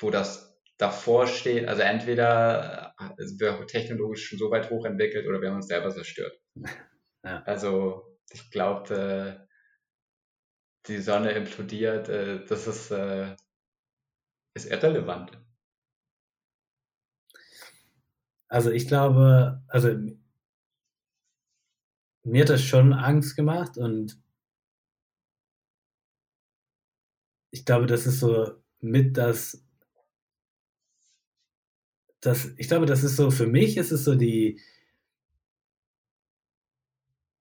wo 0.00 0.10
das 0.10 0.60
davor 0.76 1.28
steht, 1.28 1.68
also 1.68 1.82
entweder 1.82 2.94
äh, 2.98 3.24
sind 3.24 3.40
wir 3.40 3.66
technologisch 3.68 4.26
schon 4.26 4.38
so 4.38 4.50
weit 4.50 4.68
hochentwickelt 4.68 5.28
oder 5.28 5.40
wir 5.40 5.48
haben 5.48 5.56
uns 5.56 5.68
selber 5.68 5.90
zerstört. 5.90 6.40
Ja. 7.22 7.42
Also 7.44 8.09
ich 8.32 8.50
glaube, 8.50 9.46
äh, 9.46 9.46
die 10.86 10.98
Sonne 10.98 11.32
implodiert, 11.32 12.08
äh, 12.08 12.44
das 12.44 12.66
ist, 12.66 12.90
äh, 12.90 13.34
ist 14.54 14.70
irrelevant. 14.70 15.32
Also 18.48 18.70
ich 18.70 18.86
glaube, 18.88 19.62
also 19.68 19.88
mir 22.24 22.42
hat 22.42 22.48
das 22.48 22.62
schon 22.62 22.94
Angst 22.94 23.36
gemacht 23.36 23.76
und 23.76 24.18
ich 27.50 27.64
glaube, 27.64 27.86
das 27.86 28.06
ist 28.06 28.20
so 28.20 28.52
mit 28.80 29.16
das, 29.16 29.62
das, 32.20 32.48
ich 32.56 32.68
glaube, 32.68 32.86
das 32.86 33.02
ist 33.02 33.16
so, 33.16 33.30
für 33.30 33.46
mich 33.46 33.76
ist 33.76 33.92
es 33.92 34.04
so 34.04 34.14
die, 34.14 34.60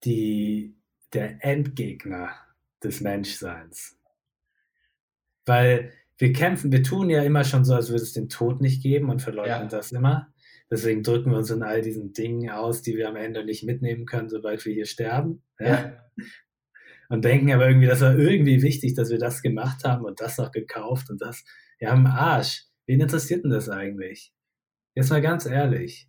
die, 0.03 0.78
der 1.13 1.43
Endgegner 1.43 2.35
des 2.83 3.01
Menschseins. 3.01 3.97
Weil 5.45 5.91
wir 6.17 6.33
kämpfen, 6.33 6.71
wir 6.71 6.83
tun 6.83 7.09
ja 7.09 7.23
immer 7.23 7.43
schon 7.43 7.65
so, 7.65 7.73
als 7.73 7.89
würde 7.89 8.03
es 8.03 8.13
den 8.13 8.29
Tod 8.29 8.61
nicht 8.61 8.83
geben 8.83 9.09
und 9.09 9.21
verleugnen 9.21 9.63
Ja. 9.63 9.65
das 9.65 9.91
immer. 9.91 10.33
Deswegen 10.69 11.01
drücken 11.01 11.31
wir 11.31 11.37
uns 11.37 11.49
in 11.49 11.63
all 11.63 11.81
diesen 11.81 12.13
Dingen 12.13 12.49
aus, 12.51 12.81
die 12.83 12.95
wir 12.95 13.09
am 13.09 13.15
Ende 13.15 13.43
nicht 13.43 13.63
mitnehmen 13.63 14.05
können, 14.05 14.29
sobald 14.29 14.63
wir 14.65 14.73
hier 14.73 14.85
sterben. 14.85 15.41
Ja? 15.59 15.97
Und 17.09 17.25
denken 17.25 17.51
aber 17.51 17.67
irgendwie, 17.67 17.87
das 17.87 18.01
war 18.01 18.15
irgendwie 18.15 18.61
wichtig, 18.61 18.93
dass 18.93 19.09
wir 19.09 19.17
das 19.17 19.41
gemacht 19.41 19.83
haben 19.83 20.05
und 20.05 20.21
das 20.21 20.37
noch 20.37 20.51
gekauft 20.51 21.09
und 21.09 21.21
das. 21.21 21.43
Ja, 21.79 21.91
am 21.91 22.05
Arsch. 22.05 22.65
Wen 22.85 23.01
interessiert 23.01 23.43
denn 23.43 23.51
das 23.51 23.67
eigentlich? 23.69 24.31
Jetzt 24.93 25.09
mal 25.09 25.21
ganz 25.21 25.45
ehrlich. 25.47 26.07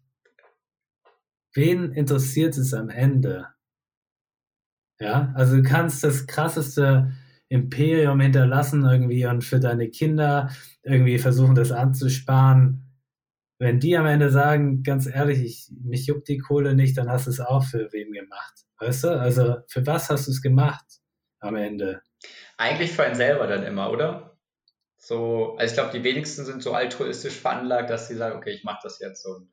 Wen 1.55 1.93
interessiert 1.93 2.59
es 2.59 2.75
am 2.75 2.91
Ende? 2.91 3.49
Ja, 5.01 5.33
also 5.35 5.57
du 5.57 5.63
kannst 5.63 6.05
das 6.05 6.27
krasseste 6.27 7.11
Imperium 7.49 8.21
hinterlassen 8.21 8.85
irgendwie 8.85 9.27
und 9.27 9.43
für 9.43 9.59
deine 9.59 9.89
Kinder 9.89 10.51
irgendwie 10.83 11.19
versuchen, 11.19 11.55
das 11.55 11.73
anzusparen. 11.73 12.87
Wenn 13.59 13.81
die 13.81 13.97
am 13.97 14.07
Ende 14.07 14.31
sagen, 14.31 14.83
ganz 14.83 15.07
ehrlich, 15.07 15.41
ich, 15.43 15.71
mich 15.83 16.07
juckt 16.07 16.29
die 16.29 16.39
Kohle 16.39 16.75
nicht, 16.75 16.97
dann 16.97 17.11
hast 17.11 17.27
du 17.27 17.31
es 17.31 17.41
auch 17.41 17.65
für 17.65 17.93
wem 17.93 18.13
gemacht. 18.13 18.65
Weißt 18.79 19.05
du? 19.05 19.21
Also 19.21 19.57
für 19.69 19.87
was 19.87 20.11
hast 20.11 20.27
du 20.27 20.31
es 20.31 20.43
gemacht 20.43 20.85
am 21.41 21.57
Ende? 21.57 22.03
Eigentlich 22.57 22.93
für 22.93 23.05
einen 23.05 23.15
selber 23.15 23.47
dann 23.47 23.65
immer, 23.65 23.91
oder? 23.91 24.39
So, 24.99 25.57
also 25.57 25.73
ich 25.73 25.75
glaube, 25.75 25.99
die 25.99 26.05
wenigsten 26.05 26.45
sind 26.45 26.63
so 26.63 26.75
altruistisch 26.75 27.39
veranlagt, 27.39 27.89
dass 27.89 28.09
sie 28.09 28.17
sagen, 28.17 28.37
okay, 28.37 28.51
ich 28.51 28.65
mache 28.65 28.81
das 28.83 28.99
jetzt 29.01 29.25
und, 29.25 29.51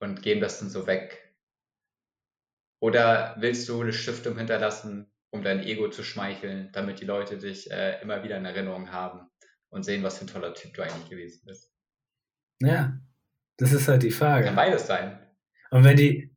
und 0.00 0.22
geben 0.22 0.40
das 0.40 0.60
dann 0.60 0.70
so 0.70 0.86
weg. 0.86 1.29
Oder 2.80 3.36
willst 3.38 3.68
du 3.68 3.80
eine 3.80 3.92
Stiftung 3.92 4.36
hinterlassen, 4.38 5.10
um 5.30 5.42
dein 5.42 5.60
Ego 5.62 5.88
zu 5.90 6.02
schmeicheln, 6.02 6.70
damit 6.72 7.00
die 7.00 7.04
Leute 7.04 7.38
dich 7.38 7.70
äh, 7.70 8.00
immer 8.02 8.22
wieder 8.24 8.36
in 8.38 8.44
Erinnerung 8.44 8.90
haben 8.90 9.30
und 9.68 9.84
sehen, 9.84 10.02
was 10.02 10.18
für 10.18 10.24
ein 10.24 10.28
toller 10.28 10.54
Typ 10.54 10.74
du 10.74 10.82
eigentlich 10.82 11.08
gewesen 11.10 11.42
bist? 11.46 11.72
Ja, 12.60 12.98
das 13.58 13.72
ist 13.72 13.86
halt 13.88 14.02
die 14.02 14.10
Frage. 14.10 14.46
Kann 14.46 14.56
beides 14.56 14.86
sein. 14.86 15.18
Und 15.70 15.84
wenn 15.84 15.96
die, 15.96 16.34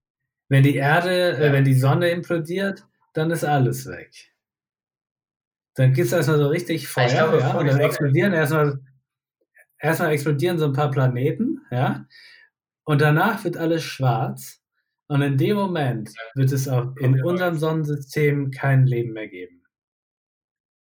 wenn 0.49 0.63
die 0.63 0.75
Erde, 0.75 1.37
äh, 1.37 1.47
Ja. 1.47 1.53
wenn 1.53 1.63
die 1.65 1.73
Sonne 1.73 2.09
implodiert, 2.09 2.85
dann 3.13 3.31
ist 3.31 3.43
alles 3.43 3.87
weg. 3.87 4.11
Dann 5.75 5.93
gibt 5.93 6.07
es 6.07 6.13
erstmal 6.13 6.37
so 6.37 6.47
richtig 6.49 6.87
Feuer, 6.87 7.07
glaube, 7.07 7.39
ja, 7.39 7.53
und 7.55 7.65
dann 7.65 7.79
explodieren 7.79 8.33
erstmal, 8.33 8.79
erstmal 9.79 10.11
explodieren 10.11 10.59
so 10.59 10.65
ein 10.65 10.73
paar 10.73 10.91
Planeten, 10.91 11.61
ja, 11.71 12.05
und 12.83 13.01
danach 13.01 13.43
wird 13.43 13.57
alles 13.57 13.83
schwarz. 13.83 14.62
Und 15.13 15.21
in 15.21 15.37
dem 15.37 15.55
Moment 15.57 16.09
wird 16.33 16.51
es 16.51 16.67
auch 16.67 16.95
in 16.97 17.21
unserem 17.23 17.55
Sonnensystem 17.55 18.49
kein 18.49 18.87
Leben 18.87 19.13
mehr 19.13 19.27
geben. 19.27 19.61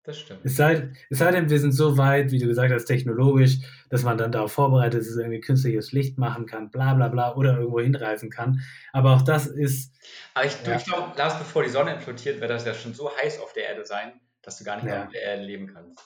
Das 0.04 0.20
stimmt. 0.20 0.42
Es 0.44 0.56
sei, 0.56 0.92
es 1.10 1.18
sei 1.18 1.32
denn, 1.32 1.50
wir 1.50 1.60
sind 1.60 1.72
so 1.72 1.98
weit, 1.98 2.30
wie 2.30 2.38
du 2.38 2.46
gesagt 2.46 2.72
hast, 2.72 2.86
technologisch, 2.86 3.58
dass 3.90 4.04
man 4.04 4.20
dann 4.20 4.32
darauf 4.32 4.52
vorbereitet 4.52 5.02
ist, 5.02 5.18
irgendwie 5.18 5.42
künstliches 5.42 5.94
Licht 5.94 6.20
machen 6.20 6.46
kann, 6.46 6.70
bla 6.70 6.94
bla 6.94 7.08
bla, 7.08 7.36
oder 7.36 7.58
irgendwo 7.58 7.80
hinreisen 7.80 8.30
kann. 8.30 8.62
Aber 8.94 9.16
auch 9.16 9.24
das 9.24 9.48
ist, 9.48 9.96
Aber 10.36 10.46
ich, 10.46 10.54
Ja. 10.64 10.76
ich 10.78 10.86
glaube, 10.86 11.18
Lars, 11.18 11.40
bevor 11.40 11.64
die 11.64 11.70
Sonne 11.70 11.96
implodiert, 11.96 12.40
wird 12.40 12.52
das 12.52 12.66
ja 12.66 12.76
schon 12.76 12.94
so 12.94 13.10
heiß 13.18 13.40
auf 13.42 13.54
der 13.54 13.68
Erde 13.70 13.84
sein, 13.86 14.14
dass 14.44 14.60
du 14.60 14.64
gar 14.64 14.76
nicht 14.76 14.86
mehr 14.86 14.94
Ja. 14.96 15.06
auf 15.06 15.12
der 15.12 15.24
Erde 15.24 15.44
leben 15.44 15.68
kannst. 15.74 16.00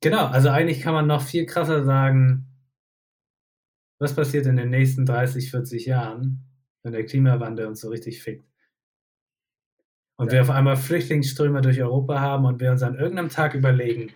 genau, 0.00 0.26
also 0.26 0.48
eigentlich 0.48 0.80
kann 0.80 0.94
man 0.94 1.06
noch 1.06 1.22
viel 1.22 1.46
krasser 1.46 1.84
sagen, 1.84 2.48
was 4.00 4.14
passiert 4.16 4.46
in 4.46 4.56
den 4.56 4.70
nächsten 4.70 5.06
30, 5.06 5.50
40 5.52 5.86
Jahren, 5.86 6.48
wenn 6.82 6.92
der 6.92 7.04
Klimawandel 7.04 7.66
uns 7.66 7.80
so 7.80 7.88
richtig 7.88 8.22
fickt. 8.22 8.44
Und 10.16 10.30
wir 10.30 10.42
auf 10.42 10.50
einmal 10.50 10.76
Flüchtlingsströme 10.76 11.62
durch 11.62 11.80
Europa 11.80 12.20
haben 12.20 12.44
und 12.44 12.60
wir 12.60 12.70
uns 12.70 12.82
an 12.82 12.96
irgendeinem 12.96 13.28
Tag 13.28 13.54
überlegen, 13.54 14.12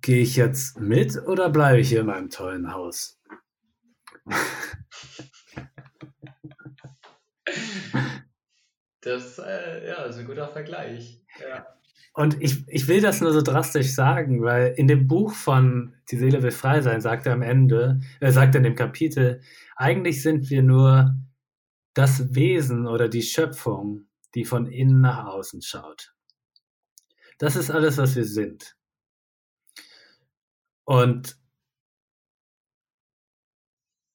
gehe 0.00 0.22
ich 0.22 0.36
jetzt 0.36 0.80
mit 0.80 1.16
oder 1.26 1.50
bleibe 1.50 1.80
ich 1.80 1.88
hier 1.88 2.00
in 2.00 2.06
meinem 2.06 2.30
tollen 2.30 2.72
Haus? 2.72 3.20
Das 9.00 9.38
äh, 9.38 9.86
ja, 9.86 10.04
ist 10.04 10.18
ein 10.18 10.26
guter 10.26 10.48
Vergleich. 10.48 11.22
Ja. 11.40 11.66
Und 12.12 12.42
ich, 12.42 12.66
ich 12.66 12.88
will 12.88 13.00
das 13.00 13.20
nur 13.20 13.32
so 13.32 13.42
drastisch 13.42 13.94
sagen, 13.94 14.42
weil 14.42 14.74
in 14.76 14.88
dem 14.88 15.06
Buch 15.06 15.32
von 15.32 15.94
Die 16.10 16.16
Seele 16.16 16.42
will 16.42 16.50
frei 16.50 16.80
sein, 16.80 17.00
sagt 17.00 17.26
er 17.26 17.34
am 17.34 17.42
Ende, 17.42 18.00
er 18.18 18.32
sagt 18.32 18.54
in 18.54 18.62
dem 18.62 18.74
Kapitel, 18.74 19.42
eigentlich 19.76 20.22
sind 20.22 20.50
wir 20.50 20.62
nur 20.62 21.14
das 21.94 22.34
Wesen 22.34 22.86
oder 22.86 23.08
die 23.08 23.22
Schöpfung, 23.22 24.08
die 24.34 24.44
von 24.44 24.66
innen 24.66 25.00
nach 25.00 25.26
außen 25.26 25.62
schaut. 25.62 26.14
Das 27.38 27.56
ist 27.56 27.70
alles, 27.70 27.98
was 27.98 28.16
wir 28.16 28.24
sind. 28.24 28.76
Und 30.84 31.38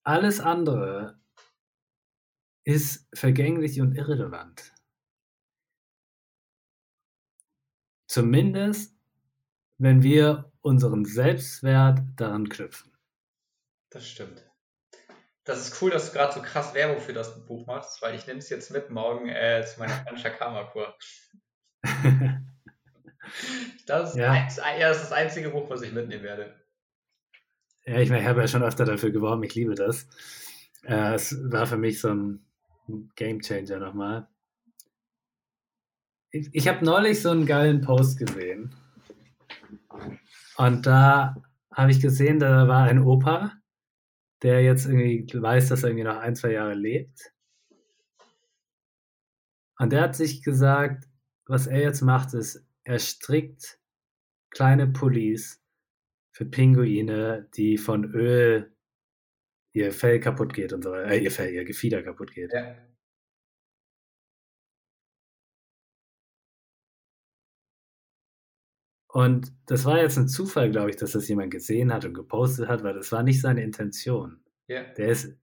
alles 0.04 0.40
andere 0.40 1.20
ist 2.64 3.08
vergänglich 3.14 3.82
und 3.82 3.96
irrelevant. 3.96 4.74
Zumindest, 8.08 8.96
wenn 9.78 10.04
wir 10.04 10.52
unseren 10.62 11.06
Selbstwert 11.06 12.00
daran 12.16 12.50
knüpfen. 12.50 12.92
Das 13.90 14.08
stimmt. 14.08 14.51
Das 15.44 15.60
ist 15.60 15.82
cool, 15.82 15.90
dass 15.90 16.12
du 16.12 16.18
gerade 16.18 16.34
so 16.34 16.42
krass 16.42 16.74
Werbung 16.74 17.02
für 17.02 17.14
das 17.14 17.46
Buch 17.46 17.66
machst, 17.66 18.02
weil 18.02 18.16
ich 18.16 18.28
nehme 18.28 18.40
es 18.40 18.50
jetzt 18.50 18.72
mit 18.72 18.90
morgen 18.92 19.28
äh, 19.30 19.66
zu 19.66 19.80
meiner 19.80 19.96
Panchakarma-Kur. 20.06 20.96
Das, 23.86 24.12
ist 24.12 24.16
Ja. 24.18 24.34
ja, 24.36 24.90
das 24.90 24.98
ist 24.98 25.04
das 25.04 25.12
einzige 25.12 25.50
Buch, 25.50 25.70
was 25.70 25.82
ich 25.84 25.92
mitnehmen 25.92 26.24
werde. 26.24 26.54
ja, 27.86 28.00
ich, 28.00 28.10
meine, 28.10 28.24
ich 28.24 28.28
habe 28.28 28.42
ja 28.42 28.48
schon 28.48 28.64
öfter 28.64 28.84
dafür 28.84 29.12
geworben, 29.12 29.44
ich 29.44 29.56
liebe 29.56 29.76
das. 29.76 30.08
Äh, 30.84 31.14
es 31.14 31.38
war 31.52 31.66
für 31.68 31.78
mich 31.78 32.02
so 32.02 32.10
ein 32.10 32.46
Game 33.16 33.40
Changer 33.40 33.80
nochmal. 33.80 34.28
Ich, 36.32 36.50
ich 36.52 36.68
habe 36.68 36.84
neulich 36.84 37.22
so 37.22 37.30
einen 37.30 37.46
geilen 37.46 37.82
Post 37.82 38.18
gesehen. 38.18 38.74
Und 40.58 40.86
da 40.86 41.36
habe 41.72 41.92
ich 41.92 42.02
gesehen, 42.02 42.40
da 42.40 42.68
war 42.68 42.84
ein 42.84 43.00
Opa, 43.00 43.54
der 44.44 44.64
jetzt 44.64 44.86
irgendwie 44.86 45.28
weiß, 45.34 45.70
dass 45.70 45.84
er 45.84 45.90
irgendwie 45.90 46.06
noch 46.06 46.18
ein, 46.18 46.36
zwei 46.36 46.52
Jahre 46.52 46.74
lebt. 46.74 47.34
Und 49.78 49.92
der 49.92 50.02
hat 50.02 50.16
sich 50.16 50.44
gesagt, 50.44 51.08
was 51.46 51.68
er 51.68 51.80
jetzt 51.80 52.02
macht, 52.02 52.34
ist, 52.34 52.66
er 52.84 53.00
strickt 53.00 53.80
kleine 54.50 54.88
Pullis 54.88 55.62
für 56.32 56.46
Pinguine, 56.46 57.50
die 57.56 57.78
von 57.78 58.06
Öl 58.06 58.72
ihr 59.74 59.92
Fell 59.92 60.20
kaputt 60.20 60.54
geht 60.54 60.74
und 60.74 60.84
so 60.84 60.94
äh, 60.94 61.18
ihr 61.18 61.32
Fell, 61.32 61.54
ihr 61.54 61.66
Gefieder 61.66 62.04
kaputt 62.04 62.32
geht. 62.32 62.52
Ja. 62.54 62.76
Und 69.12 69.52
das 69.66 69.84
war 69.84 70.00
jetzt 70.00 70.18
ein 70.18 70.30
Zufall, 70.30 70.72
glaube 70.72 70.90
ich, 70.90 70.96
dass 70.96 71.12
das 71.12 71.28
jemand 71.28 71.52
gesehen 71.52 71.92
hat 71.94 72.06
und 72.06 72.14
gepostet 72.14 72.70
hat, 72.70 72.82
weil 72.84 72.94
das 72.94 73.12
war 73.12 73.24
nicht 73.24 73.42
seine 73.42 73.62
Intention. 73.62 74.42
Ja. 74.68 74.84
Der 74.94 75.10
ist, 75.10 75.38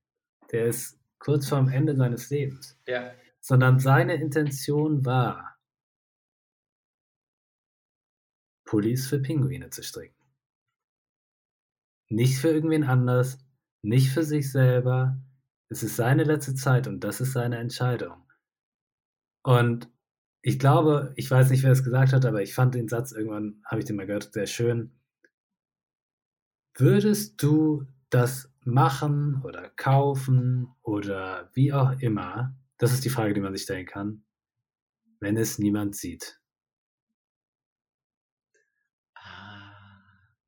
der 0.51 0.67
ist 0.67 0.99
kurz 1.19 1.49
vorm 1.49 1.69
Ende 1.69 1.95
seines 1.95 2.31
Lebens. 2.31 2.81
Ja. 2.87 3.13
Sondern 3.41 3.79
seine 3.79 4.15
Intention 4.15 5.05
war, 5.05 5.59
Pullis 8.65 9.07
für 9.07 9.19
Pinguine 9.19 9.69
zu 9.69 9.83
stricken. 9.83 10.25
Nicht 12.09 12.39
für 12.39 12.49
irgendwen 12.49 12.85
anders, 12.85 13.39
nicht 13.83 14.11
für 14.11 14.25
sich 14.25 14.51
selber. 14.51 15.21
Es 15.69 15.83
ist 15.83 15.97
seine 15.97 16.25
letzte 16.25 16.55
Zeit 16.55 16.87
und 16.87 17.01
das 17.01 17.21
ist 17.21 17.33
seine 17.33 17.59
Entscheidung. 17.59 18.27
Und 19.43 19.91
ich 20.43 20.59
glaube, 20.59 21.13
ich 21.17 21.31
weiß 21.31 21.51
nicht, 21.51 21.63
wer 21.63 21.73
es 21.73 21.85
gesagt 21.85 22.13
hat, 22.13 22.25
aber 22.25 22.43
ich 22.43 22.55
fand 22.55 22.75
den 22.75 22.89
Satz 22.89 23.13
irgendwann, 23.13 23.63
habe 23.65 23.81
ich 23.81 23.87
den 23.87 23.97
mal 23.97 24.07
gehört, 24.07 24.33
sehr 24.33 24.47
schön. 24.47 24.93
Würdest 26.75 27.43
du 27.43 27.87
das 28.11 28.53
machen 28.65 29.43
oder 29.45 29.69
kaufen 29.71 30.69
oder 30.83 31.51
wie 31.55 31.73
auch 31.73 31.99
immer? 31.99 32.57
Das 32.79 32.93
ist 32.93 33.05
die 33.05 33.11
Frage, 33.11 33.35
die 33.35 33.41
man 33.41 33.53
sich 33.53 33.65
stellen 33.65 33.87
kann, 33.87 34.25
wenn 35.19 35.37
es 35.37 35.59
niemand 35.59 35.97
sieht. 35.97 36.41
Ah, 39.15 39.73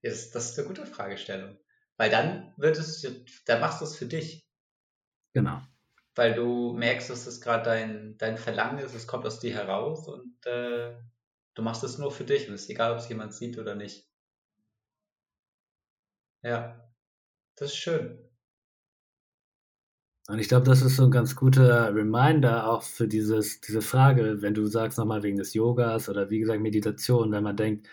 das, 0.03 0.31
das 0.31 0.51
ist 0.51 0.59
eine 0.59 0.69
gute 0.69 0.87
Fragestellung. 0.87 1.59
Weil 1.97 2.11
dann 2.11 2.55
würdest 2.57 3.03
du, 3.05 3.25
dann 3.47 3.61
machst 3.61 3.81
du 3.81 3.85
es 3.85 3.97
für 3.97 4.07
dich. 4.07 4.47
Genau. 5.35 5.61
Weil 6.15 6.35
du 6.35 6.73
merkst, 6.75 7.11
dass 7.11 7.27
es 7.27 7.41
gerade 7.41 7.65
dein, 7.65 8.17
dein 8.19 8.37
Verlangen 8.37 8.79
ist, 8.79 8.95
es 8.95 9.07
kommt 9.07 9.27
aus 9.27 9.41
dir 9.41 9.55
heraus 9.55 10.09
und 10.09 10.45
äh, 10.47 10.95
du 11.55 11.63
machst 11.63 11.85
es 11.85 11.99
nur 11.99 12.11
für 12.11 12.25
dich 12.25 12.49
und 12.49 12.55
es 12.55 12.63
ist 12.63 12.71
egal, 12.71 12.93
ob 12.93 12.99
es 12.99 13.09
jemand 13.09 13.35
sieht 13.35 13.59
oder 13.59 13.75
nicht. 13.75 14.09
Ja, 16.43 16.91
das 17.57 17.71
ist 17.71 17.77
schön. 17.77 18.31
Und 20.29 20.39
ich 20.39 20.49
glaube, 20.49 20.65
das 20.67 20.83
ist 20.83 20.97
so 20.97 21.05
ein 21.05 21.11
ganz 21.11 21.35
guter 21.35 21.95
Reminder 21.95 22.71
auch 22.71 22.83
für 22.83 23.09
dieses, 23.09 23.61
diese 23.61 23.83
Frage, 23.83 24.41
wenn 24.43 24.55
du 24.55 24.67
sagst 24.67 24.97
nochmal 24.97 25.23
wegen 25.25 25.39
des 25.39 25.55
Yogas 25.55 26.09
oder 26.09 26.31
wie 26.31 26.39
gesagt 26.39 26.61
Meditation, 26.61 27.33
wenn 27.33 27.43
man 27.43 27.57
denkt, 27.57 27.89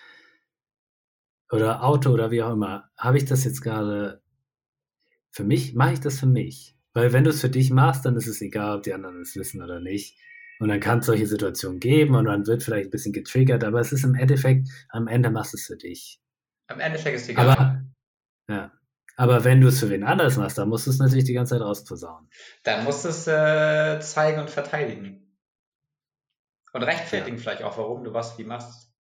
oder 1.52 1.84
Auto 1.84 2.12
oder 2.12 2.32
wie 2.32 2.44
auch 2.44 2.54
immer, 2.54 2.92
habe 2.98 3.18
ich 3.18 3.26
das 3.26 3.44
jetzt 3.44 3.62
gerade 3.62 4.22
für 5.32 5.44
mich, 5.44 5.74
mache 5.74 5.94
ich 5.94 6.00
das 6.00 6.20
für 6.20 6.28
mich? 6.28 6.77
Weil 6.98 7.14
wenn 7.14 7.26
du 7.26 7.30
es 7.30 7.42
für 7.42 7.50
dich 7.50 7.70
machst, 7.70 8.06
dann 8.06 8.16
ist 8.16 8.26
es 8.26 8.42
egal, 8.42 8.78
ob 8.78 8.82
die 8.82 8.92
anderen 8.92 9.22
es 9.22 9.36
wissen 9.36 9.62
oder 9.62 9.80
nicht. 9.80 10.18
Und 10.60 10.70
dann 10.70 10.80
kann 10.80 10.98
es 10.98 11.06
solche 11.06 11.28
Situationen 11.28 11.80
geben 11.80 12.16
und 12.16 12.26
man 12.26 12.48
wird 12.48 12.64
vielleicht 12.64 12.88
ein 12.88 12.90
bisschen 12.90 13.14
getriggert, 13.14 13.64
aber 13.64 13.80
es 13.80 13.92
ist 13.92 14.04
im 14.04 14.16
Endeffekt, 14.16 14.68
am 14.90 15.08
Ende 15.08 15.30
machst 15.30 15.54
du 15.54 15.58
es 15.58 15.68
für 15.68 15.78
dich. 15.78 16.20
Am 16.66 16.80
Endeffekt 16.80 17.18
ist 17.18 17.30
egal. 17.30 17.50
Aber, 17.50 17.86
ja. 18.50 18.72
Aber 19.16 19.44
wenn 19.44 19.62
du 19.62 19.68
es 19.68 19.80
für 19.80 19.92
wen 19.92 20.04
anders 20.04 20.38
machst, 20.38 20.58
dann 20.58 20.70
musst 20.70 20.88
du 20.88 20.90
es 20.90 20.98
natürlich 20.98 21.26
die 21.26 21.34
ganze 21.34 21.54
Zeit 21.54 21.62
rausposaunen. 21.62 22.32
Dann 22.64 22.84
musst 22.84 23.06
du 23.06 23.10
es 23.10 23.28
äh, 23.28 24.00
zeigen 24.00 24.42
und 24.42 24.50
verteidigen. 24.50 25.38
Und 26.74 26.82
rechtfertigen 26.82 27.38
vielleicht 27.38 27.62
auch, 27.62 27.78
warum 27.78 28.04
du 28.04 28.12
was 28.12 28.40
wie 28.40 28.44
machst. 28.44 28.92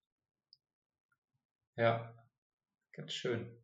Ja, 1.76 2.14
ganz 2.92 3.12
schön. 3.12 3.57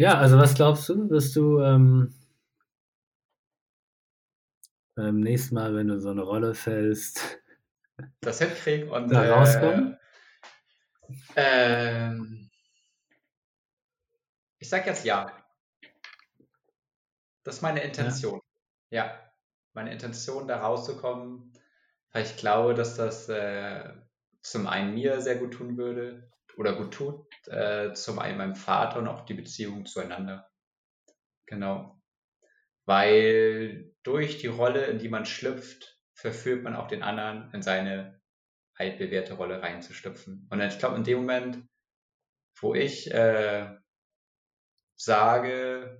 Ja, 0.00 0.16
also 0.16 0.38
was 0.38 0.54
glaubst 0.54 0.88
du, 0.88 1.10
wirst 1.10 1.36
du 1.36 1.60
ähm, 1.60 2.14
beim 4.94 5.20
nächsten 5.20 5.54
Mal, 5.54 5.74
wenn 5.74 5.88
du 5.88 6.00
so 6.00 6.08
eine 6.08 6.22
Rolle 6.22 6.54
fällst, 6.54 7.38
das 8.22 8.38
hinkriege 8.38 8.90
und 8.90 9.12
Da 9.12 9.24
äh, 9.24 9.30
rauskommen? 9.30 9.98
ähm, 11.36 12.50
ich 14.56 14.70
sag 14.70 14.86
jetzt 14.86 15.04
ja. 15.04 15.36
Das 17.42 17.56
ist 17.56 17.62
meine 17.62 17.82
Intention. 17.82 18.40
Ja, 18.88 19.20
meine 19.74 19.92
Intention, 19.92 20.48
da 20.48 20.62
rauszukommen, 20.62 21.52
weil 22.12 22.24
ich 22.24 22.38
glaube, 22.38 22.72
dass 22.72 22.96
das 22.96 23.28
äh, 23.28 23.92
zum 24.40 24.66
einen 24.66 24.94
mir 24.94 25.20
sehr 25.20 25.36
gut 25.36 25.52
tun 25.52 25.76
würde 25.76 26.29
oder 26.60 26.74
gut 26.74 26.92
tut, 26.92 27.26
äh, 27.48 27.94
zum 27.94 28.18
einen 28.18 28.36
meinem 28.36 28.54
Vater 28.54 28.98
und 28.98 29.08
auch 29.08 29.24
die 29.24 29.32
Beziehung 29.32 29.86
zueinander. 29.86 30.50
Genau. 31.46 31.98
Weil 32.84 33.94
durch 34.02 34.36
die 34.36 34.46
Rolle, 34.46 34.84
in 34.84 34.98
die 34.98 35.08
man 35.08 35.24
schlüpft, 35.24 35.98
verführt 36.12 36.62
man 36.62 36.76
auch 36.76 36.86
den 36.86 37.02
anderen 37.02 37.50
in 37.54 37.62
seine 37.62 38.20
altbewährte 38.74 39.34
Rolle 39.34 39.62
reinzuschlüpfen. 39.62 40.46
Und 40.50 40.60
ich 40.60 40.78
glaube, 40.78 40.96
in 40.96 41.04
dem 41.04 41.18
Moment, 41.20 41.66
wo 42.60 42.74
ich 42.74 43.10
äh, 43.10 43.74
sage, 44.96 45.98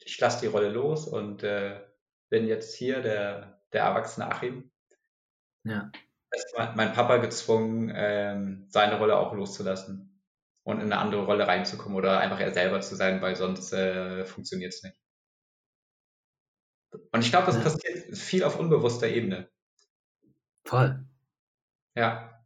ich 0.00 0.20
lasse 0.20 0.40
die 0.40 0.52
Rolle 0.52 0.68
los 0.68 1.08
und 1.08 1.42
äh, 1.42 1.82
bin 2.28 2.46
jetzt 2.46 2.74
hier 2.76 3.00
der, 3.00 3.62
der 3.72 3.84
erwachsene 3.84 4.30
Achim, 4.30 4.70
Ja. 5.64 5.90
Ist 6.32 6.54
mein, 6.76 6.92
Papa 6.92 7.16
gezwungen, 7.18 7.92
ähm, 7.94 8.66
seine 8.68 8.98
Rolle 8.98 9.16
auch 9.18 9.32
loszulassen 9.34 10.22
und 10.64 10.76
in 10.80 10.86
eine 10.92 10.98
andere 10.98 11.24
Rolle 11.24 11.46
reinzukommen 11.48 11.96
oder 11.96 12.20
einfach 12.20 12.40
er 12.40 12.52
selber 12.52 12.80
zu 12.80 12.96
sein, 12.96 13.22
weil 13.22 13.36
sonst 13.36 13.72
äh, 13.72 14.24
funktioniert 14.26 14.74
es 14.74 14.82
nicht. 14.82 14.96
Und 17.12 17.20
ich 17.22 17.30
glaube, 17.30 17.46
das 17.46 17.56
Ja. 17.56 17.62
passiert 17.62 18.16
viel 18.16 18.42
auf 18.44 18.58
unbewusster 18.58 19.08
Ebene. 19.08 19.50
Voll. 20.64 21.04
Ja, 21.94 22.38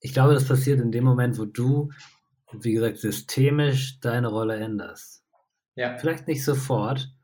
Ich 0.00 0.12
glaube, 0.12 0.34
das 0.34 0.46
passiert 0.46 0.80
in 0.80 0.92
dem 0.92 1.04
Moment, 1.04 1.38
wo 1.38 1.44
du, 1.44 1.90
wie 2.52 2.72
gesagt, 2.72 2.98
systemisch 2.98 4.00
deine 4.00 4.28
Rolle 4.28 4.56
änderst. 4.56 5.24
ja, 5.76 5.98
Vielleicht 5.98 6.28
nicht 6.28 6.44
sofort. 6.44 7.14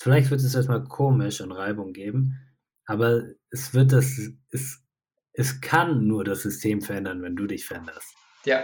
Vielleicht 0.00 0.30
wird 0.30 0.40
es 0.42 0.54
erstmal 0.54 0.84
komisch 0.84 1.40
und 1.40 1.52
Reibung 1.52 1.92
geben. 1.92 2.38
Aber 2.86 3.24
es 3.50 3.74
wird 3.74 3.92
das, 3.92 4.18
es, 4.50 4.81
es 5.32 5.60
kann 5.60 6.06
nur 6.06 6.24
das 6.24 6.42
System 6.42 6.82
verändern, 6.82 7.22
wenn 7.22 7.36
du 7.36 7.46
dich 7.46 7.64
veränderst. 7.66 8.14
ja. 8.44 8.62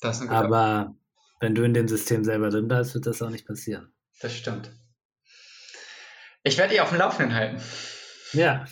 Das 0.00 0.16
ist 0.16 0.22
ein 0.22 0.28
guter 0.28 0.40
Aber 0.40 0.94
wenn 1.38 1.54
du 1.54 1.62
in 1.62 1.74
dem 1.74 1.86
System 1.86 2.24
selber 2.24 2.50
drin 2.50 2.66
bleibst, 2.66 2.94
wird 2.94 3.06
das 3.06 3.22
auch 3.22 3.30
nicht 3.30 3.46
passieren. 3.46 3.92
Das 4.20 4.34
stimmt. 4.34 4.72
Ich 6.42 6.58
werde 6.58 6.70
dich 6.70 6.80
auf 6.80 6.88
dem 6.88 6.98
Laufenden 6.98 7.32
halten. 7.32 7.62
Ja. 8.32 8.64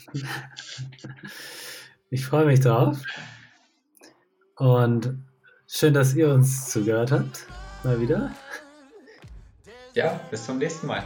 Ich 2.10 2.26
freue 2.26 2.46
mich 2.46 2.58
drauf. 2.58 2.98
Und 4.56 5.24
schön, 5.68 5.94
dass 5.94 6.14
ihr 6.14 6.30
uns 6.30 6.68
zugehört 6.70 7.12
habt. 7.12 7.46
Mal 7.84 8.00
wieder. 8.00 8.34
Ja, 9.94 10.20
bis 10.32 10.44
zum 10.44 10.58
nächsten 10.58 10.88
Mal. 10.88 11.04